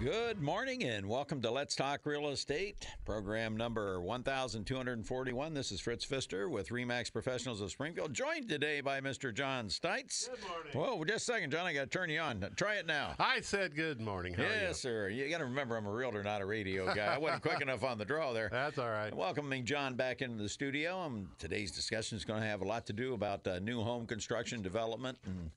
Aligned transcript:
Good 0.00 0.40
morning 0.40 0.84
and 0.84 1.06
welcome 1.06 1.42
to 1.42 1.50
Let's 1.50 1.76
Talk 1.76 2.06
Real 2.06 2.30
Estate, 2.30 2.86
program 3.04 3.54
number 3.54 4.00
1241. 4.00 5.52
This 5.52 5.70
is 5.70 5.78
Fritz 5.78 6.06
Pfister 6.06 6.48
with 6.48 6.70
Remax 6.70 7.12
Professionals 7.12 7.60
of 7.60 7.70
Springfield, 7.70 8.14
joined 8.14 8.48
today 8.48 8.80
by 8.80 9.02
Mr. 9.02 9.34
John 9.34 9.68
Stites. 9.68 10.30
Good 10.30 10.40
morning. 10.48 10.98
Whoa, 10.98 11.04
just 11.04 11.28
a 11.28 11.32
second, 11.34 11.50
John. 11.50 11.66
I 11.66 11.74
got 11.74 11.90
to 11.90 11.98
turn 11.98 12.08
you 12.08 12.18
on. 12.18 12.42
Try 12.56 12.76
it 12.76 12.86
now. 12.86 13.14
I 13.18 13.42
said 13.42 13.76
good 13.76 14.00
morning. 14.00 14.32
How 14.32 14.44
yes, 14.44 14.68
you? 14.68 14.74
sir. 14.74 15.08
You 15.10 15.28
got 15.28 15.38
to 15.38 15.44
remember 15.44 15.76
I'm 15.76 15.84
a 15.84 15.92
realtor, 15.92 16.22
not 16.22 16.40
a 16.40 16.46
radio 16.46 16.94
guy. 16.94 17.14
I 17.14 17.18
wasn't 17.18 17.42
quick 17.42 17.60
enough 17.60 17.84
on 17.84 17.98
the 17.98 18.06
draw 18.06 18.32
there. 18.32 18.48
That's 18.50 18.78
all 18.78 18.88
right. 18.88 19.14
Welcoming 19.14 19.66
John 19.66 19.96
back 19.96 20.22
into 20.22 20.42
the 20.42 20.48
studio. 20.48 20.98
Um, 20.98 21.28
today's 21.38 21.72
discussion 21.72 22.16
is 22.16 22.24
going 22.24 22.40
to 22.40 22.48
have 22.48 22.62
a 22.62 22.66
lot 22.66 22.86
to 22.86 22.94
do 22.94 23.12
about 23.12 23.46
uh, 23.46 23.58
new 23.58 23.82
home 23.82 24.06
construction 24.06 24.62
development 24.62 25.18
and 25.26 25.50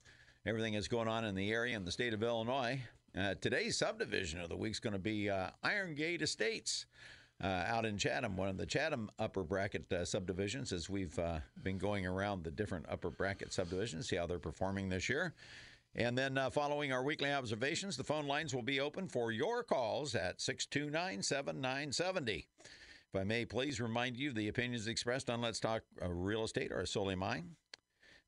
everything 0.44 0.74
that's 0.74 0.88
going 0.88 1.08
on 1.08 1.24
in 1.24 1.34
the 1.34 1.50
area 1.50 1.74
in 1.74 1.86
the 1.86 1.92
state 1.92 2.12
of 2.12 2.22
Illinois. 2.22 2.78
Uh, 3.16 3.34
today's 3.40 3.76
subdivision 3.76 4.40
of 4.40 4.48
the 4.48 4.56
week 4.56 4.72
is 4.72 4.80
going 4.80 4.92
to 4.92 4.98
be 4.98 5.30
uh, 5.30 5.50
Iron 5.62 5.94
Gate 5.94 6.22
Estates. 6.22 6.86
Uh, 7.42 7.64
out 7.66 7.84
in 7.84 7.98
Chatham, 7.98 8.36
one 8.36 8.48
of 8.48 8.56
the 8.56 8.64
Chatham 8.64 9.10
upper 9.18 9.42
bracket 9.42 9.92
uh, 9.92 10.04
subdivisions, 10.04 10.72
as 10.72 10.88
we've 10.88 11.18
uh, 11.18 11.40
been 11.64 11.78
going 11.78 12.06
around 12.06 12.44
the 12.44 12.50
different 12.50 12.86
upper 12.88 13.10
bracket 13.10 13.52
subdivisions, 13.52 14.08
see 14.08 14.16
how 14.16 14.26
they're 14.26 14.38
performing 14.38 14.88
this 14.88 15.08
year. 15.08 15.34
And 15.96 16.16
then 16.16 16.38
uh, 16.38 16.50
following 16.50 16.92
our 16.92 17.02
weekly 17.02 17.32
observations, 17.32 17.96
the 17.96 18.04
phone 18.04 18.26
lines 18.26 18.54
will 18.54 18.62
be 18.62 18.80
open 18.80 19.08
for 19.08 19.32
your 19.32 19.64
calls 19.64 20.14
at 20.14 20.40
629 20.40 21.22
7970. 21.22 22.46
If 23.12 23.20
I 23.20 23.24
may 23.24 23.44
please 23.44 23.80
remind 23.80 24.16
you, 24.16 24.32
the 24.32 24.48
opinions 24.48 24.86
expressed 24.86 25.28
on 25.28 25.40
Let's 25.40 25.60
Talk 25.60 25.82
uh, 26.02 26.08
Real 26.08 26.44
Estate 26.44 26.72
are 26.72 26.86
solely 26.86 27.16
mine. 27.16 27.56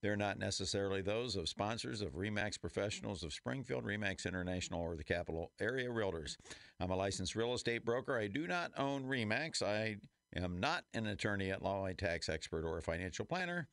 They're 0.06 0.16
not 0.16 0.38
necessarily 0.38 1.02
those 1.02 1.34
of 1.34 1.48
sponsors 1.48 2.01
of 2.01 2.12
REMAX 2.12 2.60
Professionals 2.60 3.24
of 3.24 3.33
Springfield, 3.33 3.83
REMAX 3.84 4.24
International, 4.24 4.80
or 4.80 4.95
the 4.95 5.02
Capital 5.02 5.51
Area 5.59 5.88
Realtors. 5.88 6.37
I'm 6.79 6.93
a 6.93 6.96
licensed 6.96 7.35
real 7.35 7.54
estate 7.54 7.85
broker. 7.85 8.16
I 8.16 8.29
do 8.29 8.46
not 8.46 8.71
own 8.79 9.02
REMAX. 9.02 9.62
I 9.62 9.96
am 10.37 10.60
not 10.60 10.84
an 10.95 11.09
attorney 11.09 11.51
at 11.51 11.60
law, 11.60 11.87
a 11.87 11.93
tax 11.93 12.29
expert, 12.29 12.65
or 12.65 12.79
a 12.79 12.82
financial 12.82 13.24
planner. 13.24 13.66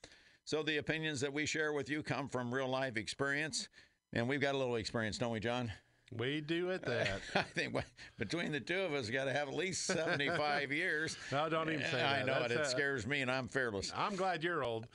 So 0.44 0.64
the 0.64 0.78
opinions 0.78 1.22
that 1.22 1.31
we 1.31 1.45
share 1.45 1.72
with 1.72 1.88
you 1.88 2.02
come 2.02 2.28
from 2.28 2.52
real 2.52 2.67
life 2.67 2.98
experience. 2.98 3.70
And 4.11 4.28
we've 4.28 4.42
got 4.42 4.56
a 4.56 4.58
little 4.58 4.78
experience, 4.78 5.20
don't 5.20 5.34
we, 5.34 5.39
John? 5.39 5.72
We 6.17 6.42
do 6.42 6.72
at 6.72 6.83
that. 6.83 7.22
I 7.36 7.42
think 7.42 7.75
between 8.17 8.52
the 8.52 8.59
two 8.59 8.80
of 8.80 8.94
us, 8.94 9.09
got 9.09 9.25
to 9.25 9.33
have 9.33 9.47
at 9.47 9.56
least 9.56 9.86
75 9.86 10.72
years. 10.72 11.17
No, 11.31 11.50
don't 11.50 11.70
even 11.70 11.81
say 11.86 11.97
that. 11.97 12.22
I 12.22 12.23
know 12.23 12.44
it. 12.44 12.50
That's, 12.50 12.53
It 12.53 12.59
uh, 12.59 12.66
scares 12.66 13.08
me, 13.08 13.22
and 13.22 13.31
I'm 13.31 13.47
fearless. 13.47 13.92
I'm 13.95 14.16
glad 14.16 14.44
you're 14.44 14.64
old. 14.64 14.88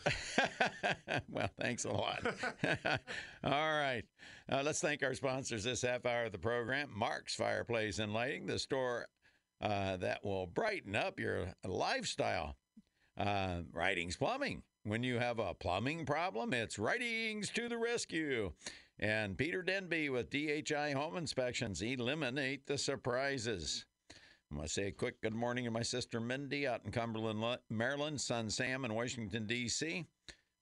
well, 1.30 1.50
thanks 1.60 1.84
a 1.84 1.90
lot. 1.90 2.24
All 3.44 3.50
right. 3.78 4.04
Uh, 4.50 4.62
let's 4.64 4.80
thank 4.80 5.02
our 5.02 5.14
sponsors 5.14 5.64
this 5.64 5.82
half 5.82 6.06
hour 6.06 6.24
of 6.24 6.32
the 6.32 6.38
program 6.38 6.90
Mark's 6.94 7.34
Fireplace 7.34 7.98
and 7.98 8.12
Lighting, 8.12 8.46
the 8.46 8.58
store 8.58 9.06
uh, 9.60 9.96
that 9.98 10.24
will 10.24 10.46
brighten 10.46 10.94
up 10.94 11.18
your 11.18 11.52
lifestyle. 11.64 12.56
Uh, 13.16 13.62
Writings 13.72 14.16
Plumbing. 14.16 14.62
When 14.84 15.02
you 15.02 15.18
have 15.18 15.40
a 15.40 15.52
plumbing 15.52 16.06
problem, 16.06 16.54
it's 16.54 16.78
Writings 16.78 17.50
to 17.50 17.68
the 17.68 17.76
rescue. 17.76 18.52
And 19.00 19.38
Peter 19.38 19.62
Denby 19.62 20.10
with 20.10 20.30
DHI 20.30 20.92
Home 20.92 21.16
Inspections. 21.16 21.82
Eliminate 21.82 22.66
the 22.66 22.76
surprises. 22.76 23.84
Going 24.50 24.62
to 24.62 24.68
say 24.68 24.86
a 24.88 24.92
quick 24.92 25.20
good 25.20 25.34
morning 25.34 25.66
to 25.66 25.70
my 25.70 25.82
sister 25.82 26.20
Mindy 26.20 26.66
out 26.66 26.80
in 26.84 26.90
Cumberland, 26.90 27.58
Maryland, 27.68 28.20
son 28.20 28.48
Sam 28.48 28.84
in 28.84 28.94
Washington, 28.94 29.46
D.C., 29.46 30.06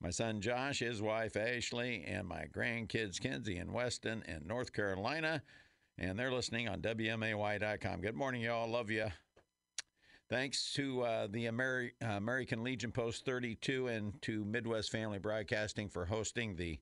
my 0.02 0.10
son 0.10 0.40
Josh, 0.40 0.80
his 0.80 1.00
wife 1.00 1.36
Ashley, 1.36 2.04
and 2.06 2.26
my 2.26 2.46
grandkids 2.52 3.20
Kinsey 3.20 3.56
and 3.56 3.72
Weston 3.72 4.22
in 4.28 4.46
North 4.46 4.72
Carolina. 4.72 5.40
And 5.96 6.18
they're 6.18 6.32
listening 6.32 6.68
on 6.68 6.82
WMAY.com. 6.82 8.00
Good 8.02 8.16
morning, 8.16 8.42
y'all. 8.42 8.68
Love 8.68 8.90
you. 8.90 9.06
Thanks 10.28 10.72
to 10.74 11.02
uh, 11.02 11.26
the 11.30 11.46
Ameri- 11.46 11.92
American 12.02 12.64
Legion 12.64 12.92
Post 12.92 13.24
32 13.24 13.86
and 13.86 14.20
to 14.22 14.44
Midwest 14.44 14.90
Family 14.90 15.18
Broadcasting 15.18 15.88
for 15.88 16.04
hosting 16.04 16.56
the 16.56 16.78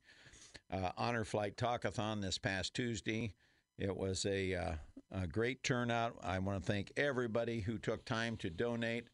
uh, 0.74 0.92
Honor 0.96 1.24
Flight 1.24 1.56
Talkathon 1.56 2.20
this 2.20 2.38
past 2.38 2.74
Tuesday. 2.74 3.32
It 3.78 3.96
was 3.96 4.24
a, 4.26 4.54
uh, 4.54 4.72
a 5.12 5.26
great 5.26 5.62
turnout. 5.62 6.16
I 6.22 6.38
want 6.38 6.64
to 6.64 6.72
thank 6.72 6.92
everybody 6.96 7.60
who 7.60 7.78
took 7.78 8.04
time 8.04 8.36
to 8.38 8.50
donate. 8.50 9.08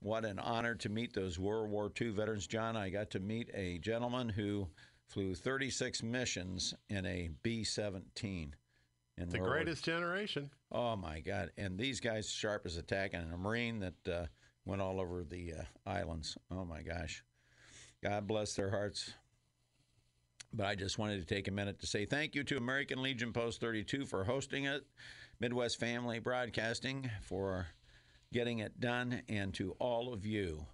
What 0.00 0.24
an 0.24 0.38
honor 0.38 0.74
to 0.76 0.88
meet 0.88 1.14
those 1.14 1.38
World 1.38 1.70
War 1.70 1.90
II 2.00 2.10
veterans. 2.10 2.46
John, 2.46 2.76
I 2.76 2.90
got 2.90 3.10
to 3.10 3.20
meet 3.20 3.50
a 3.54 3.78
gentleman 3.78 4.28
who 4.28 4.68
flew 5.08 5.34
36 5.34 6.02
missions 6.02 6.74
in 6.90 7.06
a 7.06 7.30
B 7.42 7.64
17. 7.64 8.54
In 9.16 9.28
The 9.28 9.38
World 9.38 9.48
War 9.48 9.54
greatest 9.56 9.84
generation. 9.84 10.50
Oh 10.72 10.96
my 10.96 11.20
God! 11.20 11.52
And 11.56 11.78
these 11.78 12.00
guys 12.00 12.28
sharp 12.28 12.66
as 12.66 12.76
a 12.76 12.82
tack, 12.82 13.14
and 13.14 13.32
a 13.32 13.36
Marine 13.36 13.78
that 13.78 14.08
uh, 14.12 14.26
went 14.64 14.82
all 14.82 15.00
over 15.00 15.22
the 15.22 15.52
uh, 15.54 15.88
islands. 15.88 16.36
Oh 16.50 16.64
my 16.64 16.82
gosh! 16.82 17.22
God 18.02 18.26
bless 18.26 18.54
their 18.54 18.70
hearts. 18.70 19.14
But 20.56 20.66
I 20.66 20.76
just 20.76 20.98
wanted 20.98 21.18
to 21.18 21.34
take 21.34 21.48
a 21.48 21.50
minute 21.50 21.80
to 21.80 21.86
say 21.86 22.06
thank 22.06 22.36
you 22.36 22.44
to 22.44 22.56
American 22.56 23.02
Legion 23.02 23.32
Post 23.32 23.60
32 23.60 24.06
for 24.06 24.22
hosting 24.22 24.66
it, 24.66 24.86
Midwest 25.40 25.80
Family 25.80 26.20
Broadcasting 26.20 27.10
for 27.22 27.66
getting 28.32 28.60
it 28.60 28.78
done, 28.78 29.22
and 29.28 29.52
to 29.54 29.72
all 29.80 30.12
of 30.12 30.24
you 30.24 30.64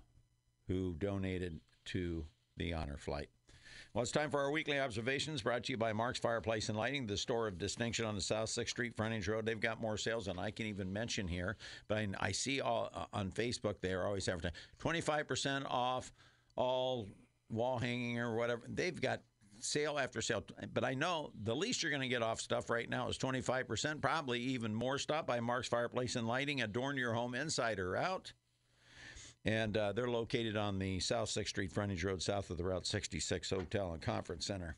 who 0.69 0.95
donated 0.99 1.61
to 1.87 2.27
the 2.59 2.75
honor 2.75 2.99
flight. 2.99 3.31
Well, 3.95 4.03
it's 4.03 4.13
time 4.13 4.31
for 4.31 4.41
our 4.41 4.51
weekly 4.51 4.79
observations 4.79 5.43
brought 5.43 5.65
to 5.65 5.73
you 5.73 5.79
by 5.79 5.95
Mark's 5.95 6.19
Fireplace 6.19 6.69
and 6.69 6.77
Lighting, 6.77 7.07
the 7.07 7.17
store 7.17 7.49
of 7.49 7.57
distinction 7.57 8.05
on 8.05 8.15
the 8.15 8.21
South 8.21 8.51
6th 8.51 8.69
Street 8.69 8.95
frontage 8.95 9.27
road. 9.29 9.47
They've 9.47 9.59
got 9.59 9.81
more 9.81 9.97
sales 9.97 10.27
than 10.27 10.39
I 10.39 10.51
can 10.51 10.67
even 10.67 10.93
mention 10.93 11.27
here, 11.27 11.57
but 11.89 12.07
I, 12.21 12.33
see 12.33 12.61
all 12.61 12.91
uh, 12.95 13.07
on 13.15 13.31
Facebook 13.31 13.81
they're 13.81 14.07
always 14.07 14.29
advertising 14.29 14.57
25% 14.81 15.65
off 15.71 16.13
all 16.55 17.09
wall 17.49 17.79
hanging 17.79 18.19
or 18.19 18.37
whatever. 18.37 18.63
They've 18.69 19.01
got 19.01 19.23
sale 19.65 19.99
after 19.99 20.21
sale, 20.21 20.45
but 20.73 20.85
I 20.85 20.95
know 20.95 21.31
the 21.43 21.55
least 21.55 21.83
you're 21.83 21.91
going 21.91 22.03
to 22.03 22.09
get 22.09 22.23
off 22.23 22.41
stuff 22.41 22.71
right 22.71 22.89
now 22.89 23.09
is 23.09 23.19
25%, 23.19 24.01
probably 24.01 24.41
even 24.41 24.75
more. 24.75 24.99
Stop 24.99 25.27
by 25.27 25.41
Mark's 25.41 25.69
Fireplace 25.69 26.17
and 26.17 26.27
Lighting, 26.27 26.63
adorn 26.63 26.97
your 26.97 27.13
home 27.13 27.35
inside 27.35 27.79
or 27.79 27.97
out. 27.97 28.33
And 29.45 29.77
uh, 29.77 29.93
they're 29.93 30.11
located 30.11 30.57
on 30.57 30.79
the 30.79 31.01
South 31.01 31.31
6th 31.31 31.49
Street 31.49 31.73
frontage 31.73 32.05
road, 32.05 32.23
south 32.23 32.51
of 32.51 32.59
the 32.59 32.65
Route 32.65 32.87
66 32.87 33.49
Hotel 33.49 33.93
and 33.93 34.03
Conference 34.03 34.47
Center. 34.47 34.77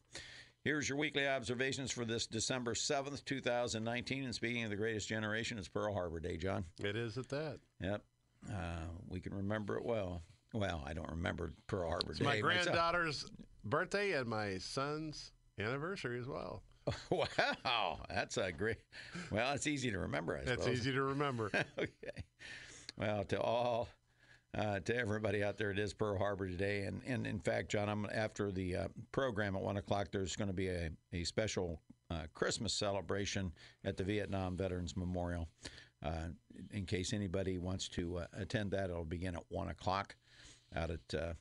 Here's 0.64 0.88
your 0.88 0.96
weekly 0.98 1.26
observations 1.26 1.90
for 1.90 2.04
this 2.04 2.28
December 2.28 2.74
7th, 2.74 3.24
2019. 3.24 4.22
And 4.24 4.32
speaking 4.34 4.62
of 4.62 4.70
the 4.70 4.76
greatest 4.76 5.08
generation, 5.08 5.58
it's 5.58 5.66
Pearl 5.66 5.92
Harbor 5.92 6.20
Day, 6.20 6.36
John. 6.36 6.64
It 6.80 6.94
is 6.94 7.18
at 7.18 7.28
that. 7.30 7.58
Yep. 7.80 8.02
Uh, 8.48 8.54
we 9.08 9.18
can 9.18 9.34
remember 9.34 9.76
it 9.76 9.84
well. 9.84 10.22
Well, 10.54 10.84
I 10.86 10.92
don't 10.92 11.10
remember 11.10 11.52
Pearl 11.66 11.88
Harbor 11.88 12.10
It's 12.10 12.20
Day. 12.20 12.24
my 12.24 12.38
granddaughter's 12.40 13.28
birthday 13.64 14.12
and 14.12 14.28
my 14.28 14.58
son's 14.58 15.32
anniversary 15.58 16.18
as 16.18 16.26
well. 16.26 16.62
Wow, 17.10 18.00
that's 18.08 18.36
a 18.38 18.50
great. 18.50 18.78
Well, 19.30 19.54
it's 19.54 19.68
easy 19.68 19.92
to 19.92 19.98
remember, 20.00 20.36
I 20.36 20.44
That's 20.44 20.62
suppose. 20.62 20.80
easy 20.80 20.92
to 20.92 21.02
remember. 21.02 21.50
okay. 21.78 22.24
Well, 22.96 23.22
to 23.24 23.40
all, 23.40 23.88
uh, 24.56 24.80
to 24.80 24.96
everybody 24.96 25.44
out 25.44 25.56
there, 25.56 25.70
it 25.70 25.78
is 25.78 25.94
Pearl 25.94 26.18
Harbor 26.18 26.48
today, 26.48 26.82
and 26.82 27.00
and 27.06 27.24
in 27.26 27.38
fact, 27.38 27.70
John, 27.70 27.88
I'm 27.88 28.06
after 28.12 28.50
the 28.50 28.76
uh, 28.76 28.88
program 29.12 29.54
at 29.54 29.62
one 29.62 29.76
o'clock. 29.76 30.08
There's 30.10 30.34
going 30.34 30.48
to 30.48 30.54
be 30.54 30.68
a 30.68 30.90
a 31.12 31.22
special 31.24 31.80
uh, 32.10 32.24
Christmas 32.34 32.72
celebration 32.74 33.52
at 33.84 33.96
the 33.96 34.04
Vietnam 34.04 34.56
Veterans 34.56 34.96
Memorial. 34.96 35.48
Uh, 36.04 36.28
in 36.72 36.84
case 36.84 37.12
anybody 37.12 37.58
wants 37.58 37.88
to 37.90 38.18
uh, 38.18 38.26
attend 38.36 38.72
that, 38.72 38.90
it'll 38.90 39.04
begin 39.04 39.36
at 39.36 39.44
one 39.50 39.68
o'clock 39.68 40.16
out 40.74 40.90
at 40.90 41.14
uh, 41.16 41.32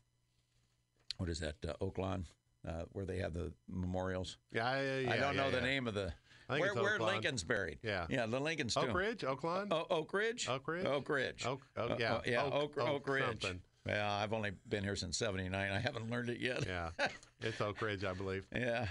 what 1.21 1.29
is 1.29 1.39
that 1.39 1.55
uh, 1.67 1.73
Oaklawn, 1.85 2.23
uh, 2.67 2.85
where 2.93 3.05
they 3.05 3.19
have 3.19 3.33
the 3.35 3.53
memorials. 3.69 4.37
Yeah, 4.51 4.81
yeah, 4.81 4.99
yeah 5.01 5.11
I 5.11 5.17
don't 5.17 5.35
yeah, 5.35 5.43
know 5.43 5.51
the 5.51 5.61
name 5.61 5.87
of 5.87 5.93
the 5.93 6.11
where, 6.47 6.73
where 6.73 6.97
Lincoln's 6.97 7.43
buried. 7.43 7.77
Yeah. 7.83 8.07
yeah, 8.09 8.25
the 8.25 8.39
Lincoln's 8.39 8.75
Oak. 8.75 8.91
Ridge, 8.91 9.21
Oaklawn. 9.21 9.71
O- 9.71 9.85
Oak 9.91 10.11
Ridge? 10.13 10.49
Oak 10.49 10.67
Ridge? 10.67 10.85
Oak 10.87 11.07
Ridge. 11.07 11.45
Oak- 11.45 11.61
Oak- 11.77 11.91
Uh, 11.91 11.95
yeah. 11.99 12.13
uh, 12.15 12.21
yeah, 12.25 12.43
Oak- 12.43 12.53
Oak, 12.53 12.77
Oak, 12.79 12.89
Oak 12.89 13.07
Ridge. 13.07 13.23
something. 13.43 13.61
Well, 13.85 14.11
I've 14.11 14.33
only 14.33 14.51
been 14.67 14.83
here 14.83 14.95
since 14.95 15.15
79. 15.15 15.71
I 15.71 15.79
haven't 15.79 16.09
learned 16.09 16.29
it 16.31 16.39
yet. 16.39 16.65
Yeah, 16.65 16.89
it's 17.41 17.61
Oak 17.61 17.79
Ridge, 17.83 18.03
I 18.03 18.13
believe. 18.13 18.47
Yeah. 18.51 18.87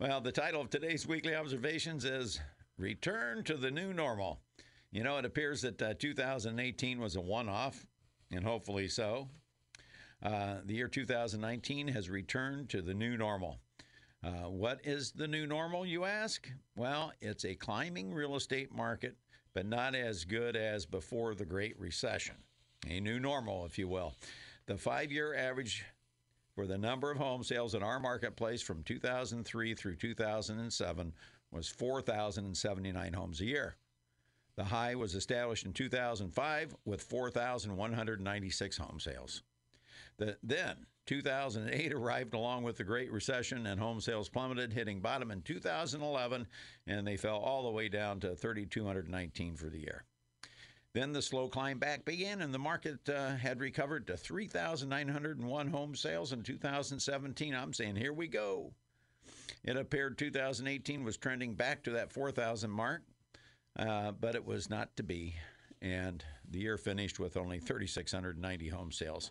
Well, 0.00 0.22
the 0.22 0.32
title 0.32 0.62
of 0.62 0.70
today's 0.70 1.06
weekly 1.06 1.34
observations 1.34 2.06
is 2.06 2.40
Return 2.78 3.44
to 3.44 3.58
the 3.58 3.70
New 3.70 3.92
Normal. 3.92 4.40
You 4.90 5.02
know, 5.02 5.18
it 5.18 5.26
appears 5.26 5.60
that 5.62 5.82
uh, 5.82 5.92
2018 5.98 6.98
was 6.98 7.16
a 7.16 7.20
one 7.20 7.50
off, 7.50 7.86
and 8.32 8.42
hopefully 8.42 8.88
so. 8.88 9.28
Uh, 10.22 10.56
the 10.64 10.74
year 10.74 10.88
2019 10.88 11.88
has 11.88 12.10
returned 12.10 12.68
to 12.70 12.82
the 12.82 12.94
new 12.94 13.16
normal. 13.16 13.58
Uh, 14.24 14.48
what 14.48 14.80
is 14.84 15.12
the 15.12 15.28
new 15.28 15.46
normal, 15.46 15.86
you 15.86 16.04
ask? 16.04 16.50
Well, 16.76 17.12
it's 17.20 17.44
a 17.44 17.54
climbing 17.54 18.12
real 18.12 18.34
estate 18.34 18.74
market, 18.74 19.16
but 19.54 19.66
not 19.66 19.94
as 19.94 20.24
good 20.24 20.56
as 20.56 20.86
before 20.86 21.34
the 21.34 21.44
Great 21.44 21.78
Recession. 21.78 22.34
A 22.88 23.00
new 23.00 23.20
normal, 23.20 23.64
if 23.64 23.78
you 23.78 23.86
will. 23.86 24.14
The 24.66 24.76
five 24.76 25.12
year 25.12 25.36
average 25.36 25.84
for 26.54 26.66
the 26.66 26.78
number 26.78 27.10
of 27.10 27.18
home 27.18 27.44
sales 27.44 27.74
in 27.74 27.84
our 27.84 28.00
marketplace 28.00 28.60
from 28.60 28.82
2003 28.82 29.74
through 29.74 29.94
2007 29.94 31.12
was 31.52 31.68
4,079 31.68 33.12
homes 33.12 33.40
a 33.40 33.44
year. 33.44 33.76
The 34.56 34.64
high 34.64 34.96
was 34.96 35.14
established 35.14 35.66
in 35.66 35.72
2005 35.72 36.74
with 36.84 37.02
4,196 37.02 38.76
home 38.76 38.98
sales. 38.98 39.42
The, 40.18 40.36
then, 40.42 40.86
2008 41.06 41.92
arrived 41.92 42.34
along 42.34 42.64
with 42.64 42.76
the 42.76 42.84
Great 42.84 43.10
Recession, 43.10 43.66
and 43.66 43.80
home 43.80 44.00
sales 44.00 44.28
plummeted, 44.28 44.72
hitting 44.72 45.00
bottom 45.00 45.30
in 45.30 45.42
2011, 45.42 46.46
and 46.86 47.06
they 47.06 47.16
fell 47.16 47.38
all 47.38 47.62
the 47.62 47.70
way 47.70 47.88
down 47.88 48.20
to 48.20 48.34
3,219 48.34 49.56
for 49.56 49.70
the 49.70 49.78
year. 49.78 50.04
Then 50.94 51.12
the 51.12 51.22
slow 51.22 51.48
climb 51.48 51.78
back 51.78 52.04
began, 52.04 52.42
and 52.42 52.52
the 52.52 52.58
market 52.58 53.08
uh, 53.08 53.36
had 53.36 53.60
recovered 53.60 54.06
to 54.08 54.16
3,901 54.16 55.68
home 55.68 55.94
sales 55.94 56.32
in 56.32 56.42
2017. 56.42 57.54
I'm 57.54 57.72
saying, 57.72 57.96
here 57.96 58.12
we 58.12 58.26
go. 58.26 58.72
It 59.62 59.76
appeared 59.76 60.18
2018 60.18 61.04
was 61.04 61.16
trending 61.16 61.54
back 61.54 61.84
to 61.84 61.90
that 61.92 62.12
4,000 62.12 62.70
mark, 62.70 63.02
uh, 63.78 64.12
but 64.12 64.34
it 64.34 64.44
was 64.44 64.68
not 64.68 64.96
to 64.96 65.02
be. 65.02 65.36
And 65.80 66.24
the 66.50 66.60
year 66.60 66.76
finished 66.76 67.20
with 67.20 67.36
only 67.36 67.60
3,690 67.60 68.68
home 68.68 68.90
sales, 68.90 69.30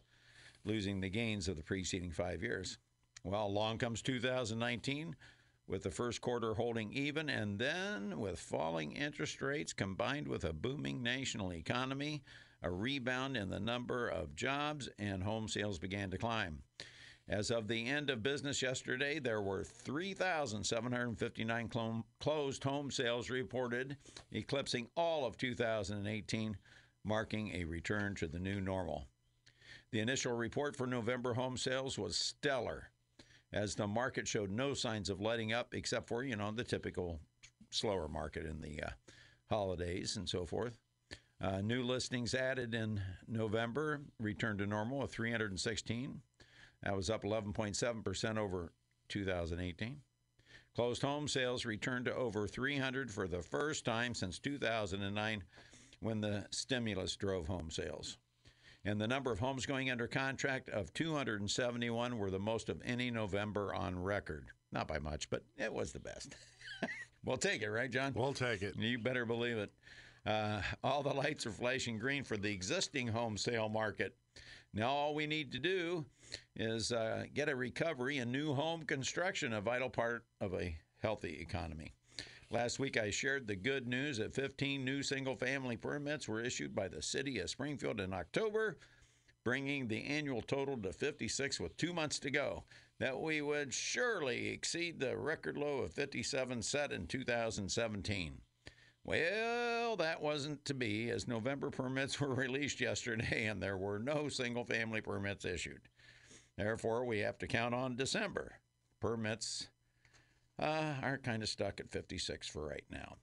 losing 0.68 1.00
the 1.00 1.10
gains 1.10 1.48
of 1.48 1.56
the 1.56 1.64
preceding 1.64 2.12
five 2.12 2.44
years. 2.44 2.78
Well, 3.24 3.48
along 3.48 3.80
comes 3.80 4.02
2019 4.02 5.16
with 5.68 5.84
the 5.84 5.92
first 5.92 6.22
quarter 6.22 6.54
holding 6.54 6.94
even, 6.94 7.30
and 7.30 7.58
then 7.58 8.20
with 8.20 8.40
falling 8.40 8.92
interest 8.92 9.42
rates 9.42 9.74
combined 9.74 10.28
with 10.28 10.44
a 10.44 10.54
booming 10.54 11.02
national 11.02 11.54
economy, 11.54 12.24
a 12.62 12.70
rebound 12.70 13.38
in 13.38 13.50
the 13.50 13.60
number 13.60 14.08
of 14.08 14.36
jobs, 14.36 14.90
and 15.00 15.24
home 15.24 15.48
sales 15.48 15.80
began 15.80 16.12
to 16.12 16.18
climb. 16.18 16.60
As 17.30 17.52
of 17.52 17.68
the 17.68 17.86
end 17.86 18.10
of 18.10 18.24
business 18.24 18.62
yesterday, 18.62 19.20
there 19.20 19.42
were 19.42 19.64
3,759 19.64 21.68
clo- 21.68 22.06
closed 22.22 22.64
home 22.64 22.90
sales 22.90 23.30
reported, 23.30 23.98
eclipsing 24.32 24.88
all 24.96 25.26
of 25.26 25.38
2018, 25.38 26.58
marking 27.04 27.54
a 27.54 27.66
return 27.66 28.16
to 28.16 28.28
the 28.28 28.40
new 28.40 28.62
normal. 28.62 29.08
The 29.92 30.00
initial 30.00 30.34
report 30.34 30.76
for 30.76 30.86
November 30.86 31.34
home 31.34 31.56
sales 31.56 31.98
was 31.98 32.18
stellar 32.18 32.90
as 33.54 33.76
the 33.76 33.88
market 33.88 34.28
showed 34.28 34.52
no 34.52 34.74
signs 34.74 35.10
of 35.10 35.22
letting 35.22 35.54
up 35.54 35.74
except 35.74 36.08
for, 36.08 36.24
you 36.24 36.36
know, 36.36 36.52
the 36.52 36.64
typical 36.64 37.20
slower 37.70 38.10
market 38.10 38.46
in 38.46 38.60
the 38.62 38.84
uh, 38.84 38.90
holidays 39.50 40.18
and 40.18 40.28
so 40.28 40.46
forth. 40.46 40.78
Uh, 41.40 41.62
new 41.62 41.84
listings 41.84 42.34
added 42.34 42.74
in 42.74 43.00
November 43.28 44.02
returned 44.20 44.60
to 44.60 44.66
normal 44.66 45.04
of 45.04 45.12
316. 45.12 46.22
That 46.84 46.96
was 46.96 47.10
up 47.10 47.24
11.7% 47.24 48.38
over 48.38 48.74
2018. 49.08 50.02
Closed 50.76 51.02
home 51.02 51.28
sales 51.28 51.66
returned 51.66 52.06
to 52.06 52.16
over 52.16 52.48
300 52.48 53.10
for 53.10 53.28
the 53.28 53.42
first 53.42 53.86
time 53.86 54.14
since 54.14 54.38
2009 54.40 55.44
when 56.02 56.22
the 56.22 56.46
stimulus 56.52 57.16
drove 57.16 57.48
home 57.48 57.72
sales 57.72 58.18
and 58.88 59.02
the 59.02 59.08
number 59.08 59.34
of 59.34 59.40
homes 59.40 59.66
going 59.66 59.92
under 59.92 60.08
contract 60.08 60.70
of 60.70 60.94
271 60.94 62.18
were 62.18 62.32
the 62.32 62.40
most 62.40 62.70
of 62.70 62.82
any 62.86 63.12
November 63.12 63.76
on 63.76 64.02
record. 64.02 64.46
Not 64.72 64.88
by 64.88 64.98
much, 64.98 65.30
but 65.30 65.44
it 65.58 65.74
was 65.74 65.92
the 65.92 66.00
best. 66.00 66.36
we'll 67.26 67.36
take 67.36 67.62
it, 67.62 67.70
right, 67.70 67.92
John? 67.92 68.14
We'll 68.16 68.32
take 68.32 68.62
it. 68.62 68.78
You 68.78 68.98
better 68.98 69.26
believe 69.26 69.58
it. 69.58 69.74
Uh, 70.26 70.62
all 70.86 71.04
the 71.04 71.14
lights 71.14 71.46
are 71.46 71.52
flashing 71.52 72.00
green 72.00 72.24
for 72.24 72.38
the 72.38 72.50
existing 72.50 73.08
home 73.08 73.38
sale 73.38 73.68
market. 73.68 74.16
Now, 74.74 74.88
all 74.88 75.14
we 75.14 75.28
need 75.28 75.52
to 75.52 75.60
do 75.60 76.06
is 76.56 76.94
uh, 76.94 77.26
get 77.34 77.50
a 77.50 77.56
recovery 77.58 78.20
in 78.20 78.32
new 78.32 78.54
home 78.54 78.84
construction, 78.84 79.52
a 79.52 79.60
vital 79.60 79.90
part 79.90 80.24
of 80.40 80.54
a 80.54 80.78
healthy 81.02 81.40
economy. 81.42 81.94
Last 82.50 82.80
week, 82.80 82.96
I 82.96 83.10
shared 83.10 83.46
the 83.46 83.58
good 83.58 83.88
news 83.88 84.20
that 84.20 84.34
15 84.34 84.86
new 84.86 85.04
single 85.04 85.36
family 85.36 85.76
permits 85.76 86.30
were 86.30 86.42
issued 86.42 86.74
by 86.74 86.88
the 86.88 87.02
city 87.02 87.40
of 87.40 87.50
Springfield 87.50 88.00
in 88.00 88.14
October, 88.14 88.78
bringing 89.44 89.88
the 89.88 90.06
annual 90.06 90.42
total 90.42 90.78
to 90.78 90.94
56 90.94 91.60
with 91.60 91.76
two 91.76 91.92
months 91.92 92.20
to 92.20 92.30
go. 92.30 92.64
That 93.00 93.20
we 93.20 93.42
would 93.42 93.74
surely 93.74 94.48
exceed 94.48 95.00
the 95.00 95.18
record 95.18 95.58
low 95.58 95.80
of 95.80 95.94
57 95.94 96.62
set 96.62 96.94
in 96.94 97.06
2017. 97.08 98.42
Well, 99.04 99.98
that 99.98 100.22
wasn't 100.22 100.64
to 100.66 100.74
be, 100.74 101.10
as 101.10 101.28
November 101.28 101.70
permits 101.70 102.20
were 102.22 102.34
released 102.34 102.80
yesterday 102.80 103.46
and 103.46 103.62
there 103.62 103.78
were 103.78 104.00
no 104.00 104.30
single 104.30 104.64
family 104.64 105.02
permits 105.02 105.44
issued. 105.44 105.82
Therefore, 106.58 107.06
we 107.06 107.20
have 107.20 107.38
to 107.40 107.48
count 107.48 107.76
on 107.76 107.98
December. 107.98 108.60
Permits 109.00 109.68
uh, 110.60 110.94
are 111.02 111.18
kind 111.18 111.44
of 111.44 111.50
stuck 111.50 111.80
at 111.80 111.92
56 111.92 112.48
for 112.48 112.66
right 112.66 112.86
now. 112.90 113.18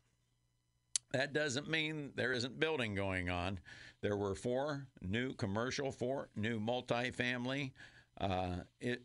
That 1.12 1.32
doesn't 1.32 1.69
mean 1.69 2.10
there 2.16 2.32
isn't 2.32 2.58
building 2.58 2.94
going 2.94 3.31
on. 3.31 3.60
There 4.00 4.16
were 4.16 4.34
four 4.34 4.88
new 5.00 5.32
commercial, 5.34 5.92
four 5.92 6.28
new 6.34 6.58
multifamily 6.58 7.72
uh, 8.20 8.56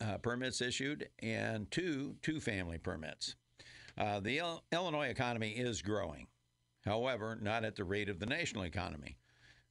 uh, 0.01 0.17
permits 0.17 0.61
issued, 0.61 1.07
and 1.19 1.69
two 1.71 2.15
two 2.21 2.39
family 2.39 2.77
permits. 2.77 3.35
Uh, 3.97 4.19
the 4.19 4.39
Il- 4.39 4.63
Illinois 4.71 5.07
economy 5.07 5.51
is 5.51 5.81
growing, 5.81 6.27
however, 6.83 7.37
not 7.41 7.63
at 7.63 7.75
the 7.75 7.83
rate 7.83 8.09
of 8.09 8.19
the 8.19 8.25
national 8.25 8.63
economy. 8.63 9.17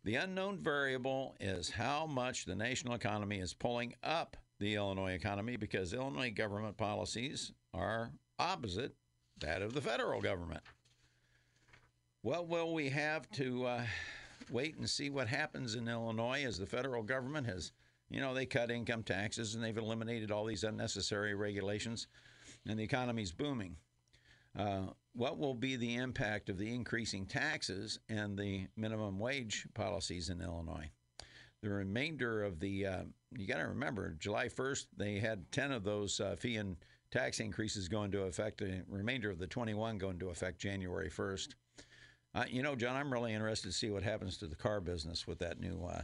The 0.05 0.17
unknown 0.17 0.59
variable 0.59 1.37
is 1.41 1.71
how 1.71 2.07
much 2.07 2.45
the 2.45 2.55
national 2.55 2.95
economy 2.95 3.41
is 3.41 3.53
pulling 3.53 3.95
up 4.03 4.37
the 4.61 4.75
Illinois 4.75 5.13
economy 5.13 5.57
because 5.57 5.93
Illinois 5.93 6.31
government 6.31 6.77
policies 6.77 7.53
are 7.75 8.13
opposite 8.39 8.95
that 9.41 9.63
of 9.63 9.73
the 9.73 9.81
federal 9.81 10.21
government. 10.21 10.63
Well, 12.23 12.45
will 12.47 12.75
we 12.75 12.89
have 12.91 13.31
to 13.33 13.65
uh, 13.67 13.85
wait 14.51 14.77
and 14.77 14.89
see 14.89 15.11
what 15.11 15.29
happens 15.29 15.75
in 15.75 15.89
Illinois 15.89 16.45
as 16.45 16.59
the 16.59 16.67
federal 16.67 17.03
government 17.03 17.47
has, 17.47 17.73
you 18.11 18.21
know, 18.21 18.35
they 18.35 18.47
cut 18.47 18.71
income 18.71 19.03
taxes 19.03 19.55
and 19.55 19.63
they've 19.63 19.77
eliminated 19.77 20.31
all 20.31 20.45
these 20.45 20.65
unnecessary 20.65 21.35
regulations, 21.35 22.09
and 22.67 22.79
the 22.79 22.85
economy's 22.85 23.33
booming. 23.33 23.77
Uh, 24.59 24.87
what 25.13 25.39
will 25.39 25.55
be 25.55 25.77
the 25.77 25.97
impact 25.97 26.49
of 26.49 26.59
the 26.59 26.75
increasing 26.75 27.27
taxes 27.27 27.99
and 28.09 28.37
the 28.37 28.67
minimum 28.77 29.19
wage 29.19 29.67
policies 29.75 30.31
in 30.31 30.41
Illinois? 30.41 30.91
The 31.63 31.71
remainder 31.71 32.43
of 32.45 32.61
the, 32.61 32.87
uh, 32.87 33.03
you 33.37 33.47
got 33.47 33.59
to 33.59 33.69
remember, 33.69 34.15
July 34.19 34.47
1st, 34.49 34.87
they 34.97 35.19
had 35.19 35.51
10 35.53 35.73
of 35.73 35.85
those 35.85 36.21
uh, 36.21 36.37
fee 36.39 36.57
and 36.57 36.77
tax 37.11 37.41
increases 37.41 37.89
go 37.89 38.05
into 38.05 38.23
effect. 38.23 38.59
The 38.59 38.83
remainder 38.89 39.31
of 39.31 39.39
the 39.39 39.47
21 39.47 39.99
go 39.99 40.11
into 40.11 40.29
effect 40.29 40.59
January 40.61 41.11
1st. 41.11 41.49
Uh, 42.35 42.45
you 42.49 42.63
know, 42.63 42.77
John, 42.77 42.95
I'm 42.97 43.13
really 43.13 43.33
interested 43.33 43.69
to 43.69 43.75
see 43.75 43.91
what 43.91 44.03
happens 44.03 44.37
to 44.39 44.47
the 44.47 44.57
car 44.57 44.81
business 44.81 45.27
with 45.27 45.39
that 45.39 45.61
new. 45.61 45.85
Uh, 45.85 46.03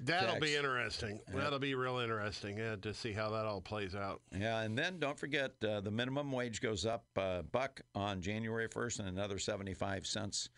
That'll 0.00 0.34
tax. 0.34 0.40
be 0.40 0.56
interesting. 0.56 1.20
Yeah. 1.28 1.40
That'll 1.40 1.58
be 1.58 1.74
real 1.74 1.98
interesting 1.98 2.56
yeah, 2.56 2.76
to 2.80 2.94
see 2.94 3.12
how 3.12 3.30
that 3.30 3.44
all 3.44 3.60
plays 3.60 3.94
out. 3.94 4.22
Yeah, 4.36 4.60
and 4.62 4.76
then 4.76 4.98
don't 4.98 5.18
forget 5.18 5.52
uh, 5.62 5.80
the 5.80 5.90
minimum 5.90 6.32
wage 6.32 6.60
goes 6.60 6.86
up 6.86 7.04
uh, 7.16 7.42
buck 7.42 7.80
on 7.94 8.22
January 8.22 8.68
1st 8.68 9.00
and 9.00 9.08
another 9.08 9.38
75 9.38 10.06
cents 10.06 10.48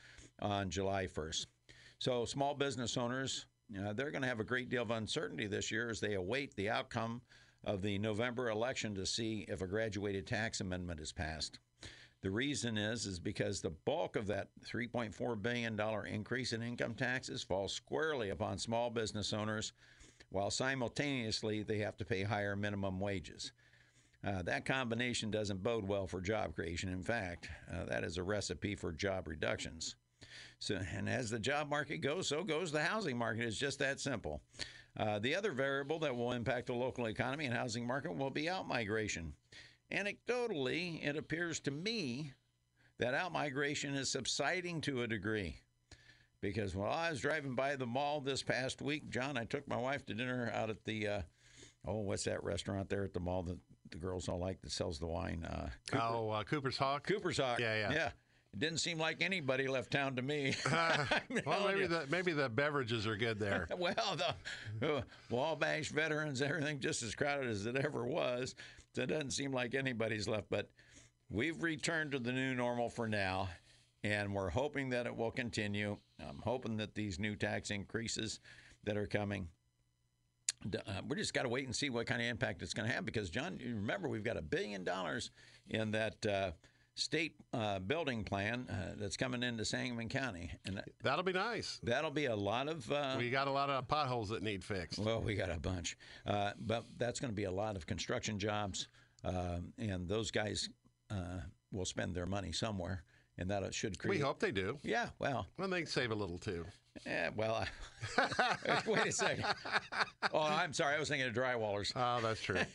on 0.40 0.70
July 0.70 1.06
1st. 1.06 1.46
So 1.98 2.24
small 2.24 2.54
business 2.54 2.96
owners, 2.96 3.46
uh, 3.78 3.92
they're 3.92 4.10
going 4.10 4.22
to 4.22 4.28
have 4.28 4.40
a 4.40 4.44
great 4.44 4.68
deal 4.68 4.82
of 4.82 4.90
uncertainty 4.90 5.46
this 5.46 5.70
year 5.70 5.90
as 5.90 6.00
they 6.00 6.14
await 6.14 6.54
the 6.56 6.70
outcome 6.70 7.20
of 7.64 7.82
the 7.82 7.98
November 7.98 8.50
election 8.50 8.94
to 8.94 9.06
see 9.06 9.44
if 9.48 9.62
a 9.62 9.66
graduated 9.66 10.26
tax 10.26 10.60
amendment 10.60 11.00
is 11.00 11.12
passed. 11.12 11.58
The 12.22 12.30
reason 12.30 12.78
is 12.78 13.06
is 13.06 13.18
because 13.18 13.60
the 13.60 13.70
bulk 13.70 14.14
of 14.14 14.28
that 14.28 14.48
3.4 14.64 15.42
billion 15.42 15.74
dollar 15.74 16.06
increase 16.06 16.52
in 16.52 16.62
income 16.62 16.94
taxes 16.94 17.42
falls 17.42 17.72
squarely 17.72 18.30
upon 18.30 18.58
small 18.58 18.90
business 18.90 19.32
owners, 19.32 19.72
while 20.30 20.50
simultaneously 20.50 21.62
they 21.62 21.78
have 21.78 21.96
to 21.96 22.04
pay 22.04 22.22
higher 22.22 22.54
minimum 22.54 23.00
wages. 23.00 23.52
Uh, 24.24 24.40
that 24.42 24.64
combination 24.64 25.32
doesn't 25.32 25.64
bode 25.64 25.86
well 25.86 26.06
for 26.06 26.20
job 26.20 26.54
creation. 26.54 26.88
In 26.88 27.02
fact, 27.02 27.48
uh, 27.72 27.84
that 27.86 28.04
is 28.04 28.18
a 28.18 28.22
recipe 28.22 28.76
for 28.76 28.92
job 28.92 29.26
reductions. 29.26 29.96
So, 30.60 30.80
and 30.94 31.08
as 31.08 31.28
the 31.28 31.40
job 31.40 31.68
market 31.68 31.98
goes, 31.98 32.28
so 32.28 32.44
goes 32.44 32.70
the 32.70 32.82
housing 32.82 33.18
market. 33.18 33.46
It's 33.46 33.58
just 33.58 33.80
that 33.80 33.98
simple. 33.98 34.40
Uh, 34.96 35.18
the 35.18 35.34
other 35.34 35.52
variable 35.52 35.98
that 36.00 36.14
will 36.14 36.32
impact 36.32 36.66
the 36.66 36.74
local 36.74 37.06
economy 37.06 37.46
and 37.46 37.54
housing 37.54 37.86
market 37.86 38.14
will 38.16 38.30
be 38.30 38.44
outmigration. 38.44 39.32
Anecdotally, 39.90 41.04
it 41.06 41.16
appears 41.16 41.60
to 41.60 41.70
me 41.70 42.32
that 42.98 43.14
outmigration 43.14 43.96
is 43.96 44.10
subsiding 44.10 44.80
to 44.82 45.02
a 45.02 45.06
degree. 45.06 45.56
Because 46.40 46.74
while 46.74 46.92
I 46.92 47.10
was 47.10 47.20
driving 47.20 47.54
by 47.54 47.76
the 47.76 47.86
mall 47.86 48.20
this 48.20 48.42
past 48.42 48.82
week, 48.82 49.08
John, 49.10 49.36
I 49.38 49.44
took 49.44 49.66
my 49.68 49.76
wife 49.76 50.04
to 50.06 50.14
dinner 50.14 50.50
out 50.54 50.70
at 50.70 50.84
the, 50.84 51.06
uh, 51.06 51.22
oh, 51.86 52.00
what's 52.00 52.24
that 52.24 52.42
restaurant 52.42 52.88
there 52.88 53.04
at 53.04 53.14
the 53.14 53.20
mall 53.20 53.44
that 53.44 53.58
the 53.90 53.98
girls 53.98 54.28
all 54.28 54.38
like 54.40 54.60
that 54.62 54.72
sells 54.72 54.98
the 54.98 55.06
wine? 55.06 55.44
Uh, 55.44 55.68
Cooper, 55.90 56.04
Oh, 56.04 56.30
uh, 56.30 56.42
Cooper's 56.42 56.76
Hawk. 56.76 57.06
Cooper's 57.06 57.38
Hawk. 57.38 57.60
Yeah, 57.60 57.76
yeah. 57.76 57.92
Yeah. 57.92 58.10
It 58.52 58.58
didn't 58.58 58.78
seem 58.78 58.98
like 58.98 59.22
anybody 59.22 59.66
left 59.66 59.90
town 59.90 60.14
to 60.16 60.22
me. 60.22 60.54
well, 61.46 61.66
maybe 61.66 61.80
you. 61.80 61.88
the 61.88 62.06
maybe 62.10 62.32
the 62.32 62.48
beverages 62.48 63.06
are 63.06 63.16
good 63.16 63.38
there. 63.38 63.66
well, 63.78 64.16
the 64.78 64.96
uh, 64.96 65.02
Wabash 65.30 65.88
veterans, 65.88 66.42
everything 66.42 66.78
just 66.80 67.02
as 67.02 67.14
crowded 67.14 67.48
as 67.48 67.64
it 67.66 67.76
ever 67.76 68.04
was. 68.04 68.54
So 68.94 69.02
it 69.02 69.06
doesn't 69.06 69.30
seem 69.30 69.52
like 69.52 69.74
anybody's 69.74 70.28
left, 70.28 70.50
but 70.50 70.68
we've 71.30 71.62
returned 71.62 72.12
to 72.12 72.18
the 72.18 72.32
new 72.32 72.54
normal 72.54 72.90
for 72.90 73.08
now. 73.08 73.48
and 74.04 74.34
we're 74.34 74.50
hoping 74.50 74.90
that 74.90 75.06
it 75.06 75.16
will 75.16 75.30
continue. 75.30 75.96
I'm 76.20 76.40
hoping 76.44 76.76
that 76.78 76.94
these 76.94 77.18
new 77.18 77.36
tax 77.36 77.70
increases 77.70 78.40
that 78.84 78.96
are 78.96 79.06
coming. 79.06 79.48
Uh, 80.74 81.00
we 81.08 81.16
just 81.16 81.34
got 81.34 81.42
to 81.42 81.48
wait 81.48 81.66
and 81.66 81.74
see 81.74 81.90
what 81.90 82.06
kind 82.06 82.20
of 82.20 82.28
impact 82.28 82.62
it's 82.62 82.74
going 82.74 82.88
to 82.88 82.94
have 82.94 83.04
because, 83.04 83.30
John, 83.30 83.58
remember 83.64 84.08
we've 84.08 84.22
got 84.22 84.36
a 84.36 84.42
billion 84.42 84.84
dollars 84.84 85.30
in 85.70 85.90
that 85.92 86.24
uh, 86.26 86.50
state 86.94 87.34
uh, 87.54 87.78
building 87.78 88.22
plan 88.24 88.66
uh, 88.70 88.94
that's 88.96 89.16
coming 89.16 89.42
into 89.42 89.64
Sangamon 89.64 90.08
County, 90.08 90.50
and 90.66 90.76
that- 90.76 90.88
That'll 91.02 91.22
be 91.24 91.32
nice. 91.32 91.80
that'll 91.82 92.10
be 92.10 92.26
a 92.26 92.36
lot 92.36 92.68
of. 92.68 92.90
Uh, 92.90 93.14
We 93.18 93.30
got 93.30 93.48
a 93.48 93.50
lot 93.50 93.70
of 93.70 93.88
potholes 93.88 94.28
that 94.30 94.42
need 94.42 94.62
fixed. 94.62 94.98
well, 94.98 95.20
we 95.20 95.34
got 95.34 95.50
a 95.50 95.58
bunch, 95.58 95.96
uh, 96.26 96.52
but 96.60 96.84
that's 96.98 97.18
going 97.20 97.30
to 97.32 97.36
be 97.36 97.44
a 97.44 97.50
lot 97.50 97.76
of 97.76 97.86
construction 97.86 98.38
jobs, 98.38 98.88
um, 99.24 99.72
and 99.78 100.06
those 100.08 100.30
guys 100.30 100.68
uh, 101.10 101.40
will 101.70 101.86
spend 101.86 102.14
their 102.14 102.26
money 102.26 102.52
somewhere, 102.52 103.04
and 103.38 103.50
that 103.50 103.72
should 103.74 103.98
create. 103.98 104.18
We 104.18 104.22
hope 104.22 104.38
they 104.38 104.52
do. 104.52 104.78
Yeah, 104.82 105.08
well, 105.18 105.46
Well, 105.58 105.68
they 105.68 105.84
save 105.86 106.10
a 106.10 106.14
little 106.14 106.38
too. 106.38 106.66
Yeah, 107.06 107.30
well. 107.34 107.66
I, 108.18 108.82
wait 108.86 109.06
a 109.06 109.12
second. 109.12 109.44
Oh, 110.32 110.40
I'm 110.40 110.72
sorry. 110.72 110.96
I 110.96 110.98
was 110.98 111.08
thinking 111.08 111.28
of 111.28 111.34
drywallers. 111.34 111.92
Oh, 111.96 112.20
that's 112.22 112.40
true. 112.40 112.60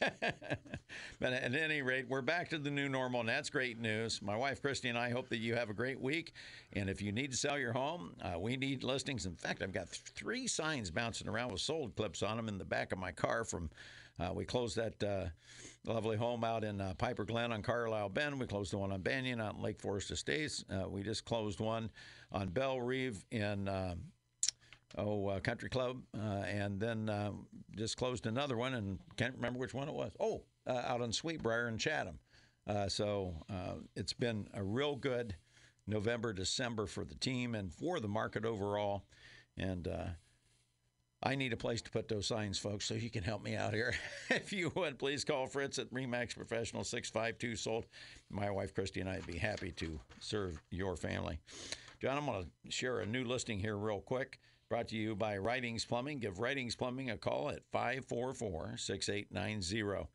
But 1.19 1.33
at 1.33 1.55
any 1.55 1.81
rate, 1.81 2.05
we're 2.07 2.21
back 2.21 2.50
to 2.50 2.57
the 2.57 2.69
new 2.69 2.88
normal, 2.88 3.21
and 3.21 3.29
that's 3.29 3.50
great 3.50 3.79
news. 3.79 4.21
My 4.21 4.36
wife 4.36 4.62
Christy 4.62 4.89
and 4.89 4.97
I 4.97 5.09
hope 5.09 5.29
that 5.29 5.39
you 5.39 5.55
have 5.55 5.69
a 5.69 5.74
great 5.74 6.00
week. 6.00 6.33
And 6.74 6.89
if 6.89 7.01
you 7.01 7.12
need 7.12 7.31
to 7.31 7.38
sell 7.38 7.57
your 7.57 7.74
home, 7.74 8.13
uh, 8.21 8.39
we 8.39 8.55
need 8.55 8.83
listings. 8.83 9.25
In 9.25 9.36
fact, 9.36 9.62
I've 9.62 9.74
got 9.74 9.91
th- 9.91 10.01
three 10.15 10.47
signs 10.47 10.91
bouncing 10.91 11.27
around 11.27 11.51
with 11.51 11.62
sold 11.62 11.95
clips 11.95 12.24
on 12.24 12.38
them 12.38 12.47
in 12.47 12.57
the 12.57 12.65
back 12.65 12.91
of 12.91 13.00
my 13.00 13.12
car. 13.12 13.43
From 13.43 13.69
uh, 14.19 14.31
we 14.33 14.45
closed 14.45 14.77
that 14.77 15.03
uh, 15.03 15.25
lovely 15.88 16.17
home 16.17 16.44
out 16.44 16.63
in 16.63 16.82
uh, 16.82 16.94
Piper 16.98 17.24
Glen 17.24 17.51
on 17.51 17.62
Carlisle 17.62 18.10
Bend. 18.10 18.39
We 18.39 18.46
closed 18.46 18.74
the 18.74 18.77
one 18.77 18.91
on 18.91 19.01
Banyan 19.01 19.39
out 19.39 19.56
in 19.56 19.62
Lake 19.62 19.79
Forest 19.79 20.12
Estates. 20.12 20.65
Uh, 20.70 20.88
we 20.89 21.01
just 21.01 21.25
closed 21.25 21.60
one 21.60 21.89
on 22.32 22.50
Bell 22.50 22.82
Reeve 22.82 23.25
in. 23.32 23.67
Uh, 23.67 23.96
oh, 24.98 25.27
uh, 25.27 25.39
Country 25.39 25.70
Club, 25.70 26.01
uh, 26.17 26.44
and 26.48 26.79
then 26.79 27.10
uh, 27.10 27.32
just 27.75 27.98
closed 27.98 28.25
another 28.25 28.58
one, 28.58 28.74
and 28.74 29.00
can't 29.15 29.36
remember 29.36 29.60
which 29.60 29.74
one 29.74 29.88
it 29.88 29.94
was. 29.94 30.12
Oh, 30.20 30.44
out 30.67 31.01
on 31.01 31.12
Sweetbriar 31.12 31.67
in 31.70 31.77
Chatham. 31.77 32.20
So 32.88 33.36
it's 33.96 34.13
been 34.13 34.48
a 34.53 34.63
real 34.63 34.96
good 34.96 35.36
November, 35.86 36.34
December 36.34 36.86
for 36.86 37.06
the 37.06 37.15
team 37.15 37.56
and 37.56 37.72
for 37.72 38.00
the 38.00 38.08
market 38.08 38.44
overall. 38.44 39.03
And 39.58 39.88
I 41.24 41.33
need 41.33 41.51
a 41.51 41.57
place 41.57 41.81
to 41.81 41.89
put 41.89 42.07
those 42.07 42.27
signs, 42.27 42.59
folks, 42.59 42.86
so 42.86 42.93
you 42.93 43.09
can 43.09 43.24
help 43.24 43.43
me 43.43 43.55
out 43.55 43.74
here. 43.74 43.95
if 44.29 44.53
you 44.53 44.71
would, 44.75 45.00
please 45.00 45.25
call 45.25 45.47
Fritz 45.47 45.79
at 45.79 45.91
Remax 45.91 46.36
Professional 46.36 46.83
652 46.83 47.55
Sold. 47.55 47.88
My 48.29 48.51
wife, 48.51 48.74
Christy, 48.74 49.01
and 49.01 49.09
I'd 49.09 49.25
be 49.25 49.38
happy 49.38 49.71
to 49.74 50.00
serve 50.19 50.62
your 50.69 50.95
family. 50.95 51.39
John, 52.00 52.17
I'm 52.17 52.27
going 52.27 52.43
to 52.43 52.71
share 52.71 53.00
a 53.00 53.05
new 53.05 53.24
listing 53.24 53.59
here 53.59 53.77
real 53.77 54.00
quick. 54.00 54.39
Brought 54.69 54.89
to 54.89 54.95
you 54.95 55.15
by 55.15 55.38
Writings 55.38 55.86
Plumbing. 55.86 56.19
Give 56.19 56.39
Writings 56.39 56.75
Plumbing 56.75 57.09
a 57.09 57.17
call 57.17 57.50
at 57.50 57.63
544 57.71 58.75
6890. 58.77 60.07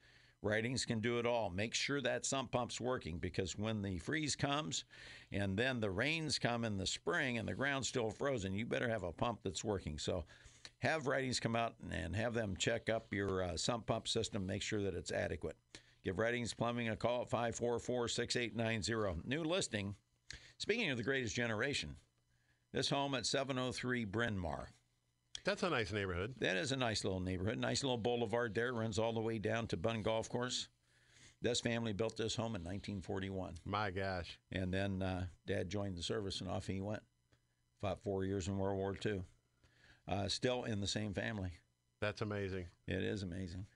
Writings 0.43 0.85
can 0.85 1.01
do 1.01 1.19
it 1.19 1.27
all. 1.27 1.51
Make 1.51 1.75
sure 1.75 2.01
that 2.01 2.27
sump 2.27 2.53
pump's 2.53 2.81
working 2.81 3.19
because 3.19 3.57
when 3.57 3.81
the 3.81 3.99
freeze 3.99 4.37
comes 4.37 4.85
and 5.33 5.57
then 5.57 5.81
the 5.81 5.91
rains 5.91 6.39
come 6.39 6.65
in 6.65 6.77
the 6.77 6.87
spring 6.87 7.39
and 7.39 7.49
the 7.49 7.55
ground's 7.55 7.89
still 7.89 8.11
frozen, 8.11 8.55
you 8.55 8.67
better 8.67 8.89
have 8.89 9.05
a 9.05 9.13
pump 9.13 9.41
that's 9.43 9.65
working. 9.65 9.99
So 9.99 10.25
have 10.83 11.07
Writings 11.07 11.39
come 11.39 11.55
out 11.55 11.75
and 11.93 12.15
have 12.17 12.35
them 12.35 12.57
check 12.57 12.91
up 12.91 13.13
your 13.13 13.43
uh, 13.43 13.57
sump 13.57 13.87
pump 13.87 14.09
system, 14.09 14.45
make 14.45 14.63
sure 14.63 14.83
that 14.83 14.95
it's 14.95 15.13
adequate. 15.13 15.57
Give 16.05 16.19
Writings 16.19 16.53
Plumbing 16.53 16.89
a 16.89 16.97
call 16.97 17.23
at 17.23 17.31
544 17.31 18.09
6890. 18.09 19.29
New 19.29 19.45
listing. 19.45 19.95
Speaking 20.59 20.91
of 20.91 20.97
the 20.97 21.05
greatest 21.05 21.37
generation, 21.37 21.95
this 22.73 22.91
home 22.91 23.15
at 23.15 23.27
703 23.27 24.05
Bryn 24.07 24.37
Mawr. 24.37 24.71
That's 25.45 25.63
a 25.63 25.71
nice 25.71 25.93
neighborhood. 25.93 26.35
That 26.39 26.57
is 26.57 26.73
a 26.73 26.77
nice 26.77 27.05
little 27.05 27.21
neighborhood. 27.21 27.59
Nice 27.59 27.85
little 27.85 27.99
boulevard 27.99 28.53
there. 28.55 28.73
Runs 28.73 28.99
all 28.99 29.13
the 29.13 29.21
way 29.21 29.39
down 29.39 29.69
to 29.69 29.77
Bunn 29.77 30.03
Golf 30.03 30.29
Course. 30.29 30.69
This 31.41 31.61
family 31.61 31.93
built 31.93 32.17
this 32.17 32.35
home 32.35 32.57
in 32.57 32.63
1941. 32.63 33.55
My 33.65 33.91
gosh. 33.91 34.39
And 34.51 34.75
then 34.75 35.03
uh, 35.03 35.27
dad 35.47 35.69
joined 35.69 35.97
the 35.97 36.03
service 36.03 36.41
and 36.41 36.51
off 36.51 36.67
he 36.67 36.81
went. 36.81 37.03
Fought 37.81 38.03
four 38.03 38.25
years 38.25 38.49
in 38.49 38.59
World 38.59 38.79
War 38.79 38.97
II. 39.05 39.23
Uh, 40.09 40.29
still 40.29 40.65
in 40.65 40.81
the 40.81 40.87
same 40.87 41.15
family. 41.15 41.53
That's 42.01 42.21
amazing. 42.21 42.67
It 42.89 43.03
is 43.03 43.23
amazing. 43.23 43.67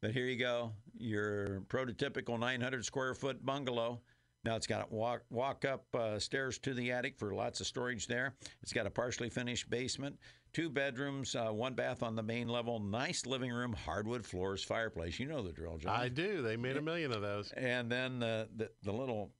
But 0.00 0.10
here 0.10 0.26
you 0.26 0.36
go, 0.36 0.72
your 0.98 1.62
prototypical 1.68 2.38
900 2.38 2.84
square 2.84 3.14
foot 3.14 3.44
bungalow. 3.46 4.00
Now 4.44 4.56
it's 4.56 4.66
got 4.66 4.90
walk 4.90 5.22
walk 5.30 5.64
up 5.64 5.84
uh, 5.94 6.18
stairs 6.18 6.58
to 6.60 6.74
the 6.74 6.90
attic 6.90 7.16
for 7.16 7.32
lots 7.32 7.60
of 7.60 7.68
storage 7.68 8.08
there. 8.08 8.34
It's 8.60 8.72
got 8.72 8.86
a 8.86 8.90
partially 8.90 9.30
finished 9.30 9.70
basement, 9.70 10.18
two 10.52 10.68
bedrooms, 10.68 11.36
uh, 11.36 11.50
one 11.50 11.74
bath 11.74 12.02
on 12.02 12.16
the 12.16 12.22
main 12.24 12.48
level, 12.48 12.80
nice 12.80 13.24
living 13.24 13.52
room, 13.52 13.72
hardwood 13.72 14.26
floors, 14.26 14.64
fireplace. 14.64 15.20
You 15.20 15.26
know 15.26 15.42
the 15.42 15.52
drill, 15.52 15.78
John. 15.78 15.94
I 15.94 16.08
do. 16.08 16.42
They 16.42 16.56
made 16.56 16.76
a 16.76 16.82
million 16.82 17.12
of 17.12 17.22
those. 17.22 17.52
And 17.52 17.88
then 17.88 18.18
the 18.18 18.48
the, 18.56 18.70
the 18.82 18.92
little, 18.92 19.30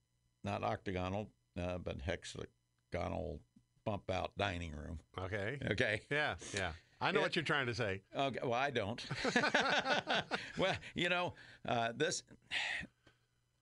not 0.45 0.63
octagonal, 0.63 1.29
uh, 1.61 1.79
but 1.79 1.97
hexagonal 2.01 3.41
bump 3.85 4.09
out 4.11 4.31
dining 4.37 4.71
room. 4.71 4.99
Okay. 5.19 5.57
Okay. 5.71 6.01
Yeah, 6.09 6.35
yeah. 6.53 6.71
I 7.01 7.11
know 7.11 7.19
Yeah. 7.19 7.25
what 7.25 7.35
you're 7.35 7.43
trying 7.43 7.65
to 7.67 7.73
say. 7.75 8.01
Okay, 8.15 8.39
well, 8.43 8.53
I 8.53 8.69
don't. 8.71 9.03
well, 10.57 10.75
you 10.95 11.09
know, 11.09 11.33
uh, 11.67 11.91
this 11.95 12.23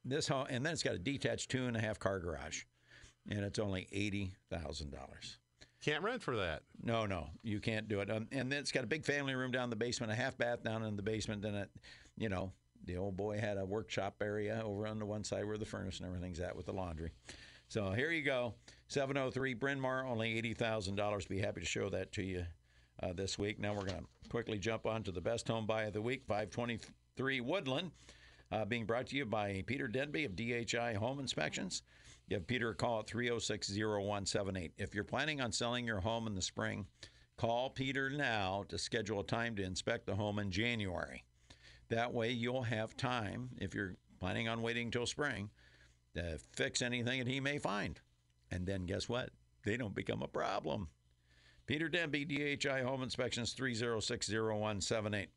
this 0.06 0.28
home, 0.28 0.48
and 0.50 0.66
then 0.66 0.74
it's 0.74 0.84
got 0.84 0.96
a 0.96 1.00
detached 1.00 1.50
two 1.50 1.66
and 1.66 1.75
a 1.75 1.80
half 1.80 2.00
car 2.00 2.20
garage, 2.20 2.63
and 3.30 3.40
it's 3.44 3.60
only 3.60 3.88
eighty 3.92 4.32
thousand 4.50 4.92
dollars. 4.92 5.38
Can't 5.84 6.04
rent 6.04 6.22
for 6.22 6.36
that. 6.38 6.62
No, 6.84 7.08
no, 7.08 7.30
you 7.42 7.60
can't 7.60 7.88
do 7.88 8.01
it. 8.01 8.12
Um, 8.12 8.28
and 8.32 8.51
then 8.51 8.60
it's 8.60 8.72
got 8.72 8.84
a 8.84 8.88
big 8.88 9.04
family 9.04 9.34
room 9.34 9.51
down 9.51 9.63
in 9.66 9.70
the 9.72 9.75
basement, 9.75 10.12
a 10.12 10.16
half 10.16 10.38
bath 10.38 10.63
down 10.63 10.84
in 10.84 10.96
the 10.96 11.01
basement. 11.01 11.42
Then 11.42 11.56
it, 11.56 11.72
you 12.18 12.30
know, 12.30 12.51
the 12.86 12.98
old 12.98 13.18
boy 13.18 13.40
had 13.40 13.58
a 13.58 13.66
workshop 13.66 14.16
area 14.22 14.62
over 14.63 14.86
on 14.86 15.00
the 15.00 15.06
one 15.08 15.24
side 15.24 15.46
where 15.46 15.58
the 15.58 15.66
furnace 15.66 15.98
and 15.98 16.06
everything's 16.06 16.40
at 16.40 16.56
with 16.56 16.68
the 16.68 16.74
laundry. 16.74 17.10
So 17.68 17.90
here 17.92 18.12
you 18.12 18.22
go, 18.22 18.54
703 18.92 19.54
Bryn 19.54 19.80
Mawr, 19.80 20.06
only 20.06 20.42
$80,000. 20.42 21.26
Be 21.30 21.40
happy 21.40 21.62
to 21.62 21.66
show 21.66 21.90
that 21.92 22.12
to 22.12 22.24
you 22.24 22.46
uh, 23.02 23.14
this 23.14 23.40
week. 23.40 23.58
Now 23.58 23.74
we're 23.74 23.86
going 23.86 24.02
to 24.02 24.30
quickly 24.30 24.60
jump 24.60 24.86
on 24.86 25.02
to 25.04 25.14
the 25.14 25.22
best 25.22 25.48
home 25.48 25.66
buy 25.66 25.84
of 25.84 25.94
the 25.94 26.02
week, 26.02 26.26
523 26.28 27.40
Woodland, 27.40 27.92
uh, 28.52 28.66
being 28.66 28.86
brought 28.86 29.08
to 29.08 29.16
you 29.16 29.26
by 29.26 29.64
Peter 29.66 29.88
Denby 29.88 30.26
of 30.26 30.36
DHI 30.36 30.96
Home 30.96 31.22
Inspections. 31.22 31.84
Give 32.30 32.46
Peter 32.46 32.72
a 32.72 32.76
call 32.76 33.00
at 33.00 33.08
306 33.08 33.70
0178. 33.70 34.74
If 34.78 34.94
you're 34.94 35.06
planning 35.06 35.40
on 35.40 35.54
selling 35.54 35.88
your 35.88 36.02
home 36.02 36.28
in 36.28 36.36
the 36.36 36.42
spring, 36.42 36.86
call 37.38 37.70
Peter 37.70 38.10
now 38.10 38.66
to 38.68 38.78
schedule 38.78 39.22
a 39.22 39.26
time 39.26 39.56
to 39.56 39.64
inspect 39.64 40.06
the 40.06 40.16
home 40.16 40.38
in 40.38 40.52
January. 40.52 41.24
That 41.88 42.14
way 42.14 42.32
you'll 42.32 42.64
have 42.64 42.98
time, 42.98 43.52
if 43.62 43.74
you're 43.74 43.96
planning 44.20 44.50
on 44.50 44.62
waiting 44.62 44.88
until 44.88 45.06
spring, 45.06 45.50
to 46.16 46.40
fix 46.52 46.82
anything 46.82 47.20
that 47.20 47.32
he 47.32 47.40
may 47.40 47.58
find. 47.58 47.98
And 48.51 48.65
then 48.65 48.86
guess 48.86 49.08
what? 49.08 49.29
They 49.63 49.77
don't 49.77 49.96
become 49.96 50.22
a 50.22 50.27
problem. 50.27 50.89
Peter 51.67 51.88
Denby, 51.88 52.25
DHI 52.25 52.81
Home 52.81 53.03
Inspections, 53.03 53.53
306 53.53 54.29
0178. 54.29 55.29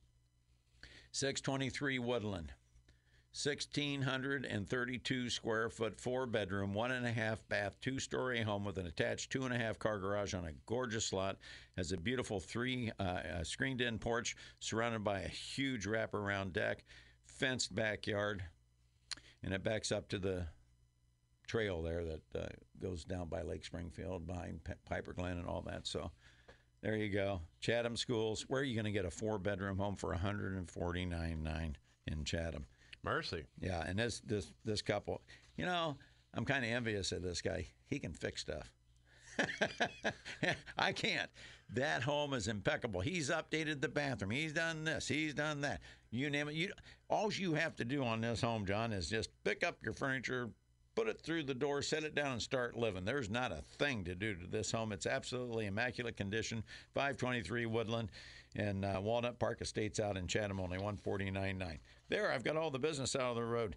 623 1.12 1.98
Woodland. 2.00 2.52
1,632 3.34 5.28
square 5.28 5.68
foot, 5.68 6.00
four 6.00 6.24
bedroom, 6.24 6.72
one 6.72 6.92
and 6.92 7.04
a 7.04 7.10
half 7.10 7.46
bath, 7.48 7.76
two 7.80 7.98
story 7.98 8.40
home 8.40 8.64
with 8.64 8.78
an 8.78 8.86
attached 8.86 9.32
two 9.32 9.44
and 9.44 9.52
a 9.52 9.58
half 9.58 9.76
car 9.76 9.98
garage 9.98 10.34
on 10.34 10.44
a 10.44 10.52
gorgeous 10.66 11.12
lot. 11.12 11.36
Has 11.76 11.90
a 11.90 11.96
beautiful 11.96 12.38
three 12.38 12.92
uh, 13.00 13.02
uh, 13.02 13.42
screened 13.42 13.80
in 13.80 13.98
porch 13.98 14.36
surrounded 14.60 15.02
by 15.02 15.20
a 15.20 15.28
huge 15.28 15.84
wraparound 15.84 16.52
deck, 16.52 16.84
fenced 17.26 17.74
backyard, 17.74 18.44
and 19.42 19.52
it 19.52 19.64
backs 19.64 19.90
up 19.90 20.08
to 20.10 20.18
the 20.20 20.46
trail 21.46 21.82
there 21.82 22.04
that 22.04 22.40
uh, 22.42 22.46
goes 22.80 23.04
down 23.04 23.28
by 23.28 23.42
Lake 23.42 23.64
Springfield 23.64 24.26
behind 24.26 24.64
P- 24.64 24.72
Piper 24.88 25.12
Glen 25.12 25.38
and 25.38 25.46
all 25.46 25.62
that. 25.66 25.86
So 25.86 26.10
there 26.82 26.96
you 26.96 27.08
go. 27.08 27.40
Chatham 27.60 27.96
Schools. 27.96 28.44
Where 28.48 28.60
are 28.60 28.64
you 28.64 28.74
going 28.74 28.84
to 28.84 28.92
get 28.92 29.04
a 29.04 29.10
four 29.10 29.38
bedroom 29.38 29.78
home 29.78 29.96
for 29.96 30.14
149.9 30.14 31.74
in 32.06 32.24
Chatham? 32.24 32.66
Mercy. 33.02 33.44
Yeah, 33.60 33.84
and 33.86 33.98
this 33.98 34.20
this 34.20 34.52
this 34.64 34.82
couple, 34.82 35.20
you 35.56 35.66
know, 35.66 35.96
I'm 36.34 36.44
kind 36.44 36.64
of 36.64 36.70
envious 36.70 37.12
of 37.12 37.22
this 37.22 37.42
guy. 37.42 37.66
He 37.86 37.98
can 37.98 38.12
fix 38.12 38.40
stuff. 38.40 38.70
I 40.78 40.92
can't. 40.92 41.30
That 41.70 42.02
home 42.02 42.34
is 42.34 42.48
impeccable. 42.48 43.00
He's 43.00 43.30
updated 43.30 43.80
the 43.80 43.88
bathroom. 43.88 44.30
He's 44.30 44.52
done 44.52 44.84
this. 44.84 45.08
He's 45.08 45.34
done 45.34 45.62
that. 45.62 45.80
You 46.10 46.30
name 46.30 46.48
it. 46.48 46.54
You 46.54 46.72
all 47.08 47.32
you 47.32 47.54
have 47.54 47.76
to 47.76 47.84
do 47.84 48.04
on 48.04 48.20
this 48.20 48.40
home, 48.40 48.66
John, 48.66 48.92
is 48.92 49.08
just 49.08 49.30
pick 49.44 49.64
up 49.64 49.78
your 49.82 49.94
furniture, 49.94 50.50
put 50.94 51.08
it 51.08 51.20
through 51.20 51.44
the 51.44 51.54
door, 51.54 51.82
set 51.82 52.04
it 52.04 52.14
down, 52.14 52.32
and 52.32 52.42
start 52.42 52.76
living. 52.76 53.04
There's 53.04 53.30
not 53.30 53.52
a 53.52 53.62
thing 53.78 54.04
to 54.04 54.14
do 54.14 54.34
to 54.34 54.46
this 54.46 54.70
home. 54.70 54.92
It's 54.92 55.06
absolutely 55.06 55.66
immaculate 55.66 56.16
condition. 56.16 56.62
523 56.94 57.66
Woodland 57.66 58.10
and 58.56 58.84
uh, 58.84 59.00
Walnut 59.02 59.38
Park 59.38 59.60
Estates 59.60 59.98
out 59.98 60.16
in 60.16 60.26
Chatham, 60.26 60.60
only 60.60 60.78
149.9. 60.78 61.78
There, 62.08 62.30
I've 62.30 62.44
got 62.44 62.56
all 62.56 62.70
the 62.70 62.78
business 62.78 63.16
out 63.16 63.30
of 63.30 63.36
the 63.36 63.44
road. 63.44 63.76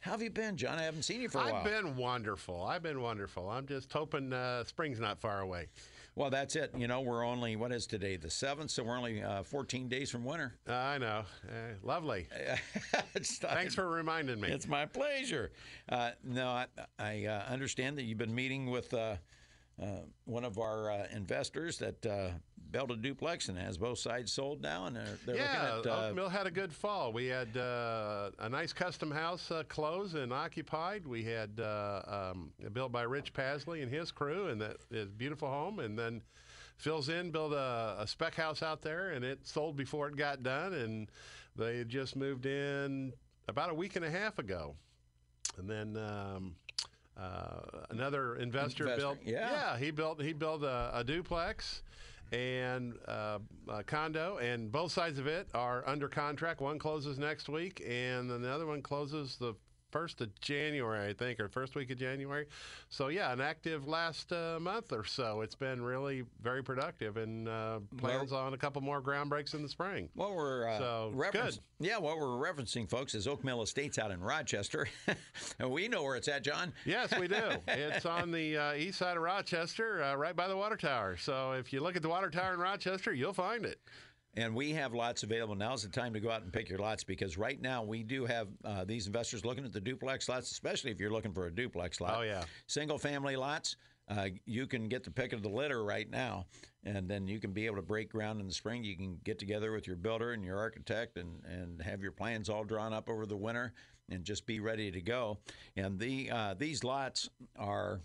How 0.00 0.12
have 0.12 0.22
you 0.22 0.30
been, 0.30 0.56
John? 0.56 0.78
I 0.78 0.82
haven't 0.82 1.02
seen 1.02 1.20
you 1.20 1.28
for 1.28 1.38
a 1.38 1.42
I've 1.42 1.52
while. 1.52 1.64
I've 1.64 1.82
been 1.82 1.96
wonderful. 1.96 2.62
I've 2.64 2.82
been 2.82 3.00
wonderful. 3.00 3.48
I'm 3.48 3.66
just 3.66 3.92
hoping 3.92 4.32
uh, 4.32 4.64
spring's 4.64 5.00
not 5.00 5.20
far 5.20 5.40
away. 5.40 5.66
Well, 6.16 6.30
that's 6.30 6.56
it. 6.56 6.72
You 6.74 6.88
know, 6.88 7.02
we're 7.02 7.26
only, 7.26 7.56
what 7.56 7.72
is 7.72 7.86
today, 7.86 8.16
the 8.16 8.28
7th, 8.28 8.70
so 8.70 8.82
we're 8.82 8.96
only 8.96 9.22
uh, 9.22 9.42
14 9.42 9.86
days 9.86 10.10
from 10.10 10.24
winter. 10.24 10.54
Uh, 10.66 10.72
I 10.72 10.96
know. 10.96 11.24
Uh, 11.46 11.74
lovely. 11.82 12.26
Thanks 13.14 13.74
for 13.74 13.86
reminding 13.90 14.40
me. 14.40 14.48
It's 14.48 14.66
my 14.66 14.86
pleasure. 14.86 15.52
Uh, 15.90 16.12
no, 16.24 16.48
I, 16.48 16.66
I 16.98 17.26
uh, 17.26 17.42
understand 17.52 17.98
that 17.98 18.04
you've 18.04 18.16
been 18.16 18.34
meeting 18.34 18.70
with 18.70 18.94
uh, 18.94 19.16
one 20.24 20.44
of 20.44 20.58
our 20.58 20.90
uh, 20.90 21.06
investors 21.12 21.78
that 21.78 22.06
uh, 22.06 22.30
built 22.70 22.90
a 22.90 22.96
duplex 22.96 23.48
and 23.48 23.58
has 23.58 23.78
both 23.78 23.98
sides 23.98 24.32
sold 24.32 24.62
now, 24.62 24.86
and 24.86 24.96
they're, 24.96 25.18
they're 25.24 25.36
yeah, 25.36 25.74
looking 25.74 25.90
at. 25.90 25.96
Uh, 25.96 26.06
Oak 26.06 26.14
Mill 26.14 26.28
had 26.28 26.46
a 26.46 26.50
good 26.50 26.72
fall. 26.72 27.12
We 27.12 27.26
had 27.26 27.56
uh, 27.56 28.30
a 28.38 28.48
nice 28.48 28.72
custom 28.72 29.10
house 29.10 29.50
uh, 29.50 29.62
closed 29.68 30.16
and 30.16 30.32
occupied. 30.32 31.06
We 31.06 31.22
had 31.24 31.60
uh, 31.60 32.32
um, 32.34 32.50
built 32.72 32.92
by 32.92 33.02
Rich 33.02 33.32
Pasley 33.32 33.82
and 33.82 33.90
his 33.90 34.10
crew, 34.10 34.48
and 34.48 34.60
that 34.60 34.76
is 34.90 35.10
beautiful 35.10 35.48
home. 35.48 35.78
And 35.78 35.98
then 35.98 36.22
fills 36.76 37.08
in, 37.08 37.30
built 37.30 37.52
a, 37.52 37.96
a 37.98 38.06
spec 38.06 38.34
house 38.34 38.62
out 38.62 38.82
there, 38.82 39.10
and 39.10 39.24
it 39.24 39.46
sold 39.46 39.76
before 39.76 40.08
it 40.08 40.16
got 40.16 40.42
done. 40.42 40.74
And 40.74 41.08
they 41.54 41.78
had 41.78 41.88
just 41.88 42.16
moved 42.16 42.46
in 42.46 43.12
about 43.48 43.70
a 43.70 43.74
week 43.74 43.96
and 43.96 44.04
a 44.04 44.10
half 44.10 44.38
ago. 44.38 44.74
And 45.58 45.68
then 45.70 45.96
um, 45.96 46.56
uh, 47.20 47.60
another 47.90 48.36
investor, 48.36 48.84
Investor, 48.84 49.00
built. 49.00 49.18
yeah. 49.24 49.76
he 49.78 49.90
built 49.90 50.20
he 50.22 50.32
built 50.32 50.62
a, 50.62 50.90
a 50.94 51.04
duplex 51.04 51.82
and 52.32 52.94
uh, 53.06 53.38
a 53.68 53.84
condo, 53.84 54.38
and 54.38 54.70
both 54.72 54.90
sides 54.92 55.18
of 55.18 55.26
it 55.26 55.48
are 55.54 55.84
under 55.86 56.08
contract. 56.08 56.60
One 56.60 56.78
closes 56.78 57.18
next 57.18 57.48
week, 57.48 57.82
and 57.88 58.28
then 58.30 58.42
the 58.42 58.50
other 58.50 58.66
one 58.66 58.82
closes 58.82 59.36
the 59.36 59.54
first 59.96 60.20
of 60.20 60.38
January, 60.42 61.08
I 61.08 61.14
think, 61.14 61.40
or 61.40 61.48
first 61.48 61.74
week 61.74 61.90
of 61.90 61.96
January. 61.98 62.44
So 62.90 63.08
yeah, 63.08 63.32
an 63.32 63.40
active 63.40 63.88
last 63.88 64.30
uh, 64.30 64.58
month 64.60 64.92
or 64.92 65.04
so. 65.04 65.40
It's 65.40 65.54
been 65.54 65.80
really 65.80 66.24
very 66.42 66.62
productive, 66.62 67.16
and 67.16 67.48
uh, 67.48 67.78
plans 67.96 68.30
on 68.30 68.52
a 68.52 68.58
couple 68.58 68.82
more 68.82 69.00
ground 69.00 69.30
breaks 69.30 69.54
in 69.54 69.62
the 69.62 69.68
spring. 69.70 70.10
What 70.14 70.34
we're 70.34 70.68
uh, 70.68 70.78
So, 70.78 71.10
reference- 71.14 71.60
good. 71.78 71.86
yeah, 71.86 71.96
what 71.96 72.18
we're 72.18 72.26
referencing, 72.26 72.90
folks, 72.90 73.14
is 73.14 73.26
Oak 73.26 73.42
Mill 73.42 73.62
Estates 73.62 73.98
out 73.98 74.10
in 74.10 74.20
Rochester, 74.20 74.86
and 75.58 75.70
we 75.70 75.88
know 75.88 76.02
where 76.02 76.16
it's 76.16 76.28
at, 76.28 76.44
John. 76.44 76.74
Yes, 76.84 77.18
we 77.18 77.26
do. 77.26 77.42
it's 77.68 78.04
on 78.04 78.30
the 78.32 78.54
uh, 78.58 78.74
east 78.74 78.98
side 78.98 79.16
of 79.16 79.22
Rochester, 79.22 80.02
uh, 80.02 80.14
right 80.14 80.36
by 80.36 80.46
the 80.46 80.56
water 80.58 80.76
tower. 80.76 81.16
So 81.16 81.52
if 81.52 81.72
you 81.72 81.80
look 81.80 81.96
at 81.96 82.02
the 82.02 82.10
water 82.10 82.28
tower 82.28 82.52
in 82.52 82.60
Rochester, 82.60 83.14
you'll 83.14 83.32
find 83.32 83.64
it. 83.64 83.80
And 84.36 84.54
we 84.54 84.72
have 84.72 84.92
lots 84.92 85.22
available. 85.22 85.54
Now's 85.54 85.82
the 85.82 85.88
time 85.88 86.12
to 86.12 86.20
go 86.20 86.30
out 86.30 86.42
and 86.42 86.52
pick 86.52 86.68
your 86.68 86.78
lots 86.78 87.02
because 87.02 87.38
right 87.38 87.60
now 87.60 87.82
we 87.82 88.02
do 88.02 88.26
have 88.26 88.48
uh, 88.64 88.84
these 88.84 89.06
investors 89.06 89.46
looking 89.46 89.64
at 89.64 89.72
the 89.72 89.80
duplex 89.80 90.28
lots, 90.28 90.50
especially 90.50 90.90
if 90.90 91.00
you're 91.00 91.10
looking 91.10 91.32
for 91.32 91.46
a 91.46 91.50
duplex 91.50 92.00
lot. 92.02 92.18
Oh, 92.18 92.22
yeah. 92.22 92.44
Single 92.66 92.98
family 92.98 93.34
lots, 93.36 93.76
uh, 94.08 94.28
you 94.44 94.66
can 94.66 94.88
get 94.88 95.04
the 95.04 95.10
pick 95.10 95.32
of 95.32 95.42
the 95.42 95.48
litter 95.48 95.82
right 95.84 96.10
now, 96.10 96.46
and 96.84 97.08
then 97.08 97.26
you 97.26 97.40
can 97.40 97.52
be 97.52 97.64
able 97.64 97.76
to 97.76 97.82
break 97.82 98.10
ground 98.12 98.40
in 98.40 98.46
the 98.46 98.52
spring. 98.52 98.84
You 98.84 98.94
can 98.94 99.18
get 99.24 99.38
together 99.38 99.72
with 99.72 99.86
your 99.86 99.96
builder 99.96 100.32
and 100.32 100.44
your 100.44 100.58
architect 100.58 101.16
and, 101.16 101.42
and 101.46 101.80
have 101.80 102.02
your 102.02 102.12
plans 102.12 102.50
all 102.50 102.62
drawn 102.62 102.92
up 102.92 103.08
over 103.08 103.24
the 103.24 103.36
winter 103.36 103.72
and 104.10 104.22
just 104.22 104.46
be 104.46 104.60
ready 104.60 104.90
to 104.90 105.00
go. 105.00 105.38
And 105.76 105.98
the 105.98 106.30
uh, 106.30 106.54
these 106.54 106.84
lots 106.84 107.30
are 107.58 108.00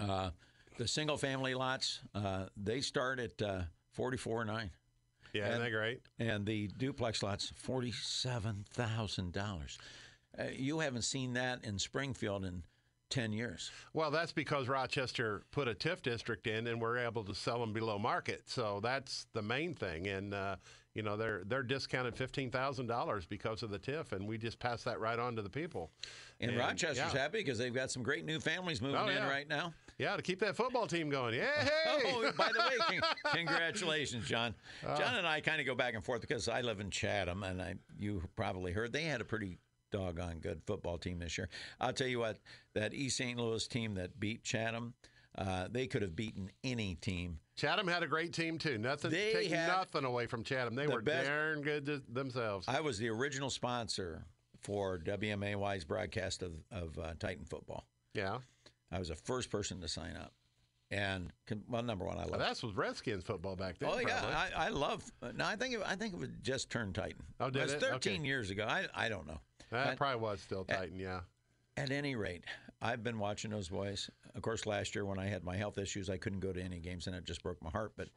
uh, 0.00 0.30
the 0.78 0.88
single 0.88 1.18
family 1.18 1.54
lots. 1.54 2.00
Uh, 2.14 2.46
they 2.56 2.80
start 2.80 3.20
at 3.20 3.40
uh, 3.42 3.60
forty 3.92 4.16
four 4.16 4.44
nine. 4.44 4.70
Yeah, 5.32 5.44
And- 5.44 5.52
isn't 5.54 5.64
that 5.64 5.70
great? 5.70 6.02
And 6.18 6.46
the 6.46 6.68
duplex 6.78 7.22
lots, 7.22 7.52
forty-seven 7.56 8.64
thousand 8.70 9.32
dollars. 9.32 9.78
Uh, 10.38 10.44
you 10.52 10.78
haven't 10.80 11.02
seen 11.02 11.34
that 11.34 11.64
in 11.64 11.78
Springfield 11.78 12.44
in 12.44 12.62
ten 13.10 13.32
years. 13.32 13.70
Well, 13.92 14.10
that's 14.10 14.32
because 14.32 14.68
Rochester 14.68 15.42
put 15.50 15.68
a 15.68 15.74
TIF 15.74 16.02
district 16.02 16.46
in, 16.46 16.66
and 16.66 16.80
we're 16.80 16.98
able 16.98 17.24
to 17.24 17.34
sell 17.34 17.60
them 17.60 17.72
below 17.72 17.98
market. 17.98 18.42
So 18.48 18.80
that's 18.82 19.26
the 19.34 19.42
main 19.42 19.74
thing. 19.74 20.06
And 20.08 20.32
uh, 20.34 20.56
you 20.94 21.02
know, 21.02 21.16
they're 21.16 21.42
they're 21.46 21.62
discounted 21.62 22.16
fifteen 22.16 22.50
thousand 22.50 22.86
dollars 22.86 23.24
because 23.26 23.62
of 23.62 23.70
the 23.70 23.78
TIF, 23.78 24.12
and 24.12 24.26
we 24.26 24.38
just 24.38 24.58
pass 24.58 24.82
that 24.84 25.00
right 25.00 25.18
on 25.18 25.36
to 25.36 25.42
the 25.42 25.50
people. 25.50 25.90
And, 26.40 26.50
And, 26.52 26.60
Rochester's 26.60 26.96
yeah. 26.98 27.10
happy 27.10 27.38
because 27.38 27.58
they've 27.58 27.72
got 27.74 27.90
some 27.90 28.02
great 28.02 28.24
new 28.24 28.40
families 28.40 28.80
moving 28.82 28.96
Oh, 28.96 29.08
in 29.08 29.22
right 29.24 29.48
now. 29.48 29.72
Yeah, 29.98 30.16
to 30.16 30.22
keep 30.22 30.40
that 30.40 30.56
football 30.56 30.86
team 30.86 31.08
going. 31.10 31.34
Yeah, 31.34 31.46
hey. 31.64 32.02
Oh, 32.06 32.30
by 32.36 32.48
the 32.52 32.58
way, 32.60 32.98
con- 33.00 33.10
congratulations, 33.34 34.26
John. 34.26 34.54
John 34.82 35.14
and 35.16 35.26
I 35.26 35.40
kind 35.40 35.60
of 35.60 35.66
go 35.66 35.74
back 35.74 35.94
and 35.94 36.04
forth 36.04 36.20
because 36.22 36.48
I 36.48 36.60
live 36.62 36.80
in 36.80 36.90
Chatham, 36.90 37.42
and 37.42 37.60
I 37.62 37.74
you 37.98 38.22
probably 38.36 38.72
heard 38.72 38.92
they 38.92 39.02
had 39.04 39.20
a 39.20 39.24
pretty 39.24 39.58
doggone 39.90 40.38
good 40.40 40.62
football 40.66 40.98
team 40.98 41.18
this 41.18 41.36
year. 41.36 41.48
I'll 41.80 41.92
tell 41.92 42.06
you 42.08 42.18
what, 42.18 42.38
that 42.74 42.94
East 42.94 43.16
St. 43.18 43.38
Louis 43.38 43.66
team 43.68 43.94
that 43.96 44.18
beat 44.18 44.42
Chatham, 44.42 44.94
uh, 45.36 45.68
they 45.70 45.86
could 45.86 46.02
have 46.02 46.16
beaten 46.16 46.50
any 46.64 46.94
team. 46.94 47.38
Chatham 47.56 47.86
had 47.86 48.02
a 48.02 48.06
great 48.06 48.32
team 48.32 48.56
too. 48.58 48.78
Nothing, 48.78 49.10
They 49.10 49.32
take 49.34 49.50
had 49.50 49.68
nothing 49.68 50.04
away 50.04 50.26
from 50.26 50.42
Chatham. 50.44 50.74
They 50.74 50.86
the 50.86 50.92
were 50.92 51.02
best- 51.02 51.28
darn 51.28 51.60
good 51.60 51.84
to 51.86 52.02
themselves. 52.08 52.66
I 52.66 52.80
was 52.80 52.98
the 52.98 53.10
original 53.10 53.50
sponsor 53.50 54.24
for 54.62 54.98
WMAY's 54.98 55.84
broadcast 55.84 56.42
of, 56.42 56.52
of 56.70 56.98
uh, 56.98 57.12
Titan 57.18 57.44
football. 57.44 57.84
yeah, 58.14 58.38
I 58.92 58.98
was 58.98 59.08
the 59.08 59.14
first 59.16 59.50
person 59.50 59.80
to 59.80 59.88
sign 59.88 60.16
up. 60.16 60.32
And 60.90 61.32
well, 61.68 61.82
number 61.82 62.04
one, 62.04 62.18
I 62.18 62.24
love. 62.24 62.38
that's 62.38 62.62
was 62.62 62.74
Redskins 62.74 63.24
football 63.24 63.56
back 63.56 63.78
then. 63.78 63.88
Oh 63.90 63.98
yeah, 63.98 64.18
probably. 64.20 64.34
I, 64.34 64.66
I 64.66 64.68
love. 64.68 65.02
No, 65.34 65.46
I 65.46 65.56
think 65.56 65.74
it, 65.74 65.80
I 65.86 65.96
think 65.96 66.12
it 66.12 66.20
was 66.20 66.28
just 66.42 66.68
turned 66.68 66.94
Titan. 66.94 67.22
Oh, 67.40 67.48
did 67.48 67.62
was 67.62 67.72
it? 67.72 67.80
13 67.80 67.96
Okay. 68.20 68.26
years 68.26 68.50
ago. 68.50 68.66
I 68.68 68.86
I 68.94 69.08
don't 69.08 69.26
know. 69.26 69.40
that 69.70 69.86
But 69.86 69.96
probably 69.96 70.20
was 70.20 70.40
still 70.42 70.64
Titan. 70.64 70.98
Yeah. 70.98 71.20
at 71.78 71.90
any 71.90 72.14
rate, 72.14 72.44
I've 72.82 73.02
been 73.02 73.18
watching 73.18 73.50
those 73.50 73.68
boys. 73.70 74.10
Of 74.34 74.42
course, 74.42 74.66
last 74.66 74.94
year 74.94 75.06
when 75.06 75.18
I 75.18 75.26
had 75.28 75.44
my 75.44 75.56
health 75.56 75.78
issues, 75.78 76.10
I 76.10 76.18
couldn't 76.18 76.40
go 76.40 76.52
to 76.52 76.60
any 76.62 76.78
games, 76.78 77.06
and 77.06 77.16
it 77.16 77.24
just 77.24 77.42
broke 77.42 77.62
my 77.62 77.70
heart. 77.70 77.92
But 77.96 78.08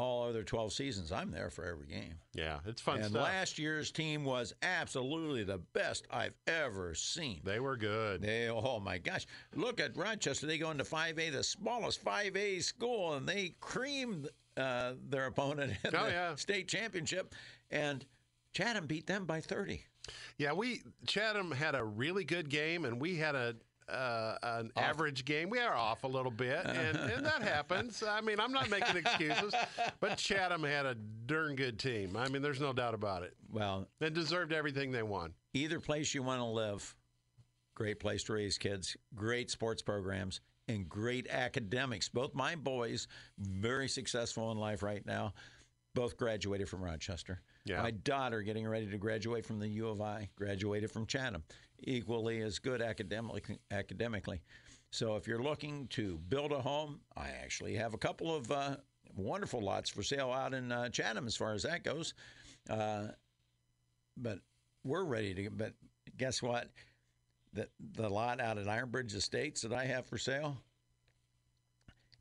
all 0.00 0.24
other 0.28 0.42
12 0.42 0.72
seasons, 0.72 1.12
I'm 1.12 1.30
there 1.30 1.50
for 1.50 1.64
every 1.64 1.86
game. 1.86 2.14
Yeah, 2.34 2.58
it's 2.66 2.80
fun 2.80 2.96
and 2.96 3.06
stuff. 3.06 3.22
last 3.22 3.58
year's 3.58 3.90
team 3.90 4.24
was 4.24 4.54
absolutely 4.62 5.44
the 5.44 5.58
best 5.58 6.06
I've 6.10 6.34
ever 6.46 6.94
seen. 6.94 7.40
they 7.44 7.60
were 7.60 7.76
good. 7.76 8.22
They, 8.22 8.48
oh 8.48 8.80
my 8.80 8.98
gosh! 8.98 9.26
Look 9.54 9.80
at 9.80 9.96
Rochester. 9.96 10.46
They 10.46 10.58
go 10.58 10.70
into 10.70 10.84
5A, 10.84 11.32
the 11.32 11.42
smallest 11.44 12.04
5A 12.04 12.62
school, 12.62 13.14
and 13.14 13.28
they 13.28 13.54
creamed 13.60 14.28
uh, 14.56 14.94
their 15.08 15.26
opponent 15.26 15.72
in 15.84 15.94
Oh, 15.94 16.06
the 16.06 16.10
yeah. 16.10 16.34
state 16.36 16.68
championship. 16.68 17.34
And 17.70 18.04
Chatham 18.52 18.86
beat 18.86 19.06
them 19.06 19.26
by 19.26 19.40
30. 19.40 19.84
Yeah, 20.38 20.52
we 20.54 20.82
Chatham 21.06 21.52
had 21.52 21.74
a 21.74 21.84
really 21.84 22.24
good 22.24 22.48
game, 22.48 22.84
and 22.84 23.00
we 23.00 23.16
had 23.16 23.34
a 23.34 23.54
uh, 23.92 24.36
an 24.42 24.70
average 24.76 25.24
game. 25.24 25.50
We 25.50 25.58
are 25.58 25.74
off 25.74 26.04
a 26.04 26.06
little 26.08 26.30
bit, 26.30 26.64
and, 26.64 26.96
and 26.98 27.24
that 27.26 27.42
happens. 27.42 28.02
I 28.02 28.20
mean, 28.20 28.38
I'm 28.40 28.52
not 28.52 28.70
making 28.70 28.96
excuses, 28.96 29.54
but 30.00 30.16
Chatham 30.18 30.62
had 30.64 30.86
a 30.86 30.94
darn 31.26 31.56
good 31.56 31.78
team. 31.78 32.16
I 32.16 32.28
mean, 32.28 32.42
there's 32.42 32.60
no 32.60 32.72
doubt 32.72 32.94
about 32.94 33.22
it. 33.22 33.34
Well, 33.50 33.88
They 33.98 34.10
deserved 34.10 34.52
everything 34.52 34.92
they 34.92 35.02
won. 35.02 35.34
either 35.54 35.80
place 35.80 36.14
you 36.14 36.22
want 36.22 36.40
to 36.40 36.44
live, 36.46 36.94
great 37.74 38.00
place 38.00 38.22
to 38.24 38.32
raise 38.34 38.58
kids, 38.58 38.96
great 39.14 39.50
sports 39.50 39.82
programs, 39.82 40.40
and 40.68 40.88
great 40.88 41.28
academics. 41.28 42.08
Both 42.08 42.34
my 42.34 42.54
boys, 42.54 43.08
very 43.38 43.88
successful 43.88 44.52
in 44.52 44.58
life 44.58 44.82
right 44.82 45.04
now, 45.04 45.34
both 45.94 46.16
graduated 46.16 46.68
from 46.68 46.82
Rochester. 46.84 47.40
Yeah. 47.64 47.82
My 47.82 47.90
daughter, 47.90 48.42
getting 48.42 48.66
ready 48.66 48.86
to 48.86 48.96
graduate 48.96 49.44
from 49.44 49.58
the 49.58 49.68
U 49.68 49.88
of 49.88 50.00
I, 50.00 50.28
graduated 50.36 50.90
from 50.92 51.06
Chatham, 51.06 51.42
equally 51.84 52.40
as 52.40 52.58
good 52.58 52.82
academically. 52.82 53.58
academically. 53.70 54.42
So 54.90 55.16
if 55.16 55.26
you're 55.26 55.42
looking 55.42 55.86
to 55.88 56.18
build 56.28 56.52
a 56.52 56.60
home, 56.60 57.00
I 57.16 57.28
actually 57.42 57.74
have 57.76 57.94
a 57.94 57.98
couple 57.98 58.34
of 58.34 58.50
uh, 58.50 58.76
wonderful 59.16 59.62
lots 59.62 59.88
for 59.88 60.02
sale 60.02 60.30
out 60.30 60.54
in 60.54 60.72
uh, 60.72 60.88
Chatham 60.88 61.26
as 61.26 61.36
far 61.36 61.52
as 61.52 61.62
that 61.62 61.84
goes. 61.84 62.14
Uh, 62.68 63.08
but 64.16 64.40
we're 64.84 65.04
ready 65.04 65.34
to. 65.34 65.50
But 65.50 65.74
guess 66.16 66.42
what? 66.42 66.70
The 67.52 67.68
the 67.94 68.08
lot 68.08 68.40
out 68.40 68.58
at 68.58 68.66
Ironbridge 68.66 69.14
Estates 69.14 69.62
that 69.62 69.72
I 69.72 69.84
have 69.84 70.06
for 70.06 70.18
sale, 70.18 70.56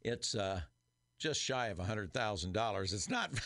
it's 0.03 0.33
uh, 0.35 0.61
just 1.17 1.41
shy 1.41 1.67
of 1.67 1.79
hundred 1.79 2.13
thousand 2.13 2.53
dollars. 2.53 2.93
It's 2.93 3.09
not. 3.09 3.31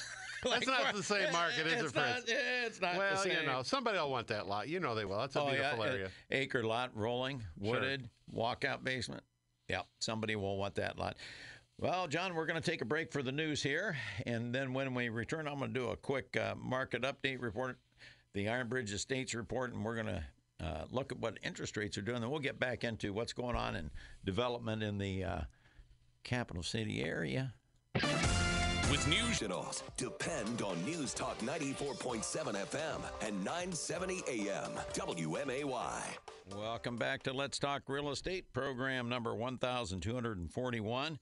like- 0.50 0.68
not 0.68 0.96
the 0.96 1.04
same 1.04 1.32
market, 1.32 1.68
is 1.68 1.74
it, 1.74 1.86
it's 1.86 1.96
not? 1.96 2.20
It's 2.28 2.82
not. 2.82 2.94
the 2.94 3.00
Well, 3.00 3.18
same. 3.18 3.32
you 3.42 3.46
know, 3.46 3.64
somebody 3.64 3.98
will 3.98 4.10
want 4.12 4.28
that 4.28 4.48
lot. 4.48 4.68
You 4.68 4.80
know 4.80 4.96
they 4.96 5.06
will. 5.06 5.18
That's 5.20 5.36
a 5.36 5.42
Oh, 5.42 5.50
beautiful 5.52 5.86
yeah, 5.86 5.92
area. 5.92 6.10
acre 6.32 6.64
lot, 6.64 6.92
rolling, 6.96 7.40
Sure. 7.62 7.74
wooded, 7.74 8.10
walkout 8.34 8.84
basement. 8.84 9.24
Yep, 9.70 9.86
somebody 10.00 10.36
will 10.36 10.58
want 10.58 10.76
that 10.76 10.98
lot. 11.00 11.18
Well, 11.80 12.08
John, 12.08 12.36
we're 12.36 12.46
going 12.46 12.62
to 12.62 12.70
take 12.72 12.82
a 12.82 12.86
break 12.86 13.12
for 13.12 13.24
the 13.24 13.32
news 13.32 13.64
here, 13.64 13.98
and 14.26 14.54
then 14.54 14.74
when 14.74 14.94
we 14.94 15.10
return, 15.10 15.48
I'm 15.48 15.58
going 15.58 15.74
to 15.74 15.80
do 15.80 15.90
a 15.90 15.98
quick 15.98 16.38
uh, 16.38 16.54
market 16.56 17.02
update 17.02 17.42
report, 17.42 17.80
the 18.34 18.46
Ironbridge 18.46 18.94
Estates 18.94 19.34
report, 19.34 19.74
and 19.74 19.84
we're 19.84 19.96
going 19.96 20.08
to 20.08 20.24
uh, 20.64 20.86
look 20.92 21.12
at 21.12 21.20
what 21.20 21.40
interest 21.44 21.76
rates 21.76 21.98
are 21.98 22.02
doing. 22.04 22.22
Then 22.22 22.30
we'll 22.30 22.40
get 22.40 22.60
back 22.60 22.84
into 22.84 23.12
what's 23.12 23.34
going 23.34 23.56
on 23.56 23.76
in 23.76 23.90
development 24.24 24.84
in 24.84 24.98
the 25.00 25.24
uh, 25.24 25.42
capital 26.24 26.62
city 26.64 27.04
area. 27.04 27.54
With 28.92 29.08
news. 29.08 29.24
Depend 29.98 30.62
on 30.62 30.84
News 30.86 31.14
Talk 31.14 31.38
94.7 31.40 32.56
FM 32.56 33.02
and 33.22 33.44
970 33.44 34.24
AM. 34.28 34.72
WMAY. 34.94 36.02
Welcome 36.56 36.96
back 36.98 37.24
to 37.24 37.34
Let's 37.34 37.60
Talk 37.60 37.84
Real 37.88 38.10
Estate, 38.12 38.52
program 38.54 39.10
number 39.10 39.34
1241. 39.36 41.20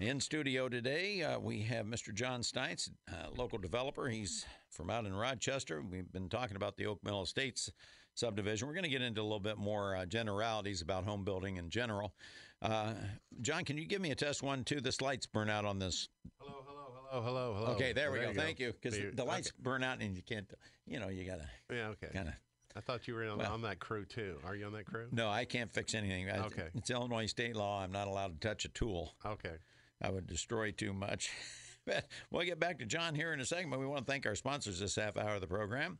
In 0.00 0.20
studio 0.20 0.68
today, 0.68 1.22
uh, 1.22 1.38
we 1.38 1.60
have 1.62 1.84
Mr. 1.86 2.14
John 2.14 2.40
Steitz, 2.40 2.88
uh, 3.10 3.26
local 3.36 3.58
developer. 3.58 4.08
He's 4.08 4.46
from 4.70 4.90
out 4.90 5.04
in 5.04 5.14
Rochester. 5.14 5.82
We've 5.82 6.10
been 6.12 6.28
talking 6.28 6.56
about 6.56 6.76
the 6.76 6.86
Oak 6.86 7.00
Mill 7.04 7.22
Estates 7.22 7.70
subdivision. 8.14 8.68
We're 8.68 8.74
going 8.74 8.84
to 8.84 8.90
get 8.90 9.02
into 9.02 9.20
a 9.20 9.24
little 9.24 9.40
bit 9.40 9.58
more 9.58 9.96
uh, 9.96 10.06
generalities 10.06 10.82
about 10.82 11.04
home 11.04 11.24
building 11.24 11.56
in 11.56 11.68
general. 11.70 12.14
Uh, 12.62 12.92
John, 13.40 13.64
can 13.64 13.76
you 13.78 13.86
give 13.86 14.00
me 14.00 14.10
a 14.10 14.14
test 14.16 14.42
one, 14.42 14.64
two? 14.64 14.80
This 14.80 15.00
light's 15.00 15.26
burn 15.26 15.50
out 15.50 15.64
on 15.64 15.78
this. 15.78 16.08
Hello, 16.40 16.64
hello, 16.66 16.77
hello, 17.10 17.22
hello, 17.22 17.54
hello. 17.54 17.66
Okay, 17.74 17.92
there 17.92 18.08
Oh, 18.10 18.12
we 18.12 18.20
go. 18.20 18.28
you 18.28 18.34
Thank 18.34 18.58
you. 18.60 18.72
Because 18.80 18.98
the 19.14 19.24
lights 19.24 19.48
okay. 19.48 19.56
burn 19.62 19.82
out 19.82 20.00
and 20.00 20.14
you 20.16 20.22
can't, 20.22 20.50
you 20.86 21.00
know, 21.00 21.08
you 21.08 21.24
got 21.24 21.38
to 21.40 21.74
Yeah, 21.74 21.88
okay. 21.88 22.08
kind 22.12 22.28
of. 22.28 22.34
I 22.76 22.80
thought 22.80 23.08
you 23.08 23.14
were 23.14 23.24
on, 23.28 23.38
Well- 23.38 23.52
on 23.52 23.62
that 23.62 23.80
crew 23.80 24.04
too. 24.04 24.38
Are 24.44 24.54
you 24.54 24.66
on 24.66 24.72
that 24.72 24.86
crew? 24.86 25.08
No, 25.10 25.28
I 25.28 25.44
can't 25.44 25.72
fix 25.72 25.94
anything. 25.94 26.30
I- 26.30 26.46
Okay. 26.46 26.68
It's 26.74 26.90
Illinois 26.90 27.26
state 27.26 27.56
law. 27.56 27.82
I'm 27.82 27.92
not 27.92 28.06
allowed 28.08 28.40
to 28.40 28.48
touch 28.48 28.64
a 28.64 28.68
tool. 28.68 29.14
Okay. 29.24 29.56
I 30.00 30.10
would 30.10 30.26
destroy 30.26 30.70
too 30.70 30.92
much. 30.92 31.30
But 31.86 32.04
we'll 32.30 32.44
get 32.44 32.60
back 32.60 32.80
to 32.80 32.84
John 32.84 33.14
here 33.14 33.32
in 33.32 33.40
a 33.40 33.46
second, 33.46 33.70
but 33.70 33.80
we 33.80 33.86
want 33.86 34.06
to 34.06 34.12
thank 34.12 34.26
our 34.26 34.34
sponsors 34.34 34.78
this 34.78 34.96
half 34.96 35.16
hour 35.16 35.36
of 35.36 35.40
the 35.40 35.46
program. 35.46 35.98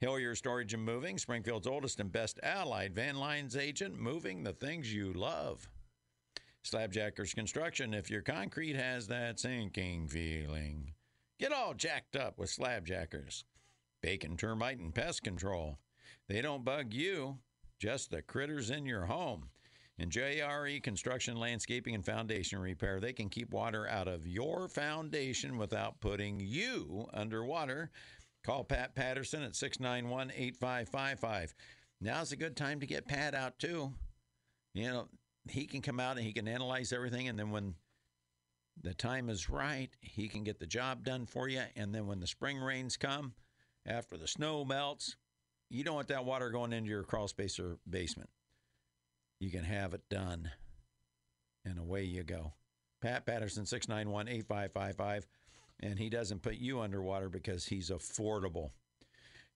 Hillier 0.00 0.34
Storage 0.34 0.74
and 0.74 0.82
Moving, 0.82 1.16
Springfield's 1.16 1.68
oldest 1.68 2.00
and 2.00 2.10
best 2.10 2.40
allied 2.42 2.92
van 2.92 3.14
lines 3.14 3.56
agent, 3.56 3.96
moving 3.96 4.42
the 4.42 4.52
things 4.52 4.92
you 4.92 5.12
love. 5.12 5.68
Slabjackers 6.70 7.34
Construction, 7.34 7.94
if 7.94 8.10
your 8.10 8.22
concrete 8.22 8.76
has 8.76 9.06
that 9.08 9.40
sinking 9.40 10.08
feeling, 10.08 10.92
get 11.38 11.52
all 11.52 11.72
jacked 11.74 12.16
up 12.16 12.38
with 12.38 12.50
Slabjackers. 12.50 13.44
Bacon 14.02 14.36
Termite 14.36 14.78
and 14.78 14.94
Pest 14.94 15.22
Control. 15.22 15.78
They 16.28 16.42
don't 16.42 16.64
bug 16.64 16.92
you, 16.92 17.38
just 17.78 18.10
the 18.10 18.22
critters 18.22 18.70
in 18.70 18.86
your 18.86 19.06
home. 19.06 19.48
And 19.98 20.12
JRE 20.12 20.82
Construction, 20.82 21.36
Landscaping, 21.36 21.94
and 21.94 22.04
Foundation 22.04 22.60
Repair, 22.60 23.00
they 23.00 23.12
can 23.12 23.28
keep 23.28 23.50
water 23.50 23.88
out 23.88 24.06
of 24.06 24.26
your 24.26 24.68
foundation 24.68 25.58
without 25.58 26.00
putting 26.00 26.38
you 26.38 27.08
underwater. 27.12 27.90
Call 28.44 28.62
Pat 28.62 28.94
Patterson 28.94 29.42
at 29.42 29.56
691 29.56 30.30
8555. 30.36 31.54
Now's 32.00 32.30
a 32.30 32.36
good 32.36 32.56
time 32.56 32.78
to 32.78 32.86
get 32.86 33.08
Pat 33.08 33.34
out, 33.34 33.58
too. 33.58 33.92
You 34.74 34.88
know, 34.88 35.08
he 35.50 35.66
can 35.66 35.82
come 35.82 36.00
out 36.00 36.16
and 36.16 36.26
he 36.26 36.32
can 36.32 36.48
analyze 36.48 36.92
everything, 36.92 37.28
and 37.28 37.38
then 37.38 37.50
when 37.50 37.74
the 38.80 38.94
time 38.94 39.28
is 39.28 39.50
right, 39.50 39.90
he 40.00 40.28
can 40.28 40.44
get 40.44 40.60
the 40.60 40.66
job 40.66 41.04
done 41.04 41.26
for 41.26 41.48
you. 41.48 41.62
And 41.76 41.94
then 41.94 42.06
when 42.06 42.20
the 42.20 42.26
spring 42.26 42.58
rains 42.58 42.96
come, 42.96 43.34
after 43.84 44.16
the 44.16 44.28
snow 44.28 44.64
melts, 44.64 45.16
you 45.68 45.82
don't 45.82 45.96
want 45.96 46.08
that 46.08 46.24
water 46.24 46.50
going 46.50 46.72
into 46.72 46.90
your 46.90 47.02
crawl 47.02 47.28
space 47.28 47.58
or 47.58 47.78
basement 47.88 48.30
you 49.40 49.50
can 49.50 49.64
have 49.64 49.94
it 49.94 50.02
done. 50.08 50.50
And 51.64 51.78
away 51.78 52.04
you 52.04 52.22
go. 52.22 52.52
Pat 53.00 53.26
Patterson, 53.26 53.66
691 53.66 54.28
8555. 54.28 55.26
And 55.80 55.98
he 55.98 56.08
doesn't 56.08 56.42
put 56.42 56.56
you 56.56 56.80
underwater 56.80 57.28
because 57.28 57.66
he's 57.66 57.90
affordable. 57.90 58.70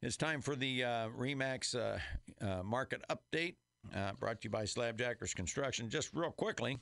It's 0.00 0.16
time 0.16 0.40
for 0.40 0.54
the 0.54 0.84
uh, 0.84 1.08
Remax 1.08 1.74
uh, 1.74 1.98
uh, 2.44 2.62
market 2.62 3.02
update 3.10 3.56
uh, 3.94 4.12
brought 4.18 4.40
to 4.40 4.46
you 4.46 4.50
by 4.50 4.64
Slabjackers 4.64 5.34
Construction. 5.34 5.88
Just 5.88 6.10
real 6.14 6.30
quickly. 6.30 6.78